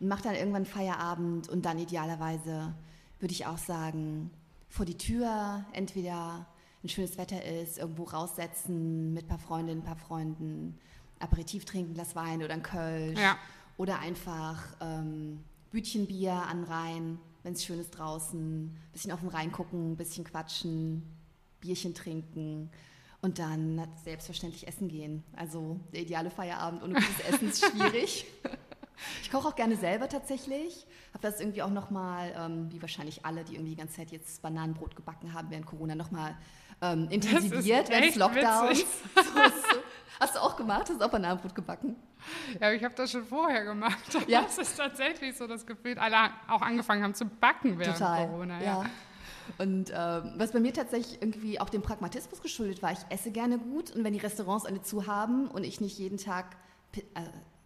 und 0.00 0.08
mache 0.08 0.24
dann 0.24 0.34
irgendwann 0.34 0.66
Feierabend 0.66 1.48
und 1.48 1.64
dann 1.64 1.78
idealerweise 1.78 2.74
würde 3.20 3.32
ich 3.32 3.46
auch 3.46 3.58
sagen, 3.58 4.30
vor 4.68 4.84
die 4.84 4.96
Tür, 4.96 5.64
entweder 5.72 6.46
ein 6.82 6.88
schönes 6.88 7.18
Wetter 7.18 7.44
ist, 7.44 7.78
irgendwo 7.78 8.04
raussetzen 8.04 9.12
mit 9.12 9.24
ein 9.24 9.28
paar 9.28 9.38
Freundinnen, 9.38 9.80
ein 9.80 9.84
paar 9.84 9.96
Freunden, 9.96 10.78
Aperitif 11.18 11.64
trinken, 11.64 11.94
Glas 11.94 12.14
Wein 12.14 12.42
oder 12.42 12.54
ein 12.54 12.62
Kölsch. 12.62 13.18
Ja. 13.18 13.36
Oder 13.76 13.98
einfach 13.98 14.62
ähm, 14.80 15.44
Bütchenbier 15.70 16.32
an 16.32 16.64
Rhein, 16.64 17.18
wenn 17.42 17.54
es 17.54 17.64
schön 17.64 17.78
ist 17.78 17.90
draußen, 17.90 18.66
ein 18.66 18.90
bisschen 18.92 19.12
auf 19.12 19.20
den 19.20 19.28
Rhein 19.28 19.52
gucken, 19.52 19.92
ein 19.92 19.96
bisschen 19.96 20.24
quatschen, 20.24 21.02
Bierchen 21.60 21.94
trinken 21.94 22.70
und 23.20 23.38
dann 23.38 23.86
selbstverständlich 24.04 24.66
essen 24.68 24.88
gehen. 24.88 25.24
Also 25.36 25.80
der 25.92 26.02
ideale 26.02 26.30
Feierabend 26.30 26.82
ohne 26.82 26.94
gutes 26.94 27.20
Essen 27.28 27.48
ist 27.48 27.64
schwierig. 27.64 28.26
Ich 29.22 29.30
koche 29.30 29.48
auch 29.48 29.56
gerne 29.56 29.76
selber 29.76 30.08
tatsächlich. 30.08 30.86
Habe 31.12 31.22
das 31.22 31.40
irgendwie 31.40 31.62
auch 31.62 31.70
nochmal, 31.70 32.32
ähm, 32.36 32.70
wie 32.70 32.80
wahrscheinlich 32.80 33.24
alle, 33.24 33.44
die 33.44 33.54
irgendwie 33.54 33.70
die 33.70 33.76
ganze 33.76 33.96
Zeit 33.96 34.10
jetzt 34.10 34.42
Bananenbrot 34.42 34.96
gebacken 34.96 35.32
haben 35.32 35.50
während 35.50 35.66
Corona, 35.66 35.94
nochmal 35.94 36.36
ähm, 36.80 37.08
intensiviert 37.10 37.88
während 37.88 38.06
des 38.06 38.16
Lockdowns. 38.16 38.84
So, 39.14 39.22
so. 39.22 39.80
Hast 40.20 40.34
du 40.34 40.40
auch 40.40 40.56
gemacht? 40.56 40.88
Hast 40.88 41.00
du 41.00 41.04
auch 41.04 41.10
Bananenbrot 41.10 41.54
gebacken? 41.54 41.96
Ja, 42.60 42.72
ich 42.72 42.82
habe 42.82 42.94
das 42.94 43.12
schon 43.12 43.24
vorher 43.24 43.64
gemacht. 43.64 43.98
Ja? 44.26 44.42
Das 44.42 44.58
ist 44.58 44.76
tatsächlich 44.76 45.36
so 45.36 45.46
das 45.46 45.64
Gefühl, 45.64 45.98
alle 45.98 46.30
auch 46.48 46.60
angefangen 46.60 47.02
haben 47.02 47.14
zu 47.14 47.24
backen 47.24 47.78
während 47.78 47.98
Total. 47.98 48.26
Corona. 48.26 48.58
Ja. 48.58 48.64
ja. 48.64 48.84
Und 49.56 49.90
ähm, 49.94 50.34
was 50.36 50.52
bei 50.52 50.60
mir 50.60 50.72
tatsächlich 50.72 51.22
irgendwie 51.22 51.60
auch 51.60 51.70
dem 51.70 51.82
Pragmatismus 51.82 52.42
geschuldet 52.42 52.82
war, 52.82 52.92
ich 52.92 52.98
esse 53.08 53.30
gerne 53.30 53.58
gut 53.58 53.90
und 53.92 54.04
wenn 54.04 54.12
die 54.12 54.18
Restaurants 54.18 54.66
alle 54.66 54.82
zu 54.82 55.06
haben 55.06 55.48
und 55.48 55.64
ich 55.64 55.80
nicht 55.80 55.98
jeden 55.98 56.18
Tag, 56.18 56.56
äh, 56.94 57.00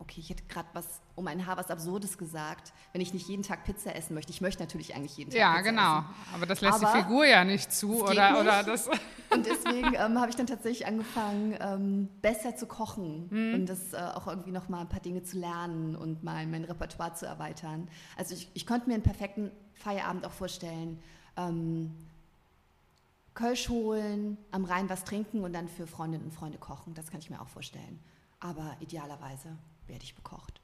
okay, 0.03 0.21
ich 0.21 0.31
hätte 0.31 0.43
gerade 0.49 0.69
was 0.73 1.01
um 1.15 1.27
ein 1.29 1.47
Haar 1.47 1.57
was 1.57 1.71
Absurdes 1.71 2.19
gesagt, 2.19 2.73
wenn 2.93 3.01
ich 3.01 3.15
nicht 3.15 3.29
jeden 3.29 3.43
Tag 3.43 3.65
Pizza 3.65 3.95
essen 3.95 4.15
möchte. 4.15 4.33
Ich 4.33 4.41
möchte 4.41 4.63
natürlich 4.63 4.95
eigentlich 4.95 5.17
jeden 5.17 5.31
Tag 5.31 5.39
ja, 5.39 5.53
Pizza 5.53 5.71
genau. 5.71 5.99
essen. 5.99 6.07
Aber 6.35 6.47
das 6.47 6.61
lässt 6.61 6.83
Aber 6.83 6.93
die 6.93 7.03
Figur 7.03 7.25
ja 7.25 7.45
nicht 7.45 7.73
zu, 7.73 8.03
oder, 8.03 8.33
nicht. 8.33 8.41
oder 8.41 8.63
das. 8.65 8.89
Und 9.31 9.47
deswegen 9.47 9.95
ähm, 9.95 10.21
habe 10.21 10.29
ich 10.29 10.37
dann 10.37 10.47
tatsächlich 10.47 10.87
angefangen, 10.87 11.57
ähm, 11.61 12.09
besser 12.21 12.55
zu 12.55 12.67
kochen 12.67 13.29
mhm. 13.31 13.55
und 13.55 13.67
das 13.67 13.95
äh, 13.95 13.97
auch 13.97 14.27
irgendwie 14.27 14.51
noch 14.51 14.69
mal 14.69 14.83
ein 14.83 14.91
paar 14.91 15.01
Dinge 15.01 15.23
zu 15.23 15.39
lernen 15.39 15.97
und 15.97 16.23
mal 16.23 16.47
mein 16.47 16.65
Repertoire 16.65 17.15
zu 17.15 17.25
erweitern. 17.25 17.89
Also 18.19 18.35
ich, 18.35 18.51
ich 18.53 18.67
konnte 18.67 18.89
mir 18.89 18.95
einen 18.95 19.03
perfekten 19.03 19.51
Feierabend 19.73 20.27
auch 20.27 20.33
vorstellen. 20.33 21.03
Ähm, 21.39 21.95
Kölsch 23.33 23.71
holen, 23.71 24.37
am 24.51 24.67
Rhein 24.67 24.91
was 24.91 25.05
trinken 25.05 25.45
und 25.45 25.55
dann 25.55 25.67
für 25.67 25.87
Freundinnen 25.87 26.27
und 26.27 26.35
Freunde 26.35 26.59
kochen. 26.59 26.93
Das 26.93 27.11
kann 27.11 27.21
ich 27.21 27.31
mir 27.31 27.41
auch 27.41 27.49
vorstellen. 27.49 28.01
Aber 28.39 28.77
idealerweise 28.81 29.57
werde 29.87 30.05
ich 30.05 30.15
bekocht. 30.15 30.61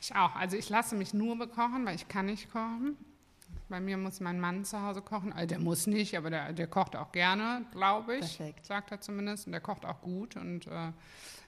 Ich 0.00 0.14
auch. 0.14 0.34
Also 0.36 0.56
ich 0.56 0.68
lasse 0.68 0.94
mich 0.94 1.14
nur 1.14 1.38
bekochen, 1.38 1.84
weil 1.86 1.96
ich 1.96 2.08
kann 2.08 2.26
nicht 2.26 2.50
kochen. 2.50 2.96
Bei 3.68 3.80
mir 3.80 3.96
muss 3.96 4.20
mein 4.20 4.38
Mann 4.38 4.64
zu 4.64 4.80
Hause 4.80 5.02
kochen. 5.02 5.32
Also 5.32 5.48
der 5.48 5.58
muss 5.58 5.86
nicht, 5.86 6.16
aber 6.16 6.30
der, 6.30 6.52
der 6.52 6.68
kocht 6.68 6.94
auch 6.94 7.10
gerne, 7.10 7.64
glaube 7.72 8.16
ich. 8.16 8.38
Perfekt. 8.38 8.66
Sagt 8.66 8.92
er 8.92 9.00
zumindest. 9.00 9.46
Und 9.46 9.52
der 9.52 9.60
kocht 9.60 9.84
auch 9.84 10.00
gut. 10.02 10.36
Und 10.36 10.66
äh, 10.68 10.92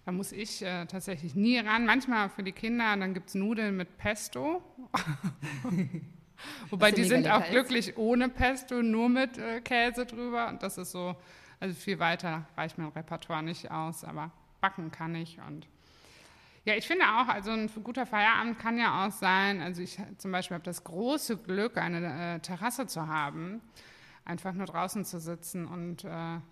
da 0.05 0.13
muss 0.13 0.33
ich 0.33 0.63
äh, 0.63 0.87
tatsächlich 0.87 1.35
nie 1.35 1.59
ran. 1.59 1.87
Manchmal 1.87 2.29
für 2.31 2.43
die 2.43 2.53
Kinder, 2.53 2.97
dann 2.97 3.15
gibt 3.15 3.29
es 3.29 3.35
Nudeln 3.35 3.77
mit 3.77 3.99
Pesto. 3.99 4.63
Wobei 6.71 6.93
die 6.93 7.05
sind 7.05 7.29
auch 7.29 7.45
glücklich 7.51 7.97
ohne 7.97 8.29
Pesto, 8.29 8.83
nur 8.83 9.09
mit 9.09 9.39
äh, 9.39 9.61
Käse 9.61 10.07
drüber. 10.07 10.49
Und 10.49 10.63
das 10.63 10.79
ist 10.79 10.91
so, 10.91 11.15
also 11.61 11.75
viel 11.75 11.99
weiter 11.99 12.49
reicht 12.57 12.79
mein 12.79 12.89
Repertoire 12.89 13.43
nicht 13.43 13.71
aus. 13.71 14.03
Aber 14.03 14.33
backen 14.61 14.91
kann 14.91 15.15
ich 15.15 15.39
und 15.47 15.69
ja, 16.69 16.75
ich 16.75 16.87
finde 16.87 17.07
auch, 17.07 17.29
also 17.29 17.51
ein 17.51 17.71
guter 17.83 18.05
Feierabend 18.05 18.59
kann 18.59 18.77
ja 18.77 19.07
auch 19.07 19.11
sein, 19.11 19.63
also 19.63 19.81
ich 19.81 19.99
zum 20.19 20.33
Beispiel 20.33 20.55
habe 20.55 20.65
das 20.65 20.85
große 20.85 21.39
Glück, 21.39 21.79
eine 21.79 22.35
äh, 22.35 22.41
Terrasse 22.41 22.87
zu 22.87 23.07
haben, 23.07 23.63
einfach 24.27 24.53
nur 24.53 24.67
draußen 24.67 25.07
zu 25.07 25.19
sitzen 25.19 25.67
und 25.67 26.05
äh, 26.05 26.09
ein 26.11 26.43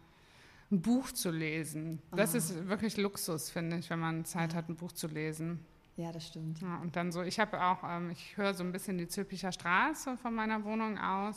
Buch 0.70 1.12
zu 1.12 1.30
lesen. 1.30 2.00
Das 2.12 2.32
oh. 2.32 2.38
ist 2.38 2.66
wirklich 2.66 2.96
Luxus, 2.96 3.50
finde 3.50 3.76
ich, 3.76 3.90
wenn 3.90 3.98
man 3.98 4.24
Zeit 4.24 4.52
ja. 4.52 4.58
hat, 4.58 4.70
ein 4.70 4.76
Buch 4.76 4.92
zu 4.92 5.06
lesen. 5.06 5.60
Ja, 5.96 6.12
das 6.12 6.26
stimmt. 6.28 6.62
Ja, 6.62 6.78
und 6.78 6.96
dann 6.96 7.12
so, 7.12 7.20
ich 7.20 7.38
habe 7.38 7.62
auch, 7.62 7.84
ähm, 7.84 8.08
ich 8.08 8.38
höre 8.38 8.54
so 8.54 8.64
ein 8.64 8.72
bisschen 8.72 8.96
die 8.96 9.08
Zülpicher 9.08 9.52
Straße 9.52 10.16
von 10.16 10.34
meiner 10.34 10.64
Wohnung 10.64 10.98
aus. 10.98 11.36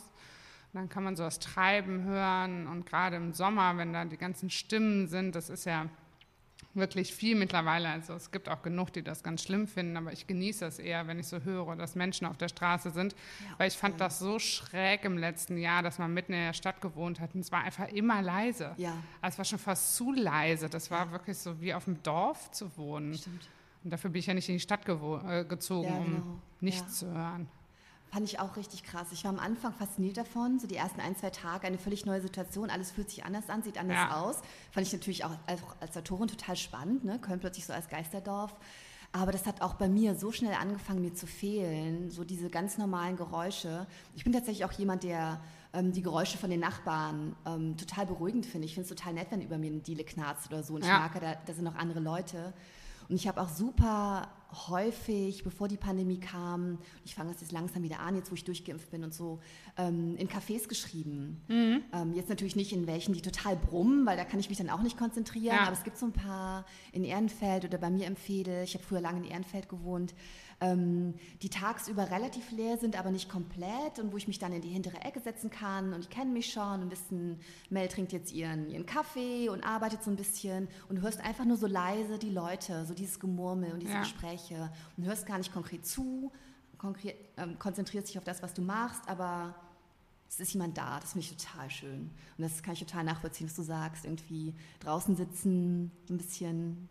Und 0.72 0.80
dann 0.80 0.88
kann 0.88 1.04
man 1.04 1.18
so 1.18 1.24
das 1.24 1.40
Treiben 1.40 2.06
hören 2.06 2.66
und 2.68 2.86
gerade 2.86 3.18
im 3.18 3.34
Sommer, 3.34 3.76
wenn 3.76 3.92
da 3.92 4.06
die 4.06 4.18
ganzen 4.18 4.50
Stimmen 4.50 5.08
sind, 5.08 5.36
das 5.36 5.50
ist 5.50 5.66
ja 5.66 5.90
wirklich 6.80 7.14
viel 7.14 7.36
mittlerweile. 7.36 7.90
Also 7.90 8.14
es 8.14 8.32
gibt 8.32 8.50
auch 8.50 8.62
genug, 8.62 8.92
die 8.94 9.04
das 9.04 9.24
ganz 9.24 9.44
schlimm 9.44 9.68
finden, 9.68 9.98
aber 9.98 10.12
ich 10.12 10.28
genieße 10.28 10.66
es 10.66 10.80
eher, 10.80 11.08
wenn 11.08 11.20
ich 11.20 11.28
so 11.28 11.42
höre, 11.42 11.76
dass 11.76 11.96
Menschen 11.96 12.28
auf 12.28 12.38
der 12.38 12.48
Straße 12.48 12.92
sind, 12.92 13.14
ja, 13.14 13.60
weil 13.60 13.68
ich 13.68 13.78
fand 13.78 14.00
ja. 14.00 14.08
das 14.08 14.20
so 14.20 14.40
schräg 14.40 15.06
im 15.06 15.18
letzten 15.18 15.58
Jahr, 15.58 15.84
dass 15.84 16.00
man 16.00 16.14
mitten 16.14 16.34
in 16.34 16.40
der 16.40 16.54
Stadt 16.54 16.82
gewohnt 16.82 17.20
hat 17.20 17.36
und 17.36 17.42
es 17.42 17.52
war 17.52 17.64
einfach 17.64 17.88
immer 17.90 18.22
leise. 18.22 18.74
Ja. 18.78 18.94
Also 19.22 19.36
es 19.36 19.38
war 19.38 19.46
schon 19.46 19.60
fast 19.60 19.96
zu 19.96 20.12
leise. 20.12 20.70
Das 20.70 20.90
war 20.92 21.12
wirklich 21.12 21.38
so 21.38 21.60
wie 21.62 21.74
auf 21.74 21.86
dem 21.86 22.02
Dorf 22.04 22.52
zu 22.52 22.76
wohnen. 22.78 23.16
Stimmt. 23.16 23.48
Und 23.84 23.92
dafür 23.92 24.10
bin 24.10 24.20
ich 24.20 24.28
ja 24.28 24.34
nicht 24.34 24.50
in 24.50 24.56
die 24.56 24.60
Stadt 24.60 24.88
äh, 24.88 25.46
gezogen, 25.46 25.88
genau. 25.88 26.00
um 26.00 26.42
nichts 26.60 27.00
zu 27.00 27.08
hören. 27.08 27.48
Fand 28.12 28.26
ich 28.26 28.40
auch 28.40 28.56
richtig 28.56 28.84
krass. 28.84 29.08
Ich 29.12 29.24
war 29.24 29.32
am 29.32 29.40
Anfang 29.40 29.74
fasziniert 29.74 30.18
davon, 30.18 30.60
so 30.60 30.66
die 30.66 30.76
ersten 30.76 31.00
ein, 31.00 31.16
zwei 31.16 31.30
Tage, 31.30 31.68
eine 31.68 31.78
völlig 31.78 32.06
neue 32.06 32.22
Situation, 32.22 32.70
alles 32.70 32.92
fühlt 32.92 33.10
sich 33.10 33.24
anders 33.24 33.50
an, 33.50 33.62
sieht 33.62 33.78
anders 33.78 33.98
ja. 33.98 34.22
aus. 34.22 34.38
Fand 34.72 34.88
ich 34.88 34.94
natürlich 34.94 35.26
auch 35.26 35.32
als, 35.46 35.62
als 35.80 35.96
Autorin 35.98 36.28
total 36.28 36.56
spannend, 36.56 37.04
ne? 37.06 37.20
Köln 37.20 37.40
plötzlich 37.40 37.66
so 37.66 37.74
als 37.74 37.88
Geisterdorf. 37.88 38.56
Aber 39.12 39.32
das 39.32 39.46
hat 39.46 39.62
auch 39.62 39.76
bei 39.76 39.90
mir 39.90 40.16
so 40.16 40.32
schnell 40.32 40.54
angefangen, 40.54 41.02
mir 41.02 41.14
zu 41.14 41.26
fehlen, 41.26 42.12
so 42.12 42.24
diese 42.24 42.50
ganz 42.50 42.78
normalen 42.78 43.18
Geräusche. 43.18 43.88
Ich 44.16 44.24
bin 44.24 44.34
tatsächlich 44.34 44.66
auch 44.66 44.72
jemand, 44.72 45.04
der 45.04 45.42
ähm, 45.74 45.92
die 45.92 46.02
Geräusche 46.02 46.38
von 46.38 46.50
den 46.50 46.60
Nachbarn 46.60 47.36
ähm, 47.46 47.76
total 47.78 48.06
beruhigend 48.06 48.46
finde. 48.46 48.66
Ich 48.66 48.76
finde 48.76 48.90
es 48.90 48.96
total 48.96 49.14
nett, 49.14 49.28
wenn 49.32 49.42
über 49.42 49.58
mir 49.58 49.72
eine 49.72 49.80
Diele 49.80 50.04
knarzt 50.04 50.48
oder 50.48 50.64
so. 50.64 50.76
Und 50.76 50.86
ja. 50.86 50.94
ich 50.94 51.00
merke, 51.00 51.20
da, 51.20 51.36
da 51.46 51.54
sind 51.54 51.64
noch 51.64 51.76
andere 51.76 52.00
Leute. 52.00 52.54
Und 53.10 53.16
ich 53.16 53.28
habe 53.28 53.42
auch 53.42 53.50
super 53.50 54.30
häufig, 54.68 55.44
bevor 55.44 55.68
die 55.68 55.78
Pandemie 55.78 56.20
kam, 56.20 56.80
ich 57.06 57.16
fange 57.16 57.32
das 57.32 57.42
jetzt 57.42 57.52
langsam 57.52 57.84
wieder 57.84 58.00
an, 58.00 58.16
jetzt 58.16 58.32
wo 58.32 58.36
ich 58.36 58.44
durchgeimpft 58.44 58.90
bin 58.90 59.04
und 59.04 59.14
so, 59.14 59.40
ähm, 59.78 60.16
in 60.18 60.28
Cafés 60.28 60.68
geschrieben. 60.68 61.42
Mhm. 61.48 61.84
Ähm, 61.94 62.14
jetzt 62.14 62.30
natürlich 62.30 62.56
nicht 62.56 62.74
in 62.74 62.88
welchen, 62.88 63.14
die 63.14 63.22
total 63.22 63.56
brummen, 63.56 64.06
weil 64.06 64.18
da 64.18 64.26
kann 64.26 64.40
ich 64.40 64.50
mich 64.50 64.58
dann 64.58 64.70
auch 64.70 64.82
nicht 64.82 64.98
konzentrieren, 64.98 65.56
ja. 65.56 65.64
aber 65.64 65.74
es 65.74 65.84
gibt 65.84 65.98
so 65.98 66.08
ein 66.08 66.14
paar 66.14 66.66
in 66.92 67.04
Ehrenfeld 67.04 67.66
oder 67.66 67.78
bei 67.78 67.90
mir 67.90 68.08
im 68.08 68.16
Fedel, 68.16 68.64
ich 68.64 68.74
habe 68.74 68.84
früher 68.84 69.02
lange 69.02 69.20
in 69.20 69.26
Ehrenfeld 69.26 69.70
gewohnt, 69.70 70.16
ähm, 70.62 71.14
die 71.42 71.50
tagsüber 71.50 72.12
relativ 72.12 72.52
leer 72.52 72.78
sind, 72.78 73.00
aber 73.00 73.12
nicht 73.12 73.30
komplett 73.30 74.00
und 74.00 74.12
wo 74.12 74.18
ich 74.18 74.28
mich 74.28 74.40
dann 74.40 74.52
in 74.52 74.62
die 74.62 74.70
hintere 74.70 75.02
Ecke 75.02 75.20
setzen 75.20 75.50
kann 75.50 75.94
und 75.94 76.04
die 76.06 76.10
kennen 76.10 76.34
mich 76.34 76.52
schon 76.52 76.82
und 76.82 76.92
wissen, 76.92 77.40
Mel 77.70 77.88
trinkt 77.88 78.12
jetzt 78.12 78.34
ihren, 78.34 78.70
ihren 78.70 78.86
Kaffee 78.86 79.50
und 79.50 79.64
arbeitet 79.64 80.04
so 80.04 80.12
ein 80.12 80.18
bisschen 80.18 80.68
und 80.90 80.98
du 80.98 81.02
hörst 81.02 81.22
einfach 81.22 81.46
nur 81.46 81.58
so 81.58 81.68
leise 81.68 82.20
die 82.20 82.32
Leute, 82.32 82.86
so 82.86 82.94
dieses 82.94 83.20
Gemurmel 83.20 83.72
und 83.72 83.80
diese 83.80 83.94
ja. 83.94 84.00
Gespräche 84.00 84.72
und 84.98 85.06
hörst 85.06 85.26
gar 85.26 85.38
nicht 85.38 85.54
konkret 85.54 85.86
zu, 85.86 86.32
konkret, 86.78 87.16
ähm, 87.38 87.58
konzentrierst 87.58 88.10
dich 88.10 88.18
auf 88.18 88.24
das, 88.24 88.44
was 88.44 88.54
du 88.54 88.62
machst, 88.62 89.08
aber 89.08 89.56
es 90.30 90.40
ist 90.40 90.54
jemand 90.54 90.78
da, 90.78 91.00
das 91.00 91.14
finde 91.14 91.26
ich 91.26 91.36
total 91.36 91.70
schön. 91.70 92.12
Und 92.38 92.44
das 92.44 92.62
kann 92.62 92.74
ich 92.74 92.80
total 92.80 93.04
nachvollziehen, 93.04 93.48
was 93.48 93.56
du 93.56 93.64
sagst. 93.64 94.06
Irgendwie 94.06 94.54
draußen 94.80 95.16
sitzen, 95.16 95.92
ein 96.10 96.18
bisschen 96.18 96.88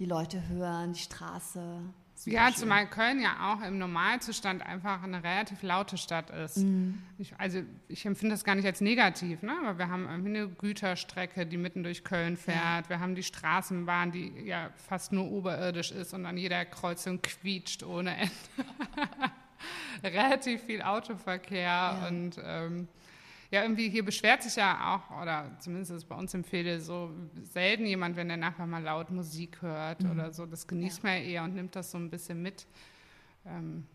die 0.00 0.06
Leute 0.06 0.48
hören, 0.48 0.92
die 0.92 0.98
Straße. 0.98 1.82
Ja, 2.26 2.46
schön. 2.48 2.56
zumal 2.56 2.86
Köln 2.88 3.20
ja 3.20 3.52
auch 3.52 3.66
im 3.66 3.78
Normalzustand 3.78 4.64
einfach 4.64 5.02
eine 5.02 5.22
relativ 5.22 5.62
laute 5.62 5.96
Stadt 5.96 6.30
ist. 6.30 6.58
Mhm. 6.58 6.98
Ich, 7.18 7.34
also 7.38 7.62
ich 7.88 8.04
empfinde 8.06 8.34
das 8.34 8.44
gar 8.44 8.54
nicht 8.54 8.66
als 8.66 8.80
negativ, 8.80 9.42
ne? 9.42 9.52
aber 9.60 9.78
wir 9.78 9.88
haben 9.88 10.06
eine 10.06 10.48
Güterstrecke, 10.48 11.46
die 11.46 11.56
mitten 11.56 11.82
durch 11.82 12.04
Köln 12.04 12.36
fährt. 12.36 12.84
Ja. 12.84 12.88
Wir 12.88 13.00
haben 13.00 13.14
die 13.14 13.22
Straßenbahn, 13.22 14.12
die 14.12 14.32
ja 14.44 14.70
fast 14.76 15.12
nur 15.12 15.30
oberirdisch 15.30 15.92
ist 15.92 16.12
und 16.14 16.26
an 16.26 16.36
jeder 16.36 16.64
Kreuzung 16.64 17.20
quietscht 17.22 17.82
ohne 17.82 18.16
Ende. 18.16 18.32
relativ 20.02 20.62
viel 20.62 20.82
Autoverkehr 20.82 21.62
ja. 21.62 22.08
und 22.08 22.40
ähm, 22.42 22.88
ja, 23.50 23.62
irgendwie 23.62 23.88
hier 23.88 24.04
beschwert 24.04 24.42
sich 24.42 24.56
ja 24.56 24.94
auch, 24.94 25.22
oder 25.22 25.50
zumindest 25.58 25.90
ist 25.90 26.04
bei 26.04 26.14
uns 26.14 26.32
im 26.34 26.44
Fädel 26.44 26.80
so 26.80 27.10
selten 27.42 27.84
jemand, 27.84 28.16
wenn 28.16 28.28
der 28.28 28.36
Nachbar 28.36 28.66
mal 28.66 28.82
laut 28.82 29.10
Musik 29.10 29.60
hört 29.60 30.02
mhm. 30.02 30.12
oder 30.12 30.32
so. 30.32 30.46
Das 30.46 30.68
genießt 30.68 31.02
ja. 31.02 31.08
man 31.08 31.18
ja 31.18 31.28
eher 31.28 31.44
und 31.44 31.54
nimmt 31.54 31.74
das 31.74 31.90
so 31.90 31.98
ein 31.98 32.10
bisschen 32.10 32.42
mit. 32.42 32.66
Ähm, 33.44 33.86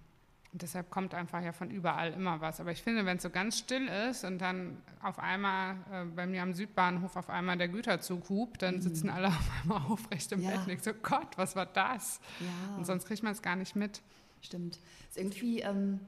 deshalb 0.52 0.90
kommt 0.90 1.14
einfach 1.14 1.42
ja 1.42 1.54
von 1.54 1.70
überall 1.70 2.12
immer 2.14 2.42
was. 2.42 2.60
Aber 2.60 2.72
ich 2.72 2.82
finde, 2.82 3.06
wenn 3.06 3.16
es 3.16 3.24
so 3.24 3.30
ganz 3.30 3.58
still 3.58 3.88
ist 3.88 4.26
und 4.26 4.40
dann 4.40 4.78
auf 5.02 5.20
einmal 5.20 5.76
äh, 5.92 6.04
bei 6.04 6.26
mir 6.28 6.42
am 6.42 6.54
Südbahnhof 6.54 7.16
auf 7.16 7.30
einmal 7.30 7.58
der 7.58 7.70
Güterzug 7.70 8.28
hupt, 8.30 8.62
dann 8.62 8.76
mhm. 8.76 8.82
sitzen 8.82 9.10
alle 9.10 9.28
auf 9.30 9.52
einmal 9.62 9.82
aufrecht 9.84 10.34
im 10.34 10.42
ja. 10.42 10.52
Bett 10.52 10.60
und 10.66 10.74
ich 10.74 10.84
so, 10.84 10.94
Gott, 10.94 11.38
was 11.38 11.56
war 11.56 11.66
das? 11.66 12.20
Ja. 12.42 12.76
Und 12.76 12.86
sonst 12.86 13.06
kriegt 13.06 13.24
man 13.24 13.32
es 13.32 13.42
gar 13.42 13.56
nicht 13.56 13.76
mit. 13.76 14.02
Stimmt. 14.42 14.80
Ist 15.10 15.18
irgendwie 15.18 15.62
ähm, 15.62 16.00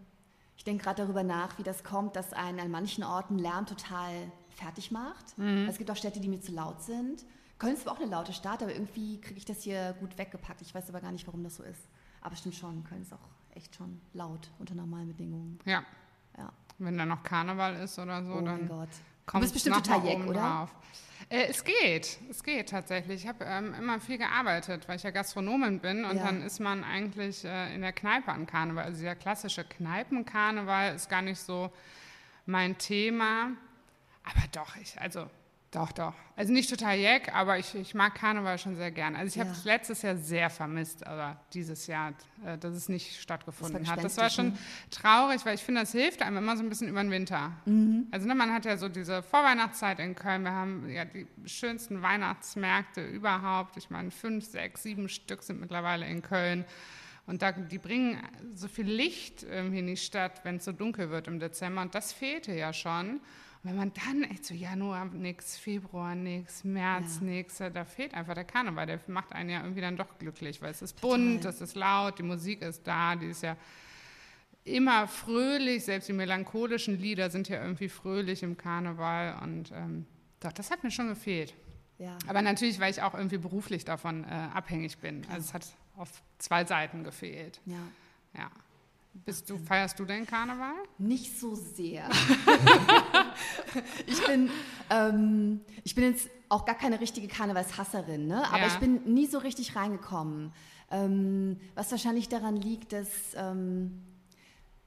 denke 0.68 0.84
gerade 0.84 1.04
darüber 1.04 1.24
nach, 1.24 1.58
wie 1.58 1.64
das 1.64 1.84
kommt, 1.84 2.16
dass 2.16 2.34
einen 2.34 2.60
an 2.60 2.70
manchen 2.70 3.04
Orten 3.04 3.40
Lärm 3.40 3.66
total 3.66 4.32
fertig 4.50 4.92
macht. 4.92 5.38
Mhm. 5.38 5.68
Es 5.70 5.78
gibt 5.78 5.90
auch 5.90 5.96
Städte, 5.96 6.20
die 6.20 6.28
mir 6.28 6.42
zu 6.42 6.52
laut 6.52 6.82
sind. 6.84 7.26
Köln 7.58 7.74
ist 7.74 7.84
zwar 7.84 7.94
auch 7.94 8.00
eine 8.00 8.10
laute 8.10 8.34
Stadt, 8.34 8.62
aber 8.62 8.72
irgendwie 8.72 9.20
kriege 9.20 9.38
ich 9.38 9.46
das 9.46 9.64
hier 9.64 9.96
gut 10.00 10.18
weggepackt. 10.18 10.62
Ich 10.62 10.76
weiß 10.76 10.90
aber 10.90 11.02
gar 11.02 11.12
nicht, 11.12 11.26
warum 11.26 11.44
das 11.44 11.56
so 11.56 11.64
ist. 11.64 11.82
Aber 12.22 12.36
stimmt 12.36 12.56
schon, 12.56 12.84
Köln 12.84 13.02
ist 13.02 13.14
auch 13.14 13.30
echt 13.56 13.76
schon 13.76 14.00
laut 14.14 14.50
unter 14.60 14.76
normalen 14.76 15.08
Bedingungen. 15.08 15.60
Ja. 15.66 15.84
ja. 16.38 16.52
Wenn 16.78 16.98
da 16.98 17.06
noch 17.06 17.24
Karneval 17.24 17.76
ist 17.78 17.98
oder 17.98 18.24
so, 18.24 18.34
oh 18.34 18.42
dann 18.42 18.70
kommt 19.26 19.44
es 19.44 19.52
bestimmt 19.52 19.78
total 19.78 20.06
jeck, 20.06 20.24
oder? 20.28 20.40
Drauf. 20.40 20.76
Äh, 21.30 21.48
es 21.50 21.64
geht, 21.64 22.20
es 22.30 22.44
geht 22.44 22.70
tatsächlich. 22.70 23.24
Ich 23.24 23.28
habe 23.28 23.44
ähm, 23.46 23.74
immer 23.74 24.00
viel 24.00 24.18
gearbeitet, 24.18 24.88
weil 24.88 24.96
ich 24.96 25.04
ja 25.04 25.12
Gastronomin 25.12 25.80
bin 25.80 26.06
und 26.06 26.18
ja. 26.18 26.26
dann 26.26 26.42
ist 26.42 26.60
man 26.60 26.84
eigentlich 26.84 27.44
äh, 27.44 27.76
in 27.76 27.82
der 27.82 27.92
Kneipe 27.92 28.32
an 28.32 28.48
Karneval. 28.48 28.86
Also 28.86 29.04
der 29.04 29.16
klassische 29.16 29.66
Kneipenkarneval 29.66 30.96
ist 30.96 31.10
gar 31.10 31.22
nicht 31.22 31.40
so 31.40 31.72
mein 32.46 32.78
Thema. 32.78 33.52
Aber 34.24 34.48
doch, 34.54 34.76
ich, 34.78 35.00
also 35.00 35.30
doch, 35.72 35.92
doch. 35.92 36.14
Also 36.38 36.54
nicht 36.54 36.70
total 36.70 36.98
jeck, 36.98 37.34
aber 37.36 37.58
ich, 37.60 37.76
ich 37.76 37.94
mag 37.94 38.16
Karneval 38.16 38.58
schon 38.58 38.78
sehr 38.78 38.90
gern. 38.90 39.16
Also 39.18 39.36
ich 39.36 39.40
habe 39.40 39.52
es 39.54 39.66
letztes 39.66 40.02
Jahr 40.02 40.16
sehr 40.16 40.50
vermisst, 40.50 41.06
aber 41.06 41.42
dieses 41.54 41.88
Jahr, 41.88 42.14
äh, 42.46 42.58
dass 42.58 42.74
es 42.74 42.88
nicht 42.88 43.20
stattgefunden 43.20 43.84
das 43.84 43.92
hat. 43.92 44.04
Das 44.04 44.18
war 44.18 44.30
schon 44.30 44.58
traurig, 44.92 45.46
weil 45.46 45.56
ich 45.56 45.62
finde, 45.62 45.82
das 45.82 45.92
hilft 45.92 46.22
einem 46.22 46.38
immer 46.38 46.56
so 46.56 46.64
ein 46.64 46.70
bisschen 46.70 46.88
über 46.88 47.04
den 47.04 47.12
Winter. 47.12 47.52
Mhm. 47.66 48.08
Also 48.12 48.28
ne, 48.28 48.36
man 48.36 48.54
hat 48.54 48.64
ja 48.64 48.78
so 48.78 48.88
diese 48.88 49.22
Vorweihnachtszeit 49.22 50.00
in 50.00 50.16
Köln. 50.16 50.44
Wir 50.44 50.52
haben 50.52 50.90
ja 50.90 51.04
die 51.04 51.28
schönsten 51.46 52.02
Weihnachtsmärkte 52.02 53.06
überhaupt. 53.06 53.76
Ich 53.76 53.90
meine, 53.90 54.10
fünf, 54.12 54.46
sechs, 54.46 54.84
sieben 54.84 55.10
Stück 55.10 55.44
sind 55.44 55.60
mittlerweile 55.60 56.08
in 56.08 56.22
Köln. 56.22 56.64
Und 57.26 57.42
da, 57.42 57.52
die 57.52 57.78
bringen 57.78 58.24
so 58.54 58.70
viel 58.70 58.88
Licht 58.88 59.44
irgendwie 59.44 59.80
in 59.80 59.88
die 59.88 59.98
Stadt, 59.98 60.46
wenn 60.46 60.58
es 60.58 60.66
so 60.66 60.72
dunkel 60.72 61.10
wird 61.10 61.28
im 61.28 61.40
Dezember. 61.40 61.82
Und 61.82 61.94
das 61.94 62.14
fehlte 62.14 62.54
ja 62.54 62.72
schon 62.72 63.20
wenn 63.64 63.76
man 63.76 63.92
dann 63.94 64.24
echt 64.24 64.46
so 64.46 64.54
Januar 64.54 65.06
nichts, 65.06 65.58
Februar 65.58 66.16
nichts, 66.16 66.64
März 66.64 67.18
ja. 67.20 67.28
nichts, 67.28 67.58
da 67.58 67.86
fehlt 67.86 68.14
einfach 68.14 68.34
der 68.34 68.46
Karneval. 68.46 68.86
Der 68.86 69.00
macht 69.08 69.34
einen 69.34 69.50
ja 69.50 69.62
irgendwie 69.62 69.82
dann 69.82 69.98
doch 69.98 70.18
glücklich, 70.20 70.62
weil 70.62 70.72
es 70.72 70.82
ist 70.82 71.02
Total. 71.02 71.18
bunt, 71.18 71.46
es 71.46 71.62
ist 71.62 71.76
laut, 71.76 72.20
die 72.20 72.24
Musik 72.24 72.62
ist 72.62 72.86
da, 72.88 73.16
die 73.16 73.28
ist 73.28 73.44
ja 73.44 73.58
immer 74.64 75.08
fröhlich. 75.08 75.86
Selbst 75.86 76.08
die 76.08 76.14
melancholischen 76.14 77.00
Lieder 77.00 77.30
sind 77.30 77.50
ja 77.50 77.62
irgendwie 77.62 77.90
fröhlich 77.90 78.44
im 78.44 78.58
Karneval. 78.58 79.40
Und 79.42 79.72
ähm, 79.72 80.06
doch, 80.40 80.52
das 80.52 80.72
hat 80.72 80.84
mir 80.84 80.92
schon 80.92 81.08
gefehlt. 81.08 81.54
Ja. 81.98 82.18
Aber 82.28 82.42
natürlich, 82.42 82.80
weil 82.80 82.92
ich 82.92 83.02
auch 83.02 83.16
irgendwie 83.16 83.38
beruflich 83.38 83.86
davon 83.86 84.24
äh, 84.24 84.28
abhängig 84.28 85.00
bin. 85.00 85.22
Klar. 85.22 85.36
Also 85.36 85.48
es 85.48 85.54
hat 85.54 85.66
auf 85.96 86.22
zwei 86.38 86.64
Seiten 86.66 87.04
gefehlt. 87.04 87.60
Ja. 87.66 87.76
Ja. 88.38 88.52
Bist 89.14 89.50
du, 89.50 89.58
feierst 89.58 90.00
du 90.00 90.06
denn 90.06 90.26
Karneval? 90.26 90.76
Nicht 90.98 91.40
so 91.40 91.56
sehr. 91.56 92.10
ich, 94.08 94.26
bin, 94.26 94.50
ähm, 94.90 95.62
ich 95.84 95.96
bin 95.96 96.06
jetzt 96.06 96.30
auch 96.50 96.66
gar 96.66 96.76
keine 96.76 97.00
richtige 97.00 97.28
Karnevalshasserin, 97.28 98.28
ne? 98.28 98.48
aber 98.48 98.60
ja. 98.60 98.68
ich 98.68 98.78
bin 98.78 99.02
nie 99.06 99.26
so 99.26 99.40
richtig 99.40 99.76
reingekommen. 99.76 100.54
Ähm, 100.90 101.60
was 101.76 101.92
wahrscheinlich 101.92 102.30
daran 102.30 102.56
liegt, 102.56 102.94
dass 102.94 103.10
ähm, 103.36 104.02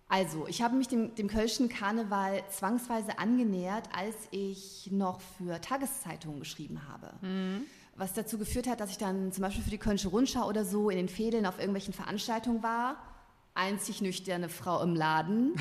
Also, 0.08 0.46
ich 0.48 0.62
habe 0.62 0.74
mich 0.76 0.88
dem, 0.88 1.14
dem 1.14 1.28
Kölschen 1.28 1.68
Karneval 1.68 2.42
zwangsweise 2.50 3.18
angenähert, 3.18 3.88
als 3.94 4.16
ich 4.30 4.88
noch 4.90 5.20
für 5.20 5.60
Tageszeitungen 5.60 6.40
geschrieben 6.40 6.88
habe. 6.88 7.12
Mhm. 7.20 7.64
Was 7.94 8.14
dazu 8.14 8.38
geführt 8.38 8.66
hat, 8.66 8.80
dass 8.80 8.90
ich 8.90 8.98
dann 8.98 9.30
zum 9.30 9.42
Beispiel 9.42 9.62
für 9.62 9.70
die 9.70 9.78
Kölnische 9.78 10.08
Rundschau 10.08 10.48
oder 10.48 10.64
so 10.64 10.88
in 10.88 10.96
den 10.96 11.08
Fädeln 11.08 11.44
auf 11.44 11.58
irgendwelchen 11.58 11.92
Veranstaltungen 11.92 12.62
war. 12.62 12.96
Einzig 13.60 14.00
nüchterne 14.00 14.48
Frau 14.48 14.82
im 14.82 14.94
Laden. 14.94 15.52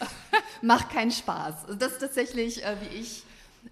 Macht 0.62 0.90
keinen 0.90 1.10
Spaß. 1.10 1.64
Also 1.64 1.74
das 1.74 1.92
ist 1.92 2.00
tatsächlich, 2.00 2.62
äh, 2.62 2.76
wie, 2.82 2.98
ich, 2.98 3.22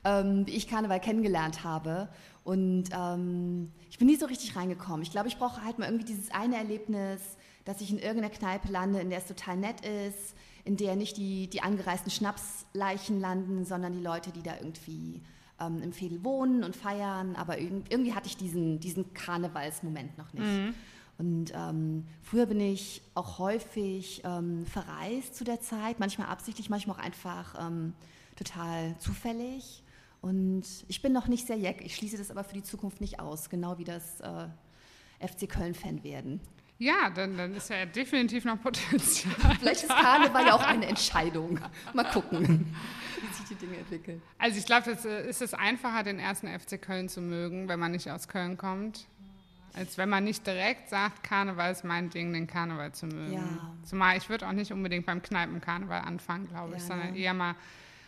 ähm, 0.05 0.47
wie 0.47 0.53
ich 0.53 0.69
Karneval 0.69 1.01
kennengelernt 1.01 1.65
habe. 1.65 2.09
Und 2.45 2.85
ähm, 2.93 3.71
ich 3.91 3.99
bin 3.99 4.09
nie 4.09 4.17
so 4.17 4.25
richtig 4.25 4.57
reingekommen. 4.57 5.03
Ich 5.03 5.11
glaube, 5.11 5.29
ich 5.29 5.37
brauche 5.37 5.63
halt 5.63 5.79
mal 5.79 5.87
irgendwie 5.87 6.07
dieses 6.07 6.31
eine 6.31 6.57
Erlebnis, 6.57 7.21
dass 7.67 7.83
ich 7.83 7.91
in 7.91 7.99
irgendeiner 7.99 8.31
Kneipe 8.31 8.73
lande, 8.73 9.01
in 9.01 9.11
der 9.11 9.19
es 9.19 9.27
total 9.27 9.59
nett 9.59 9.85
ist, 9.85 10.35
in 10.65 10.79
der 10.79 10.97
nicht 10.97 11.19
die, 11.19 11.49
die 11.49 11.63
angereisten 11.63 12.11
Schnapsleichen 12.11 13.21
landen, 13.21 13.67
sondern 13.67 13.93
die 13.93 14.03
Leute, 14.03 14.31
die 14.33 14.43
da 14.43 14.57
irgendwie 14.57 15.21
ähm, 15.61 15.83
im 15.83 15.93
Fädel 15.93 16.25
wohnen 16.25 16.65
und 16.65 16.75
feiern. 16.75 17.37
Aber 17.37 17.59
irgendwie 17.59 18.15
hatte 18.15 18.29
ich 18.29 18.39
diesen, 18.39 18.81
diesen 18.81 19.13
Karnevalsmoment 19.13 20.17
noch 20.17 20.33
nicht. 20.33 20.47
Mhm. 20.47 20.75
Und 21.19 21.53
ähm, 21.55 22.07
früher 22.23 22.47
bin 22.47 22.61
ich 22.61 23.03
auch 23.15 23.39
häufig 23.39 24.23
ähm, 24.25 24.67
verreist 24.67 25.37
zu 25.37 25.45
der 25.45 25.61
Zeit, 25.61 26.01
manchmal 26.01 26.29
absichtlich, 26.29 26.71
manchmal 26.71 26.97
auch 26.97 27.03
einfach 27.03 27.55
ähm, 27.67 27.93
total 28.37 28.97
zufällig. 28.99 29.83
Und 30.21 30.65
ich 30.89 31.03
bin 31.03 31.13
noch 31.13 31.29
nicht 31.29 31.47
sehr 31.47 31.57
jeck, 31.57 31.83
ich 31.85 31.95
schließe 31.95 32.17
das 32.17 32.31
aber 32.31 32.45
für 32.45 32.55
die 32.55 32.63
Zukunft 32.63 33.01
nicht 33.01 33.21
aus, 33.21 33.51
genau 33.51 33.79
wie 33.79 33.85
das 33.85 34.21
äh, 34.21 34.47
FC 35.27 35.49
Köln-Fan 35.49 36.03
werden. 36.03 36.41
Ja, 36.79 37.09
dann, 37.09 37.37
dann 37.37 37.55
ist 37.55 37.71
ja 37.71 37.87
definitiv 37.87 38.45
noch 38.45 38.61
Potenzial. 38.61 39.35
Vielleicht 39.61 39.85
ist 39.85 39.89
Karneval 39.91 40.47
ja 40.47 40.55
auch 40.55 40.67
eine 40.67 40.87
Entscheidung. 40.87 41.61
Mal 41.93 42.05
gucken, 42.05 42.75
wie 43.21 43.35
sich 43.35 43.47
die 43.49 43.55
Dinge 43.55 43.77
entwickeln. 43.77 44.21
Also 44.39 44.59
ich 44.59 44.67
glaube, 44.67 44.91
es 44.91 45.05
ist 45.05 45.41
es 45.41 45.55
einfacher, 45.55 46.03
den 46.03 46.19
ersten 46.19 46.49
FC 46.49 46.83
Köln 46.83 47.09
zu 47.09 47.21
mögen, 47.21 47.69
wenn 47.69 47.79
man 47.79 47.93
nicht 47.93 48.11
aus 48.11 48.27
Köln 48.27 48.57
kommt, 48.57 49.07
als 49.75 49.99
wenn 49.99 50.09
man 50.09 50.25
nicht 50.25 50.47
direkt 50.47 50.89
sagt, 50.89 51.23
Karneval 51.23 51.73
ist 51.73 51.85
mein 51.85 52.11
Ding, 52.11 52.33
den 52.33 52.47
Karneval 52.47 52.93
zu 52.93 53.07
mögen. 53.07 53.35
Ja. 53.35 53.75
Zumal 53.83 54.17
ich 54.17 54.29
würde 54.29 54.47
auch 54.47 54.53
nicht 54.53 54.73
unbedingt 54.73 55.07
beim 55.07 55.23
Kneipenkarneval 55.23 56.03
anfangen, 56.03 56.49
glaube 56.49 56.75
ich, 56.77 56.83
ja, 56.83 56.89
sondern 56.89 57.13
ne? 57.13 57.19
eher 57.19 57.35
mal 57.35 57.55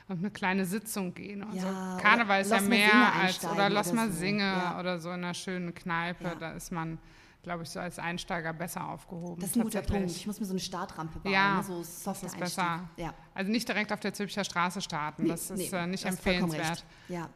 auf 0.08 0.18
eine 0.18 0.30
kleine 0.30 0.64
Sitzung 0.64 1.14
gehen. 1.14 1.42
Und 1.42 1.54
ja, 1.54 1.96
so. 1.96 2.02
Karneval 2.02 2.42
ist 2.42 2.52
ja 2.52 2.60
mehr 2.60 3.12
als, 3.20 3.44
oder 3.44 3.68
lass 3.68 3.92
mal 3.92 4.10
so. 4.10 4.18
singe 4.18 4.76
oder 4.78 4.98
so 4.98 5.08
in 5.08 5.24
einer 5.24 5.34
schönen 5.34 5.74
Kneipe, 5.74 6.36
da 6.38 6.52
ist 6.52 6.70
man 6.70 6.98
glaube 7.46 7.62
ich, 7.62 7.70
so 7.70 7.78
als 7.78 8.00
Einsteiger 8.00 8.52
besser 8.52 8.88
aufgehoben. 8.88 9.40
Das 9.40 9.50
ist 9.50 9.56
ein 9.56 9.62
guter 9.62 9.80
Punkt. 9.80 10.10
Ich 10.10 10.26
muss 10.26 10.40
mir 10.40 10.46
so 10.46 10.52
eine 10.52 10.58
Startrampe 10.58 11.20
bauen, 11.20 11.32
ja, 11.32 11.58
ne? 11.58 11.62
so 11.62 11.80
soft 11.80 12.24
das 12.24 12.32
ist 12.32 12.40
besser. 12.40 12.88
Ja. 12.96 13.14
Also 13.34 13.52
nicht 13.52 13.68
direkt 13.68 13.92
auf 13.92 14.00
der 14.00 14.12
Zülpicher 14.12 14.42
Straße 14.42 14.80
starten, 14.80 15.22
nee, 15.22 15.28
das 15.28 15.52
ist 15.52 15.70
nee, 15.70 15.78
äh, 15.78 15.86
nicht 15.86 16.04
empfehlenswert. 16.04 16.84
Ja, 17.06 17.30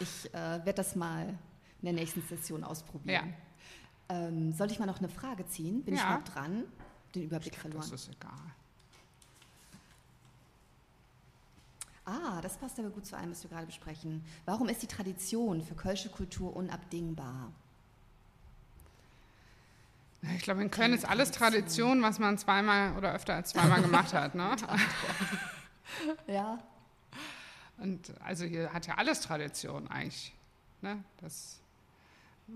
ich 0.00 0.32
äh, 0.32 0.34
werde 0.34 0.72
das 0.72 0.96
mal 0.96 1.26
in 1.82 1.84
der 1.84 1.92
nächsten 1.92 2.22
Session 2.22 2.64
ausprobieren. 2.64 3.28
Ja. 3.28 3.34
Ähm, 4.10 4.52
soll 4.52 4.70
ich 4.72 4.78
mal 4.80 4.86
noch 4.86 4.98
eine 4.98 5.08
Frage 5.08 5.46
ziehen? 5.46 5.84
Bin 5.84 5.94
ja. 5.94 6.00
ich 6.00 6.06
überhaupt 6.06 6.34
dran? 6.34 6.64
Den 7.14 7.22
Überblick 7.22 7.54
ich 7.54 7.58
verloren. 7.58 7.88
Das 7.88 8.02
ist 8.02 8.10
egal. 8.10 8.32
Ah, 12.04 12.40
das 12.40 12.56
passt 12.56 12.78
aber 12.80 12.90
gut 12.90 13.06
zu 13.06 13.16
allem, 13.16 13.30
was 13.30 13.44
wir 13.44 13.50
gerade 13.50 13.66
besprechen. 13.66 14.24
Warum 14.44 14.68
ist 14.68 14.82
die 14.82 14.88
Tradition 14.88 15.62
für 15.62 15.74
kölsche 15.74 16.08
Kultur 16.08 16.56
unabdingbar? 16.56 17.52
Ich 20.34 20.42
glaube, 20.42 20.60
in 20.60 20.70
Köln 20.70 20.92
ist 20.92 21.08
alles 21.08 21.30
Tradition, 21.30 22.02
was 22.02 22.18
man 22.18 22.36
zweimal 22.36 22.96
oder 22.96 23.14
öfter 23.14 23.34
als 23.34 23.50
zweimal 23.50 23.80
gemacht 23.80 24.12
hat. 24.12 24.34
Ne? 24.34 24.56
ja. 26.26 26.58
Und 27.78 28.12
also 28.22 28.44
hier 28.44 28.72
hat 28.72 28.86
ja 28.86 28.94
alles 28.96 29.20
Tradition 29.20 29.88
eigentlich. 29.88 30.34
Ne? 30.82 31.02
Dass 31.18 31.60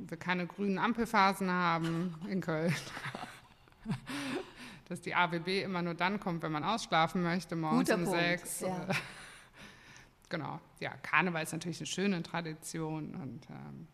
wir 0.06 0.16
keine 0.16 0.46
grünen 0.46 0.78
Ampelphasen 0.78 1.50
haben 1.50 2.14
in 2.28 2.40
Köln. 2.40 2.74
Dass 4.88 5.00
die 5.00 5.14
AWB 5.14 5.62
immer 5.62 5.82
nur 5.82 5.94
dann 5.94 6.20
kommt, 6.20 6.42
wenn 6.42 6.52
man 6.52 6.64
ausschlafen 6.64 7.22
möchte, 7.22 7.56
morgens 7.56 7.88
Guter 7.88 7.98
um 7.98 8.04
Punkt. 8.04 8.20
sechs. 8.20 8.60
Ja. 8.60 8.86
genau. 10.28 10.60
Ja, 10.80 10.90
Karneval 10.98 11.42
ist 11.42 11.52
natürlich 11.52 11.80
eine 11.80 11.86
schöne 11.86 12.22
Tradition 12.22 13.14
und 13.14 13.48
ähm, 13.48 13.88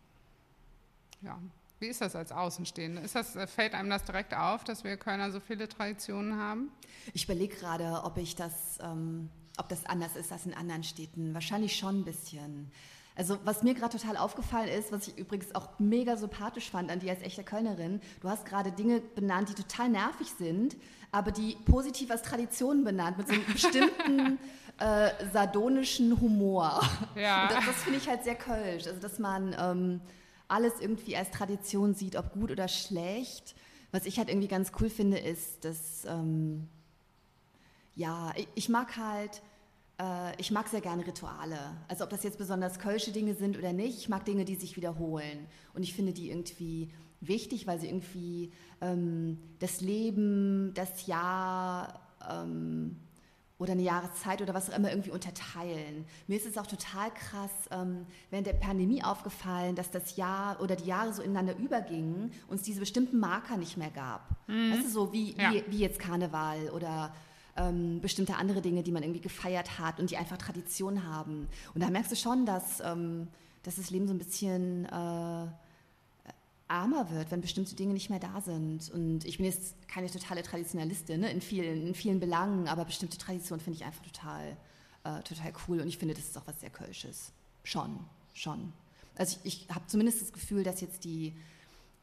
ja, 1.21 1.39
wie 1.81 1.87
ist 1.87 2.01
das 2.01 2.15
als 2.15 2.31
Außenstehende? 2.31 3.01
Ist 3.01 3.15
das, 3.15 3.35
äh, 3.35 3.47
fällt 3.47 3.73
einem 3.73 3.89
das 3.89 4.03
direkt 4.03 4.35
auf, 4.35 4.63
dass 4.63 4.83
wir 4.83 4.97
Kölner 4.97 5.31
so 5.31 5.39
viele 5.39 5.67
Traditionen 5.67 6.37
haben? 6.37 6.71
Ich 7.13 7.23
überlege 7.23 7.55
gerade, 7.55 8.03
ob 8.03 8.17
ich 8.17 8.35
das, 8.35 8.77
ähm, 8.81 9.29
ob 9.57 9.67
das 9.69 9.85
anders 9.87 10.15
ist 10.15 10.31
als 10.31 10.45
in 10.45 10.53
anderen 10.53 10.83
Städten. 10.83 11.33
Wahrscheinlich 11.33 11.75
schon 11.75 12.01
ein 12.01 12.05
bisschen. 12.05 12.71
Also 13.21 13.37
was 13.43 13.61
mir 13.61 13.75
gerade 13.75 13.95
total 13.95 14.17
aufgefallen 14.17 14.67
ist, 14.67 14.91
was 14.91 15.07
ich 15.07 15.15
übrigens 15.15 15.53
auch 15.53 15.69
mega 15.77 16.17
sympathisch 16.17 16.71
fand 16.71 16.89
an 16.89 16.99
dir 16.99 17.11
als 17.11 17.21
echte 17.21 17.43
Kölnerin, 17.43 18.01
du 18.21 18.29
hast 18.29 18.47
gerade 18.47 18.71
Dinge 18.71 18.99
benannt, 18.99 19.49
die 19.49 19.53
total 19.53 19.89
nervig 19.89 20.27
sind, 20.39 20.75
aber 21.11 21.29
die 21.29 21.55
positiv 21.65 22.09
als 22.09 22.23
Tradition 22.23 22.83
benannt, 22.83 23.19
mit 23.19 23.27
so 23.27 23.33
einem 23.33 23.45
bestimmten 23.45 24.39
äh, 24.79 25.11
sardonischen 25.31 26.19
Humor. 26.19 26.81
Ja. 27.15 27.43
Und 27.43 27.51
das, 27.51 27.65
das 27.67 27.75
finde 27.83 27.99
ich 27.99 28.09
halt 28.09 28.23
sehr 28.23 28.35
kölsch. 28.35 28.87
Also 28.87 28.99
dass 28.99 29.19
man... 29.19 29.55
Ähm, 29.59 30.01
alles 30.51 30.81
irgendwie 30.81 31.15
als 31.15 31.31
Tradition 31.31 31.93
sieht, 31.93 32.17
ob 32.17 32.33
gut 32.33 32.51
oder 32.51 32.67
schlecht. 32.67 33.55
Was 33.91 34.05
ich 34.05 34.17
halt 34.17 34.29
irgendwie 34.29 34.49
ganz 34.49 34.71
cool 34.79 34.89
finde, 34.89 35.17
ist, 35.17 35.63
dass, 35.63 36.05
ähm, 36.05 36.67
ja, 37.95 38.33
ich, 38.55 38.67
mag 38.67 38.97
halt, 38.97 39.41
ich 40.37 40.51
mag 40.51 40.67
sehr 40.67 40.81
gerne 40.81 41.05
Rituale. 41.05 41.57
Also 41.87 42.03
ob 42.03 42.09
das 42.09 42.23
jetzt 42.23 42.37
besonders 42.37 42.79
kölsche 42.79 43.11
Dinge 43.11 43.35
sind 43.35 43.57
oder 43.57 43.73
nicht, 43.73 43.97
ich 43.97 44.09
mag 44.09 44.25
Dinge, 44.25 44.45
die 44.45 44.55
sich 44.55 44.75
wiederholen. 44.75 45.47
Und 45.73 45.83
ich 45.83 45.93
finde 45.93 46.13
die 46.13 46.29
irgendwie 46.29 46.89
wichtig, 47.19 47.67
weil 47.67 47.79
sie 47.79 47.87
irgendwie 47.87 48.51
ähm, 48.81 49.37
das 49.59 49.81
Leben, 49.81 50.73
das 50.73 51.05
Jahr, 51.05 51.99
ähm, 52.29 52.97
oder 53.61 53.73
eine 53.73 53.83
Jahreszeit 53.83 54.41
oder 54.41 54.55
was 54.55 54.71
auch 54.71 54.75
immer 54.75 54.89
irgendwie 54.89 55.11
unterteilen. 55.11 56.05
Mir 56.25 56.35
ist 56.35 56.47
es 56.47 56.57
auch 56.57 56.65
total 56.65 57.11
krass 57.11 57.51
ähm, 57.69 58.07
während 58.31 58.47
der 58.47 58.53
Pandemie 58.53 59.03
aufgefallen, 59.03 59.75
dass 59.75 59.91
das 59.91 60.15
Jahr 60.15 60.59
oder 60.61 60.75
die 60.75 60.85
Jahre 60.85 61.13
so 61.13 61.21
ineinander 61.21 61.55
übergingen 61.57 62.31
und 62.47 62.55
es 62.55 62.63
diese 62.63 62.79
bestimmten 62.79 63.19
Marker 63.19 63.57
nicht 63.57 63.77
mehr 63.77 63.91
gab. 63.91 64.31
Mhm. 64.47 64.71
Weißt 64.71 64.85
du, 64.85 64.89
so 64.89 65.13
wie, 65.13 65.37
ja. 65.37 65.53
wie, 65.53 65.63
wie, 65.67 65.77
jetzt 65.77 65.99
Karneval 65.99 66.71
oder 66.71 67.13
ähm, 67.61 68.01
bestimmte 68.01 68.35
andere 68.35 68.61
Dinge, 68.61 68.83
die 68.83 68.91
man 68.91 69.03
irgendwie 69.03 69.21
gefeiert 69.21 69.79
hat 69.79 69.99
und 69.99 70.11
die 70.11 70.17
einfach 70.17 70.37
Tradition 70.37 71.05
haben. 71.05 71.47
Und 71.73 71.81
da 71.81 71.89
merkst 71.89 72.11
du 72.11 72.15
schon, 72.15 72.45
dass, 72.45 72.81
ähm, 72.81 73.27
dass 73.63 73.75
das 73.75 73.89
Leben 73.89 74.07
so 74.07 74.13
ein 74.13 74.19
bisschen... 74.19 74.85
Äh, 74.85 75.47
armer 76.71 77.11
wird, 77.11 77.31
wenn 77.31 77.41
bestimmte 77.41 77.75
Dinge 77.75 77.93
nicht 77.93 78.09
mehr 78.09 78.19
da 78.19 78.39
sind. 78.39 78.89
Und 78.91 79.25
ich 79.25 79.37
bin 79.37 79.45
jetzt 79.45 79.75
keine 79.87 80.09
totale 80.09 80.41
Traditionalistin 80.41 81.19
ne, 81.19 81.31
in, 81.31 81.41
vielen, 81.41 81.85
in 81.85 81.93
vielen 81.93 82.19
Belangen, 82.19 82.67
aber 82.67 82.85
bestimmte 82.85 83.17
Traditionen 83.17 83.61
finde 83.61 83.77
ich 83.77 83.85
einfach 83.85 84.03
total, 84.03 84.57
äh, 85.03 85.21
total 85.23 85.51
cool. 85.67 85.81
Und 85.81 85.87
ich 85.87 85.97
finde, 85.97 86.13
das 86.13 86.23
ist 86.23 86.37
auch 86.37 86.47
was 86.47 86.61
sehr 86.61 86.69
Kölsches. 86.69 87.33
Schon, 87.63 87.99
schon. 88.33 88.71
Also 89.17 89.37
ich, 89.43 89.65
ich 89.65 89.75
habe 89.75 89.85
zumindest 89.87 90.21
das 90.21 90.31
Gefühl, 90.31 90.63
dass 90.63 90.81
jetzt 90.81 91.03
die 91.03 91.33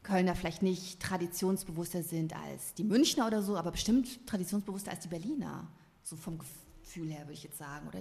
Kölner 0.03 0.35
vielleicht 0.35 0.61
nicht 0.61 1.01
traditionsbewusster 1.01 2.03
sind 2.03 2.35
als 2.35 2.73
die 2.73 2.83
Münchner 2.83 3.27
oder 3.27 3.41
so, 3.41 3.57
aber 3.57 3.71
bestimmt 3.71 4.25
traditionsbewusster 4.27 4.91
als 4.91 5.01
die 5.01 5.09
Berliner. 5.09 5.67
So 6.03 6.15
vom 6.15 6.39
Gefühl 6.39 7.11
her 7.11 7.21
würde 7.21 7.33
ich 7.33 7.43
jetzt 7.43 7.57
sagen. 7.57 7.87
Oder 7.87 7.99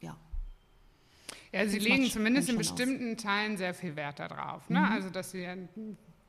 ja. 0.00 0.16
Ja, 1.52 1.66
sie 1.66 1.78
legen 1.78 2.10
zumindest 2.10 2.50
in 2.50 2.58
bestimmten 2.58 3.14
aus. 3.14 3.22
Teilen 3.22 3.56
sehr 3.56 3.74
viel 3.74 3.96
Wert 3.96 4.18
darauf. 4.18 4.68
Ne? 4.68 4.80
Mhm. 4.80 4.84
Also, 4.84 5.10
dass 5.10 5.30
sie 5.30 5.46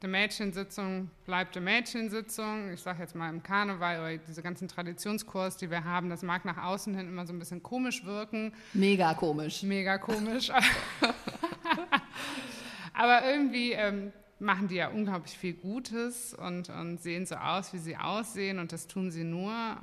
die 0.01 0.07
Mädchensitzung 0.07 1.11
bleibt 1.25 1.55
die 1.55 1.59
Mädchensitzung. 1.59 2.71
Ich 2.71 2.79
sage 2.79 3.01
jetzt 3.01 3.15
mal 3.15 3.29
im 3.29 3.43
Karneval 3.43 3.99
oder 3.99 4.17
diese 4.17 4.41
ganzen 4.41 4.69
Traditionskurs, 4.69 5.57
die 5.57 5.69
wir 5.69 5.83
haben, 5.83 6.09
das 6.09 6.23
mag 6.23 6.45
nach 6.45 6.63
außen 6.63 6.95
hin 6.95 7.07
immer 7.07 7.25
so 7.25 7.33
ein 7.33 7.39
bisschen 7.39 7.61
komisch 7.61 8.05
wirken. 8.05 8.53
Mega 8.73 9.13
komisch. 9.13 9.61
Mega 9.63 9.97
komisch. 9.97 10.51
Aber 12.93 13.29
irgendwie 13.29 13.73
ähm, 13.73 14.13
machen 14.39 14.67
die 14.67 14.75
ja 14.75 14.89
unglaublich 14.89 15.37
viel 15.37 15.53
Gutes 15.53 16.33
und, 16.33 16.69
und 16.69 17.01
sehen 17.01 17.25
so 17.25 17.35
aus, 17.35 17.73
wie 17.73 17.77
sie 17.77 17.97
aussehen. 17.97 18.59
Und 18.59 18.71
das 18.71 18.87
tun 18.87 19.11
sie 19.11 19.23
nur 19.23 19.77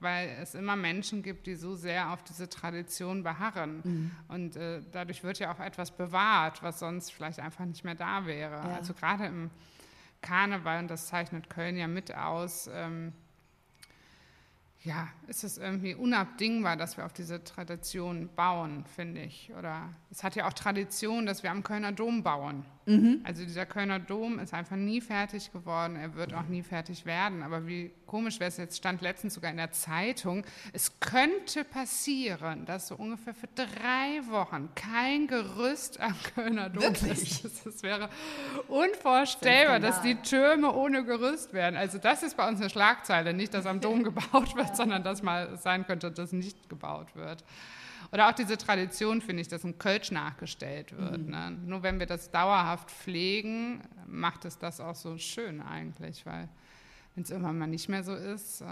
weil 0.00 0.30
es 0.40 0.54
immer 0.54 0.76
Menschen 0.76 1.22
gibt, 1.22 1.46
die 1.46 1.54
so 1.54 1.76
sehr 1.76 2.10
auf 2.12 2.22
diese 2.24 2.48
Tradition 2.48 3.22
beharren. 3.22 3.82
Mhm. 3.84 4.10
Und 4.28 4.56
äh, 4.56 4.80
dadurch 4.92 5.22
wird 5.22 5.38
ja 5.38 5.52
auch 5.52 5.60
etwas 5.60 5.90
bewahrt, 5.90 6.62
was 6.62 6.78
sonst 6.78 7.12
vielleicht 7.12 7.38
einfach 7.38 7.66
nicht 7.66 7.84
mehr 7.84 7.94
da 7.94 8.26
wäre. 8.26 8.54
Ja. 8.54 8.76
Also 8.76 8.94
gerade 8.94 9.26
im 9.26 9.50
Karneval, 10.22 10.80
und 10.80 10.90
das 10.90 11.06
zeichnet 11.06 11.50
Köln 11.50 11.76
ja 11.76 11.86
mit 11.86 12.14
aus, 12.14 12.68
ähm, 12.72 13.12
ja, 14.82 15.08
ist 15.26 15.44
es 15.44 15.58
irgendwie 15.58 15.94
unabdingbar, 15.94 16.76
dass 16.76 16.96
wir 16.96 17.04
auf 17.04 17.12
diese 17.12 17.44
Tradition 17.44 18.30
bauen, 18.34 18.84
finde 18.96 19.22
ich. 19.22 19.52
Oder 19.58 19.90
es 20.10 20.24
hat 20.24 20.36
ja 20.36 20.48
auch 20.48 20.54
Tradition, 20.54 21.26
dass 21.26 21.42
wir 21.42 21.50
am 21.50 21.62
Kölner 21.62 21.92
Dom 21.92 22.22
bauen. 22.22 22.64
Mhm. 22.86 23.20
Also 23.24 23.44
dieser 23.44 23.66
Kölner 23.66 23.98
Dom 23.98 24.38
ist 24.38 24.54
einfach 24.54 24.76
nie 24.76 25.02
fertig 25.02 25.52
geworden. 25.52 25.96
Er 25.96 26.14
wird 26.14 26.32
auch 26.32 26.46
nie 26.48 26.62
fertig 26.62 27.04
werden. 27.04 27.42
Aber 27.42 27.66
wie 27.66 27.92
komisch 28.06 28.40
wäre 28.40 28.48
es 28.48 28.56
jetzt, 28.56 28.78
stand 28.78 29.02
letztens 29.02 29.34
sogar 29.34 29.50
in 29.50 29.58
der 29.58 29.70
Zeitung, 29.70 30.44
es 30.72 30.98
könnte 30.98 31.62
passieren, 31.62 32.64
dass 32.64 32.88
so 32.88 32.96
ungefähr 32.96 33.34
für 33.34 33.48
drei 33.54 34.20
Wochen 34.28 34.70
kein 34.74 35.28
Gerüst 35.28 36.00
am 36.00 36.16
Kölner 36.34 36.70
Dom 36.70 36.82
Wirklich? 36.82 37.44
ist. 37.44 37.66
Das 37.66 37.82
wäre 37.82 38.08
unvorstellbar, 38.66 39.78
dass 39.78 40.02
die 40.02 40.16
Türme 40.16 40.72
ohne 40.72 41.04
Gerüst 41.04 41.52
werden. 41.52 41.76
Also 41.76 41.98
das 41.98 42.22
ist 42.22 42.36
bei 42.36 42.48
uns 42.48 42.60
eine 42.60 42.70
Schlagzeile. 42.70 43.34
Nicht, 43.34 43.54
dass 43.54 43.66
am 43.66 43.80
Dom 43.80 44.02
gebaut 44.04 44.56
wird, 44.56 44.69
sondern 44.76 45.02
dass 45.02 45.22
mal 45.22 45.56
sein 45.56 45.86
könnte, 45.86 46.10
dass 46.10 46.32
nicht 46.32 46.68
gebaut 46.68 47.14
wird. 47.16 47.44
Oder 48.12 48.28
auch 48.28 48.32
diese 48.32 48.56
Tradition, 48.56 49.20
finde 49.20 49.42
ich, 49.42 49.48
dass 49.48 49.64
ein 49.64 49.78
Kölsch 49.78 50.10
nachgestellt 50.10 50.96
wird. 50.96 51.26
Mhm. 51.26 51.30
Ne? 51.30 51.50
Nur 51.66 51.82
wenn 51.82 51.98
wir 51.98 52.06
das 52.06 52.30
dauerhaft 52.30 52.90
pflegen, 52.90 53.82
macht 54.06 54.44
es 54.44 54.58
das 54.58 54.80
auch 54.80 54.94
so 54.94 55.18
schön 55.18 55.60
eigentlich, 55.60 56.26
weil 56.26 56.48
wenn 57.14 57.24
es 57.24 57.30
irgendwann 57.30 57.58
mal 57.58 57.66
nicht 57.66 57.88
mehr 57.88 58.02
so 58.02 58.14
ist 58.14 58.62
äh, 58.62 58.64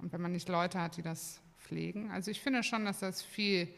und 0.00 0.12
wenn 0.12 0.20
man 0.20 0.32
nicht 0.32 0.48
Leute 0.48 0.80
hat, 0.80 0.96
die 0.96 1.02
das 1.02 1.40
pflegen. 1.58 2.10
Also 2.10 2.30
ich 2.30 2.40
finde 2.40 2.62
schon, 2.62 2.84
dass 2.84 3.00
das 3.00 3.22
viel 3.22 3.68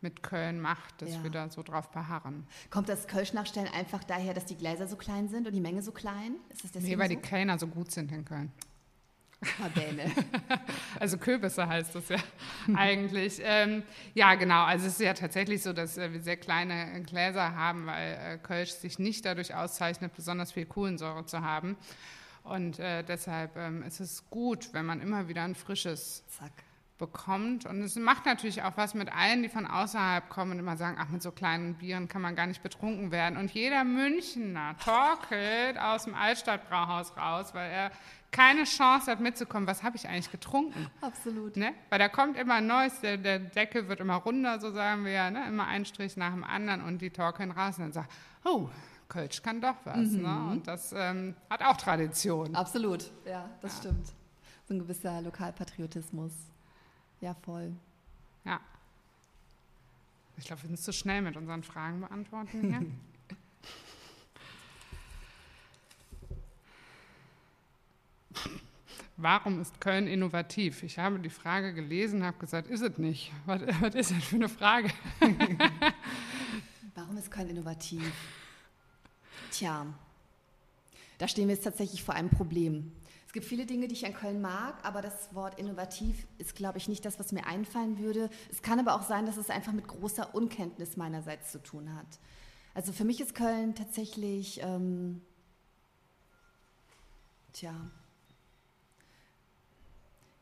mit 0.00 0.22
Köln 0.22 0.60
macht, 0.60 1.02
dass 1.02 1.12
ja. 1.12 1.22
wir 1.22 1.30
da 1.30 1.50
so 1.50 1.62
drauf 1.62 1.90
beharren. 1.90 2.46
Kommt 2.70 2.88
das 2.88 3.06
Kölsch 3.06 3.34
nachstellen 3.34 3.68
einfach 3.74 4.02
daher, 4.02 4.32
dass 4.32 4.46
die 4.46 4.56
Gläser 4.56 4.86
so 4.86 4.96
klein 4.96 5.28
sind 5.28 5.46
und 5.46 5.52
die 5.52 5.60
Menge 5.60 5.82
so 5.82 5.92
klein? 5.92 6.36
Ist 6.48 6.64
das 6.64 6.72
deswegen 6.72 6.94
nee, 6.94 6.98
weil 6.98 7.10
so? 7.10 7.16
die 7.16 7.20
Kellner 7.20 7.58
so 7.58 7.66
gut 7.66 7.90
sind 7.90 8.10
in 8.10 8.24
Köln. 8.24 8.50
Mabäne. 9.58 10.10
also 11.00 11.16
Kürbisse 11.16 11.66
heißt 11.66 11.94
das 11.94 12.08
ja 12.08 12.18
eigentlich. 12.74 13.40
Ähm, 13.42 13.82
ja, 14.14 14.34
genau. 14.34 14.64
Also 14.64 14.86
es 14.86 14.94
ist 14.94 15.00
ja 15.00 15.14
tatsächlich 15.14 15.62
so, 15.62 15.72
dass 15.72 15.96
äh, 15.96 16.12
wir 16.12 16.20
sehr 16.20 16.36
kleine 16.36 17.02
Gläser 17.02 17.54
haben, 17.54 17.86
weil 17.86 18.12
äh, 18.12 18.38
Kölsch 18.38 18.72
sich 18.72 18.98
nicht 18.98 19.24
dadurch 19.24 19.54
auszeichnet, 19.54 20.14
besonders 20.14 20.52
viel 20.52 20.66
Kohlensäure 20.66 21.24
zu 21.24 21.40
haben. 21.40 21.76
Und 22.42 22.78
äh, 22.78 23.02
deshalb 23.02 23.56
ähm, 23.56 23.82
ist 23.82 24.00
es 24.00 24.28
gut, 24.30 24.72
wenn 24.72 24.86
man 24.86 25.00
immer 25.00 25.28
wieder 25.28 25.42
ein 25.42 25.54
frisches 25.54 26.26
Zack. 26.28 26.52
bekommt. 26.98 27.64
Und 27.64 27.80
es 27.80 27.96
macht 27.96 28.26
natürlich 28.26 28.62
auch 28.62 28.76
was 28.76 28.92
mit 28.92 29.10
allen, 29.10 29.42
die 29.42 29.48
von 29.48 29.66
außerhalb 29.66 30.28
kommen 30.28 30.52
und 30.52 30.58
immer 30.58 30.76
sagen, 30.76 30.98
ach, 31.00 31.08
mit 31.08 31.22
so 31.22 31.32
kleinen 31.32 31.74
Bieren 31.76 32.08
kann 32.08 32.20
man 32.20 32.36
gar 32.36 32.46
nicht 32.46 32.62
betrunken 32.62 33.10
werden. 33.10 33.38
Und 33.38 33.50
jeder 33.52 33.84
Münchner 33.84 34.76
torkelt 34.84 35.78
aus 35.78 36.04
dem 36.04 36.14
Altstadtbrauhaus 36.14 37.16
raus, 37.16 37.54
weil 37.54 37.70
er 37.70 37.90
keine 38.30 38.64
Chance 38.64 39.10
hat 39.10 39.20
mitzukommen, 39.20 39.66
was 39.66 39.82
habe 39.82 39.96
ich 39.96 40.08
eigentlich 40.08 40.30
getrunken. 40.30 40.86
Absolut. 41.00 41.56
Ne? 41.56 41.74
Weil 41.88 41.98
da 41.98 42.08
kommt 42.08 42.36
immer 42.36 42.54
ein 42.54 42.66
Neues, 42.66 43.00
der, 43.00 43.16
der 43.16 43.38
Deckel 43.38 43.88
wird 43.88 44.00
immer 44.00 44.16
runder, 44.16 44.60
so 44.60 44.70
sagen 44.70 45.04
wir 45.04 45.12
ja, 45.12 45.30
ne? 45.30 45.46
immer 45.48 45.66
ein 45.66 45.84
Strich 45.84 46.16
nach 46.16 46.32
dem 46.32 46.44
anderen 46.44 46.82
und 46.82 47.02
die 47.02 47.10
torkeln 47.10 47.50
raus 47.50 47.78
und 47.78 47.92
sagt, 47.92 48.10
oh, 48.44 48.68
Kölsch 49.08 49.42
kann 49.42 49.60
doch 49.60 49.74
was. 49.84 49.96
Ne? 49.96 50.18
Mhm. 50.18 50.22
Ne? 50.22 50.50
Und 50.52 50.68
das 50.68 50.94
ähm, 50.96 51.34
hat 51.48 51.62
auch 51.62 51.76
Tradition. 51.76 52.54
Absolut, 52.54 53.10
ja, 53.26 53.50
das 53.60 53.74
ja. 53.74 53.78
stimmt. 53.80 54.06
So 54.68 54.74
ein 54.74 54.78
gewisser 54.78 55.20
Lokalpatriotismus. 55.20 56.32
Ja, 57.20 57.34
voll. 57.34 57.72
Ja. 58.44 58.60
Ich 60.36 60.44
glaube, 60.44 60.62
wir 60.62 60.68
sind 60.68 60.78
zu 60.78 60.92
schnell 60.92 61.20
mit 61.20 61.36
unseren 61.36 61.62
Fragen 61.62 62.00
beantworten 62.00 62.60
hier. 62.60 62.86
Warum 69.22 69.60
ist 69.60 69.78
Köln 69.82 70.06
innovativ? 70.06 70.82
Ich 70.82 70.98
habe 70.98 71.18
die 71.18 71.28
Frage 71.28 71.74
gelesen, 71.74 72.24
habe 72.24 72.38
gesagt, 72.38 72.68
ist 72.68 72.80
es 72.80 72.96
nicht. 72.96 73.30
Was, 73.44 73.60
was 73.80 73.94
ist 73.94 74.12
das 74.12 74.24
für 74.24 74.36
eine 74.36 74.48
Frage? 74.48 74.88
Warum 76.94 77.18
ist 77.18 77.30
Köln 77.30 77.50
innovativ? 77.50 78.02
Tja, 79.50 79.84
da 81.18 81.28
stehen 81.28 81.48
wir 81.48 81.54
jetzt 81.54 81.64
tatsächlich 81.64 82.02
vor 82.02 82.14
einem 82.14 82.30
Problem. 82.30 82.92
Es 83.26 83.34
gibt 83.34 83.44
viele 83.44 83.66
Dinge, 83.66 83.88
die 83.88 83.94
ich 83.94 84.06
an 84.06 84.14
Köln 84.14 84.40
mag, 84.40 84.82
aber 84.84 85.02
das 85.02 85.34
Wort 85.34 85.58
innovativ 85.58 86.26
ist, 86.38 86.54
glaube 86.54 86.78
ich, 86.78 86.88
nicht 86.88 87.04
das, 87.04 87.18
was 87.18 87.30
mir 87.30 87.46
einfallen 87.46 87.98
würde. 87.98 88.30
Es 88.50 88.62
kann 88.62 88.80
aber 88.80 88.94
auch 88.94 89.02
sein, 89.02 89.26
dass 89.26 89.36
es 89.36 89.50
einfach 89.50 89.72
mit 89.72 89.86
großer 89.86 90.34
Unkenntnis 90.34 90.96
meinerseits 90.96 91.52
zu 91.52 91.62
tun 91.62 91.94
hat. 91.94 92.18
Also 92.72 92.94
für 92.94 93.04
mich 93.04 93.20
ist 93.20 93.34
Köln 93.34 93.74
tatsächlich, 93.74 94.62
ähm, 94.62 95.20
tja, 97.52 97.74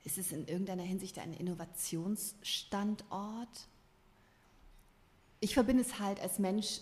ist 0.09 0.17
es 0.17 0.33
in 0.33 0.49
irgendeiner 0.49 0.85
Hinsicht 0.85 1.19
ein 1.19 1.35
Innovationsstandort? 1.35 3.69
Ich 5.41 5.53
verbinde 5.53 5.83
es 5.83 6.01
halt 6.01 6.19
als 6.21 6.39
Mensch, 6.39 6.81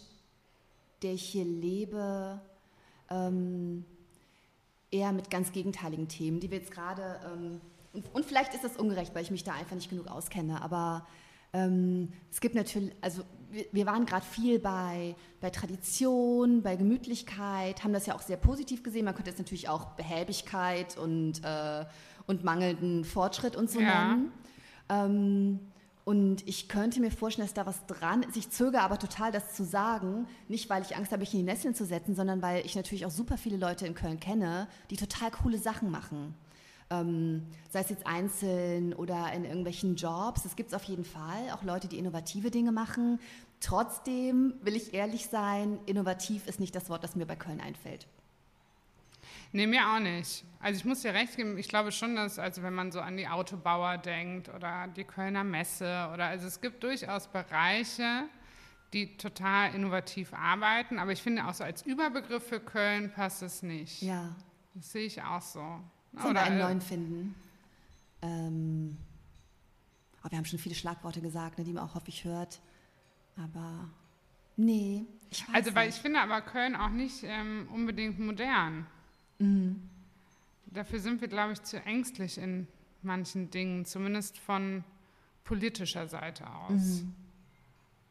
der 1.03 1.15
ich 1.15 1.25
hier 1.25 1.45
lebe, 1.45 2.41
ähm, 3.11 3.85
eher 4.93 5.11
mit 5.11 5.29
ganz 5.29 5.51
gegenteiligen 5.51 6.07
Themen, 6.07 6.39
die 6.39 6.53
wir 6.53 6.59
jetzt 6.59 6.71
gerade, 6.71 7.19
ähm, 7.25 7.61
und, 7.93 8.15
und, 8.15 8.25
vielleicht 8.25 8.55
ist 8.55 8.63
das 8.63 8.77
ungerecht, 8.77 9.13
weil 9.13 9.25
ich 9.25 9.33
mich 9.33 9.43
da 9.43 9.55
einfach 9.55 9.75
nicht 9.75 9.91
genug 9.91 10.07
auskenne, 10.07 10.63
aber 10.63 11.05
ähm, 11.53 12.13
es 12.31 12.41
gibt 12.41 12.55
natürlich, 12.55 12.95
also 13.01 13.25
wir, 13.51 13.65
wir 13.73 13.87
waren 13.87 14.07
gerade 14.07 14.25
viel 14.25 14.61
bei, 14.61 15.17
bei 15.41 15.51
Tradition, 15.51 16.63
bei 16.63 16.77
Gemütlichkeit, 16.77 17.83
haben 17.83 17.93
das 17.93 18.07
ja 18.07 18.15
auch 18.15 18.23
sehr 18.23 18.37
positiv 18.37 18.85
gesehen. 18.85 19.05
Man 19.05 19.15
könnte 19.15 19.31
jetzt 19.31 19.39
natürlich 19.39 19.69
auch 19.69 19.97
Behäbigkeit 19.97 20.97
und 20.97 21.43
äh, 21.43 21.85
und 22.27 22.45
mangelnden 22.45 23.05
Fortschritt 23.05 23.57
und 23.57 23.71
so 23.71 23.81
ja. 23.81 24.09
nennen. 24.09 24.33
Ähm, 24.89 25.61
und 26.05 26.47
ich 26.47 26.69
könnte 26.69 27.01
mir 27.01 27.11
vorstellen, 27.11 27.49
dass 27.49 27.55
da 27.55 27.67
was 27.67 27.85
dran 27.87 28.23
ist. 28.23 28.37
Ich 28.37 28.51
zögere 28.51 28.83
aber 28.83 28.97
total, 28.97 29.33
das 29.33 29.55
zu 29.55 29.65
sagen. 29.65 30.29
Nicht, 30.47 30.71
weil 30.71 30.83
ich 30.83 30.95
Angst 30.95 31.11
habe, 31.11 31.21
mich 31.21 31.35
in 31.35 31.41
die 31.41 31.45
Nesseln 31.45 31.75
zu 31.75 31.85
setzen, 31.85 32.15
sondern 32.15 32.43
weil 32.43 32.65
ich 32.65 32.77
natürlich 32.77 33.05
auch 33.07 33.11
super 33.11 33.37
viele 33.37 33.57
Leute 33.57 33.89
in 33.89 33.95
Köln 33.97 34.21
kenne, 34.21 34.69
die 34.91 34.97
total 34.97 35.33
coole 35.33 35.59
Sachen 35.59 35.91
machen. 35.91 36.35
Ähm, 36.91 37.43
sei 37.71 37.81
es 37.81 37.91
jetzt 37.91 38.07
einzeln 38.07 38.95
oder 38.95 39.33
in 39.33 39.45
irgendwelchen 39.45 39.97
Jobs. 39.97 40.45
Das 40.45 40.55
gibt 40.55 40.69
es 40.69 40.75
auf 40.75 40.85
jeden 40.85 41.05
Fall. 41.05 41.51
Auch 41.53 41.65
Leute, 41.65 41.89
die 41.89 41.99
innovative 41.99 42.53
Dinge 42.53 42.71
machen. 42.71 43.19
Trotzdem 43.59 44.55
will 44.63 44.77
ich 44.77 44.95
ehrlich 44.95 45.27
sein, 45.27 45.81
innovativ 45.87 46.47
ist 46.47 46.61
nicht 46.61 46.77
das 46.77 46.89
Wort, 46.89 47.03
das 47.03 47.17
mir 47.17 47.27
bei 47.27 47.35
Köln 47.35 47.61
einfällt. 47.61 48.07
Nee, 49.53 49.67
mir 49.67 49.89
auch 49.89 50.01
nicht. 50.01 50.45
Also 50.61 50.79
ich 50.79 50.85
muss 50.85 51.03
dir 51.03 51.15
recht 51.15 51.37
geben, 51.37 51.59
ich 51.59 51.69
glaube 51.69 51.93
schon, 51.93 52.17
dass, 52.17 52.39
also 52.39 52.63
wenn 52.63 52.75
man 52.75 52.91
so 52.91 53.01
an 53.01 53.17
die 53.17 53.29
Autobauer 53.29 53.99
denkt 53.99 54.49
oder 54.49 54.89
die 54.89 55.05
Kölner 55.05 55.45
Messe 55.45 56.11
oder 56.13 56.27
also 56.27 56.47
es 56.47 56.61
gibt 56.61 56.83
durchaus 56.83 57.29
Bereiche, 57.29 58.25
die 58.93 59.17
total 59.17 59.75
innovativ 59.75 60.33
arbeiten, 60.33 60.99
aber 60.99 61.13
ich 61.13 61.23
finde 61.23 61.47
auch 61.47 61.55
so 61.55 61.65
als 61.65 61.83
Überbegriff 61.83 62.47
für 62.49 62.61
Köln 62.61 63.13
passt 63.13 63.43
es 63.43 63.63
nicht. 63.63 64.03
Ja. 64.03 64.35
Das 64.75 64.93
sehe 64.93 65.07
ich 65.07 65.23
auch 65.23 65.43
so. 65.43 65.61
Sollen 66.21 66.35
wir 66.35 66.43
einen 66.43 66.61
äh, 66.61 66.63
neuen 66.65 66.81
finden? 66.81 67.35
Ähm, 68.23 68.97
oh, 70.25 70.31
wir 70.31 70.39
haben 70.39 70.45
schon 70.45 70.59
viele 70.59 70.75
Schlagworte 70.75 71.21
gesagt, 71.21 71.59
ne, 71.59 71.65
die 71.65 71.73
man 71.73 71.85
auch 71.85 71.95
häufig 71.95 72.25
hört. 72.25 72.61
Aber 73.37 73.89
nee. 74.57 75.05
also, 75.53 75.75
weil 75.75 75.87
nicht. 75.87 75.97
ich 75.97 76.03
finde 76.03 76.21
aber 76.21 76.41
Köln 76.41 76.75
auch 76.75 76.91
nicht 76.91 77.23
ähm, 77.23 77.69
unbedingt 77.73 78.19
modern. 78.19 78.87
Mhm. 79.39 79.89
Dafür 80.67 80.99
sind 80.99 81.21
wir, 81.21 81.29
glaube 81.29 81.53
ich, 81.53 81.63
zu 81.63 81.81
ängstlich 81.85 82.39
in 82.39 82.67
manchen 83.03 83.51
Dingen, 83.51 83.85
zumindest 83.85 84.39
von 84.39 84.85
politischer 85.45 86.09
Seite 86.09 86.49
aus. 86.51 87.03
Mhm. 87.03 87.15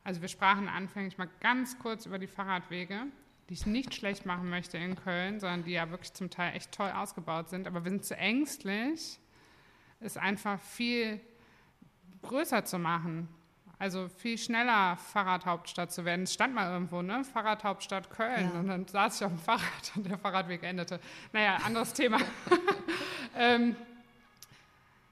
Also 0.03 0.21
wir 0.21 0.29
sprachen 0.29 0.67
anfänglich 0.67 1.17
mal 1.17 1.29
ganz 1.41 1.77
kurz 1.79 2.05
über 2.05 2.19
die 2.19 2.27
Fahrradwege, 2.27 3.07
die 3.49 3.53
ich 3.53 3.65
nicht 3.65 3.93
schlecht 3.93 4.25
machen 4.25 4.49
möchte 4.49 4.77
in 4.77 4.95
Köln, 4.95 5.39
sondern 5.39 5.63
die 5.63 5.71
ja 5.71 5.89
wirklich 5.89 6.13
zum 6.13 6.29
Teil 6.29 6.55
echt 6.55 6.71
toll 6.71 6.91
ausgebaut 6.91 7.49
sind. 7.49 7.67
Aber 7.67 7.83
wir 7.83 7.91
sind 7.91 8.05
zu 8.05 8.15
ängstlich, 8.15 9.19
es 9.99 10.17
einfach 10.17 10.59
viel 10.59 11.19
größer 12.21 12.65
zu 12.65 12.79
machen. 12.79 13.27
Also 13.77 14.07
viel 14.07 14.37
schneller 14.37 14.95
Fahrradhauptstadt 14.95 15.91
zu 15.91 16.05
werden. 16.05 16.23
Es 16.23 16.33
stand 16.33 16.55
mal 16.55 16.71
irgendwo, 16.71 17.01
ne? 17.01 17.23
Fahrradhauptstadt 17.23 18.09
Köln. 18.09 18.51
Ja. 18.53 18.59
Und 18.59 18.67
dann 18.67 18.87
saß 18.87 19.17
ich 19.17 19.25
auf 19.25 19.31
dem 19.31 19.39
Fahrrad 19.45 19.91
und 19.95 20.05
der 20.05 20.17
Fahrradweg 20.17 20.63
endete. 20.63 20.99
Naja, 21.33 21.57
anderes 21.65 21.91
Thema. 21.93 22.19
ähm, 23.37 23.75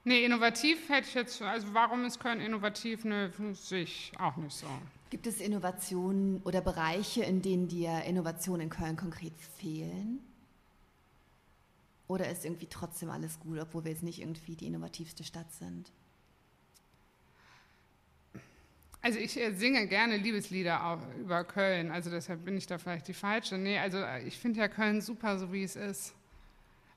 nee, 0.06 0.24
innovativ 0.24 0.88
hätte 0.88 1.08
ich 1.08 1.14
jetzt, 1.14 1.42
also 1.42 1.68
warum 1.74 2.06
ist 2.06 2.20
Köln 2.20 2.40
innovativ? 2.40 3.04
Ne, 3.04 3.32
sehe 3.54 3.84
ich 3.84 4.14
auch 4.18 4.38
nicht 4.38 4.56
so. 4.56 4.68
Gibt 5.10 5.28
es 5.28 5.42
Innovationen 5.42 6.42
oder 6.44 6.62
Bereiche, 6.62 7.24
in 7.24 7.42
denen 7.42 7.68
dir 7.68 8.04
Innovationen 8.04 8.62
in 8.62 8.70
Köln 8.70 8.96
konkret 8.96 9.34
fehlen? 9.58 10.20
Oder 12.08 12.30
ist 12.30 12.46
irgendwie 12.46 12.68
trotzdem 12.68 13.10
alles 13.10 13.40
gut, 13.40 13.60
obwohl 13.60 13.84
wir 13.84 13.92
jetzt 13.92 14.04
nicht 14.04 14.22
irgendwie 14.22 14.56
die 14.56 14.68
innovativste 14.68 15.24
Stadt 15.24 15.52
sind? 15.52 15.92
Also 19.04 19.20
ich 19.20 19.38
äh, 19.38 19.52
singe 19.52 19.86
gerne 19.88 20.16
Liebeslieder 20.16 20.98
über 21.20 21.44
Köln, 21.44 21.92
also 21.92 22.10
deshalb 22.10 22.46
bin 22.46 22.56
ich 22.56 22.68
da 22.68 22.78
vielleicht 22.78 23.10
die 23.10 23.14
Falsche. 23.14 23.58
Nee, 23.58 23.78
also 23.78 23.98
äh, 23.98 24.24
ich 24.24 24.38
finde 24.38 24.62
ja 24.62 24.70
Köln 24.70 25.02
super, 25.02 25.38
so 25.38 25.52
wie 25.52 25.64
es 25.64 25.76
ist. 25.76 26.16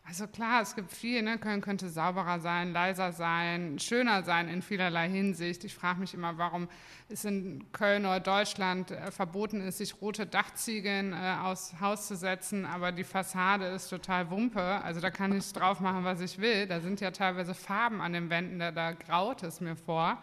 Also 0.05 0.29
klar, 0.29 0.63
es 0.63 0.77
gibt 0.77 0.93
viel. 0.93 1.21
Ne? 1.23 1.37
Köln 1.37 1.61
könnte 1.61 1.89
sauberer 1.89 2.39
sein, 2.39 2.73
leiser 2.73 3.11
sein, 3.11 3.81
schöner 3.81 4.23
sein 4.23 4.49
in 4.49 4.63
vielerlei 4.63 5.09
Hinsicht. 5.09 5.65
Ich 5.65 5.75
frage 5.75 5.99
mich 5.99 6.15
immer, 6.15 6.39
warum 6.39 6.69
es 7.09 7.25
in 7.25 7.65
Köln 7.73 8.07
oder 8.07 8.21
Deutschland 8.21 8.93
äh, 8.93 9.11
verboten 9.11 9.61
ist, 9.61 9.79
sich 9.79 10.01
rote 10.01 10.27
Dachziegeln 10.27 11.13
äh, 11.13 11.39
aus 11.43 11.75
Haus 11.81 12.07
zu 12.07 12.15
setzen, 12.15 12.67
aber 12.67 12.93
die 12.93 13.03
Fassade 13.03 13.67
ist 13.67 13.89
total 13.89 14.31
Wumpe. 14.31 14.63
Also 14.63 15.01
da 15.01 15.11
kann 15.11 15.37
ich 15.37 15.53
drauf 15.53 15.81
machen, 15.81 16.05
was 16.05 16.21
ich 16.21 16.39
will. 16.39 16.69
Da 16.69 16.79
sind 16.79 17.01
ja 17.01 17.11
teilweise 17.11 17.53
Farben 17.53 18.01
an 18.01 18.13
den 18.13 18.31
Wänden, 18.31 18.61
da, 18.61 18.71
da 18.71 18.93
graut 18.93 19.43
es 19.43 19.61
mir 19.61 19.75
vor. 19.75 20.23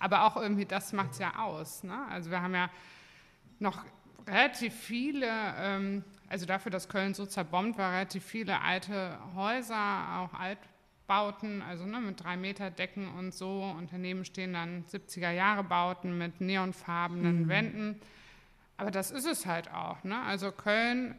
Aber 0.00 0.24
auch 0.24 0.36
irgendwie, 0.36 0.66
das 0.66 0.92
macht 0.92 1.12
es 1.12 1.18
ja 1.18 1.38
aus. 1.38 1.84
Ne? 1.84 1.96
Also 2.10 2.30
wir 2.30 2.42
haben 2.42 2.54
ja 2.54 2.68
noch 3.60 3.84
relativ 4.26 4.74
viele 4.74 5.28
ähm, 5.56 6.04
also 6.30 6.46
dafür, 6.46 6.70
dass 6.70 6.88
Köln 6.88 7.12
so 7.12 7.26
zerbombt 7.26 7.76
war, 7.76 7.92
relativ 7.92 8.24
viele 8.24 8.60
alte 8.60 9.18
Häuser, 9.34 10.20
auch 10.20 10.32
Altbauten, 10.32 11.60
also 11.60 11.84
ne, 11.84 12.00
mit 12.00 12.22
drei 12.22 12.36
Meter 12.36 12.70
Decken 12.70 13.08
und 13.18 13.34
so. 13.34 13.62
Und 13.76 13.92
daneben 13.92 14.24
stehen 14.24 14.52
dann 14.52 14.84
70er 14.84 15.32
Jahre 15.32 15.64
Bauten 15.64 16.16
mit 16.16 16.40
neonfarbenen 16.40 17.42
mhm. 17.42 17.48
Wänden. 17.48 18.00
Aber 18.76 18.92
das 18.92 19.10
ist 19.10 19.26
es 19.26 19.44
halt 19.44 19.72
auch. 19.72 20.04
Ne? 20.04 20.22
Also 20.22 20.52
Köln, 20.52 21.18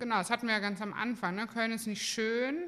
genau, 0.00 0.18
das 0.18 0.28
hatten 0.28 0.48
wir 0.48 0.54
ja 0.54 0.60
ganz 0.60 0.82
am 0.82 0.92
Anfang. 0.92 1.36
Ne? 1.36 1.46
Köln 1.46 1.70
ist 1.70 1.86
nicht 1.86 2.02
schön, 2.02 2.64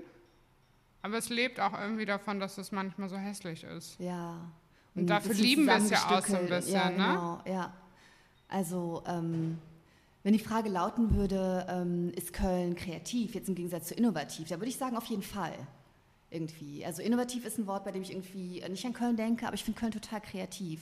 aber 1.02 1.18
es 1.18 1.28
lebt 1.28 1.58
auch 1.58 1.76
irgendwie 1.76 2.06
davon, 2.06 2.38
dass 2.38 2.56
es 2.56 2.70
manchmal 2.70 3.08
so 3.08 3.16
hässlich 3.16 3.64
ist. 3.64 3.98
Ja. 3.98 4.48
Und, 4.96 5.06
dafür 5.06 5.34
lieben 5.34 5.66
wir 5.66 5.76
es 5.76 5.90
ja 5.90 6.18
auch 6.18 6.26
so 6.26 6.36
ein 6.36 6.48
bisschen. 6.48 6.74
Ja, 6.74 6.90
ne? 6.90 6.96
genau, 6.96 7.36
ne? 7.36 7.52
ja. 7.52 7.72
Also 8.48 9.02
ähm, 9.06 9.58
wenn 10.22 10.32
die 10.32 10.38
Frage 10.38 10.68
lauten 10.68 11.14
würde, 11.14 11.66
ähm, 11.68 12.12
ist 12.16 12.32
Köln 12.32 12.74
kreativ, 12.74 13.34
jetzt 13.34 13.48
im 13.48 13.54
Gegensatz 13.54 13.88
zu 13.88 13.94
innovativ, 13.94 14.48
da 14.48 14.56
würde 14.56 14.68
ich 14.68 14.76
sagen, 14.76 14.96
auf 14.96 15.06
jeden 15.06 15.22
Fall. 15.22 15.54
Irgendwie. 16.30 16.84
Also 16.84 17.02
innovativ 17.02 17.44
ist 17.44 17.58
ein 17.58 17.68
Wort, 17.68 17.84
bei 17.84 17.92
dem 17.92 18.02
ich 18.02 18.10
irgendwie 18.10 18.60
nicht 18.68 18.84
an 18.84 18.92
Köln 18.92 19.16
denke, 19.16 19.46
aber 19.46 19.54
ich 19.54 19.62
finde 19.62 19.78
Köln 19.78 19.92
total 19.92 20.20
kreativ. 20.20 20.80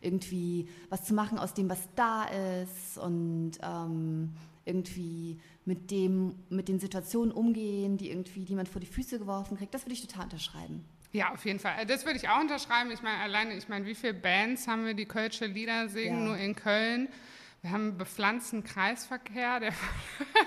Irgendwie 0.00 0.68
was 0.90 1.04
zu 1.04 1.14
machen 1.14 1.38
aus 1.38 1.54
dem, 1.54 1.68
was 1.68 1.80
da 1.96 2.24
ist 2.62 2.98
und 2.98 3.52
ähm, 3.62 4.32
irgendwie 4.64 5.40
mit 5.64 5.90
dem, 5.90 6.36
mit 6.48 6.68
den 6.68 6.78
Situationen 6.78 7.32
umgehen, 7.32 7.96
die 7.96 8.10
irgendwie, 8.10 8.44
die 8.44 8.54
man 8.54 8.66
vor 8.66 8.80
die 8.80 8.86
Füße 8.86 9.18
geworfen 9.18 9.56
kriegt, 9.56 9.74
das 9.74 9.84
würde 9.84 9.94
ich 9.94 10.06
total 10.06 10.24
unterschreiben. 10.24 10.84
Ja, 11.14 11.32
auf 11.32 11.44
jeden 11.44 11.60
Fall. 11.60 11.86
Das 11.86 12.04
würde 12.04 12.18
ich 12.18 12.28
auch 12.28 12.40
unterschreiben. 12.40 12.90
Ich 12.90 13.00
meine, 13.00 13.22
alleine, 13.22 13.54
ich 13.54 13.68
meine, 13.68 13.86
wie 13.86 13.94
viele 13.94 14.14
Bands 14.14 14.66
haben 14.66 14.84
wir, 14.84 14.94
die 14.94 15.06
Kölsche 15.06 15.46
Lieder 15.46 15.88
singen, 15.88 16.18
ja. 16.18 16.24
nur 16.24 16.36
in 16.36 16.56
Köln? 16.56 17.08
Wir 17.62 17.70
haben 17.70 17.96
bepflanzten 17.96 18.64
Kreisverkehr, 18.64 19.60
der 19.60 19.72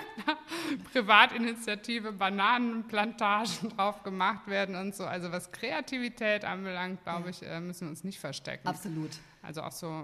Privatinitiative 0.91 2.11
Bananenplantagen 2.11 3.69
drauf 3.77 4.03
gemacht 4.03 4.45
werden 4.47 4.75
und 4.75 4.93
so. 4.93 5.05
Also 5.05 5.31
was 5.31 5.53
Kreativität 5.53 6.43
anbelangt, 6.43 7.01
glaube 7.01 7.29
ich, 7.29 7.41
äh, 7.43 7.61
müssen 7.61 7.87
wir 7.87 7.89
uns 7.91 8.03
nicht 8.03 8.19
verstecken. 8.19 8.67
Absolut. 8.67 9.11
Also 9.41 9.61
auch 9.61 9.71
so 9.71 10.03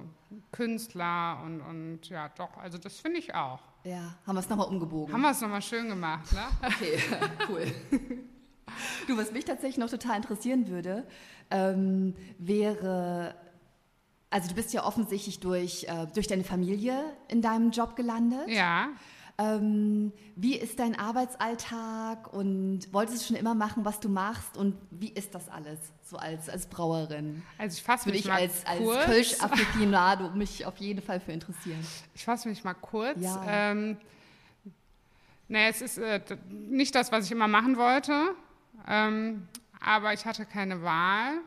Künstler 0.53 1.41
und, 1.43 1.59
und 1.59 2.09
ja, 2.09 2.29
doch, 2.29 2.55
also 2.55 2.77
das 2.77 3.01
finde 3.01 3.19
ich 3.19 3.35
auch. 3.35 3.59
Ja, 3.83 4.15
haben 4.25 4.35
wir 4.35 4.39
es 4.39 4.47
nochmal 4.47 4.69
umgebogen. 4.69 5.13
Haben 5.13 5.21
wir 5.23 5.31
es 5.31 5.41
nochmal 5.41 5.61
schön 5.61 5.89
gemacht, 5.89 6.31
ne? 6.31 6.47
Okay, 6.65 6.99
cool. 7.49 7.65
Du, 9.07 9.17
was 9.17 9.31
mich 9.31 9.45
tatsächlich 9.45 9.77
noch 9.77 9.89
total 9.89 10.17
interessieren 10.17 10.67
würde, 10.67 11.05
ähm, 11.51 12.15
wäre 12.37 13.35
also 14.33 14.49
du 14.49 14.55
bist 14.55 14.73
ja 14.73 14.83
offensichtlich 14.83 15.39
durch, 15.39 15.83
äh, 15.83 16.07
durch 16.15 16.25
deine 16.25 16.43
Familie 16.43 17.03
in 17.27 17.43
deinem 17.43 17.69
Job 17.69 17.95
gelandet. 17.95 18.47
Ja. 18.47 18.89
Ähm, 19.37 20.11
wie 20.35 20.55
ist 20.57 20.79
dein 20.79 20.97
Arbeitsalltag 20.97 22.31
und 22.33 22.81
wolltest 22.91 23.21
du 23.21 23.27
schon 23.27 23.35
immer 23.35 23.55
machen, 23.55 23.85
was 23.85 23.99
du 23.99 24.09
machst 24.09 24.57
und 24.57 24.75
wie 24.91 25.09
ist 25.09 25.33
das 25.35 25.49
alles 25.49 25.79
so 26.03 26.17
als, 26.17 26.49
als 26.49 26.67
Brauerin? 26.67 27.43
Also 27.57 27.77
ich 27.77 27.83
fasse 27.83 28.09
mich 28.09 28.19
ich 28.19 28.25
mal 28.27 28.41
als, 28.41 28.63
kurz. 28.63 28.97
als 28.97 29.05
Kölsch-Afficionado 29.05 30.29
mich 30.35 30.65
auf 30.65 30.77
jeden 30.77 31.01
Fall 31.01 31.19
für 31.19 31.31
interessieren. 31.31 31.79
Ich 32.13 32.25
fasse 32.25 32.47
mich 32.47 32.63
mal 32.63 32.75
kurz. 32.75 33.19
Ja. 33.21 33.43
Ähm, 33.47 33.97
naja, 35.47 35.69
es 35.69 35.81
ist 35.81 35.97
äh, 35.99 36.21
nicht 36.49 36.93
das, 36.95 37.11
was 37.11 37.25
ich 37.25 37.31
immer 37.31 37.47
machen 37.47 37.77
wollte, 37.77 38.35
ähm, 38.87 39.47
aber 39.79 40.13
ich 40.13 40.25
hatte 40.25 40.45
keine 40.45 40.81
Wahl 40.81 41.39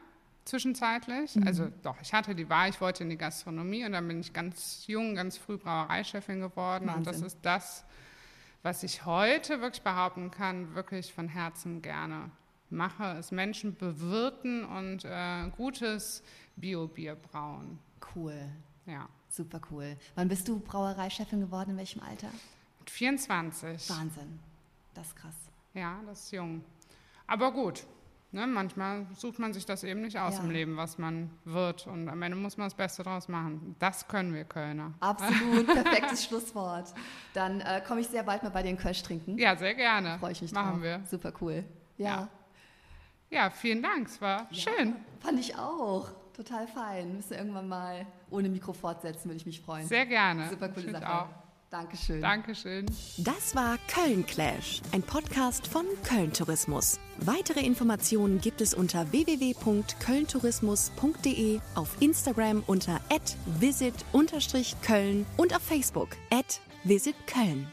zwischenzeitlich. 0.45 1.37
Mhm. 1.37 1.47
Also 1.47 1.68
doch, 1.83 1.97
ich 2.01 2.12
hatte 2.12 2.35
die 2.35 2.49
Wahl, 2.49 2.70
ich 2.70 2.81
wollte 2.81 3.03
in 3.03 3.11
die 3.11 3.18
Gastronomie 3.18 3.85
und 3.85 3.93
dann 3.93 4.07
bin 4.09 4.20
ich 4.20 4.33
ganz 4.33 4.87
jung, 4.87 5.14
ganz 5.14 5.37
früh 5.37 5.59
Brauereichefin 5.59 6.41
geworden. 6.41 6.87
Wahnsinn. 6.87 6.99
Und 6.99 7.07
das 7.07 7.20
ist 7.20 7.39
das, 7.43 7.85
was 8.62 8.83
ich 8.83 9.05
heute 9.05 9.61
wirklich 9.61 9.83
behaupten 9.83 10.31
kann, 10.31 10.74
wirklich 10.74 11.12
von 11.12 11.29
Herzen 11.29 11.83
gerne 11.83 12.31
mache, 12.70 13.16
ist 13.18 13.33
Menschen 13.33 13.77
bewirten 13.77 14.64
und 14.64 15.05
äh, 15.05 15.49
gutes 15.57 16.22
Bio-Bier 16.57 17.14
brauen. 17.14 17.79
Cool. 18.14 18.39
Ja. 18.87 19.09
Super 19.29 19.61
cool. 19.70 19.97
Wann 20.14 20.29
bist 20.29 20.49
du 20.49 20.59
Brauereichefin 20.59 21.41
geworden? 21.41 21.72
In 21.72 21.77
welchem 21.77 22.03
Alter? 22.03 22.29
Mit 22.79 22.91
24. 22.91 23.91
Wahnsinn. 23.91 24.39
Das 24.95 25.09
ist 25.09 25.16
krass. 25.16 25.35
Ja, 25.74 26.01
das 26.07 26.24
ist 26.24 26.33
jung. 26.33 26.64
Aber 27.27 27.53
gut, 27.53 27.87
Ne, 28.33 28.47
manchmal 28.47 29.07
sucht 29.14 29.39
man 29.39 29.55
sich 29.55 29.64
das 29.64 29.85
eben 29.85 30.03
nicht 30.03 30.18
aus 30.18 30.35
ja. 30.35 30.43
im 30.43 30.51
Leben, 30.51 30.77
was 30.77 30.99
man 30.99 31.31
wird. 31.45 31.87
Und 31.87 32.09
am 32.09 32.20
Ende 32.20 32.37
muss 32.37 32.57
man 32.57 32.66
das 32.66 32.74
Beste 32.74 33.03
draus 33.03 33.29
machen. 33.29 33.77
Das 33.79 34.09
können 34.09 34.35
wir 34.35 34.45
Kölner. 34.45 34.93
Absolut, 35.01 35.66
perfektes 35.72 36.24
Schlusswort. 36.24 36.93
Dann 37.35 37.61
äh, 37.61 37.81
komme 37.87 38.01
ich 38.01 38.09
sehr 38.09 38.24
bald 38.24 38.43
mal 38.43 38.51
bei 38.51 38.62
dir 38.62 38.70
in 38.70 38.77
Kölsch 38.77 39.03
trinken. 39.03 39.39
Ja, 39.39 39.57
sehr 39.57 39.74
gerne. 39.74 40.18
Freue 40.18 40.33
ich 40.33 40.43
mich 40.43 40.53
Machen 40.53 40.72
drauf. 40.72 40.83
wir. 40.83 41.03
Super 41.09 41.33
cool. 41.41 41.64
Ja. 41.97 42.07
ja. 42.07 42.29
ja. 43.31 43.51
vielen 43.51 43.83
Dank. 43.83 44.09
Es 44.09 44.20
war 44.20 44.49
ja, 44.51 44.70
schön. 44.70 44.97
Fand 45.20 45.39
ich 45.39 45.57
auch. 45.57 46.11
Total 46.35 46.66
fein. 46.66 47.16
Müssen 47.16 47.31
wir 47.31 47.39
irgendwann 47.39 47.68
mal 47.68 48.07
ohne 48.29 48.51
Mikro 48.51 48.74
fortsetzen, 48.74 49.31
würde 49.31 49.39
ich 49.39 49.47
mich 49.47 49.61
freuen. 49.61 49.87
Sehr 49.87 50.05
gerne. 50.05 50.51
Super 50.51 50.68
coole 50.68 50.91
Sache. 50.91 51.11
Auch. 51.11 51.45
Dankeschön. 51.71 52.21
Dankeschön. 52.23 52.87
Das 53.19 53.55
war 53.57 53.77
Köln 53.93 54.25
Clash, 54.25 54.81
ein 54.93 55.03
Podcast 55.03 55.67
von 55.67 55.85
Köln 56.05 56.33
Tourismus. 56.33 57.01
Weitere 57.19 57.59
Informationen 57.61 58.41
gibt 58.41 58.61
es 58.61 58.73
unter 58.73 59.11
www.kölntourismus.de, 59.11 61.59
auf 61.75 61.97
Instagram 62.01 62.62
unter 62.67 63.01
@visit_köln 63.59 65.27
und 65.37 65.55
auf 65.55 65.62
Facebook 65.62 66.11
@visitköln. 66.85 67.67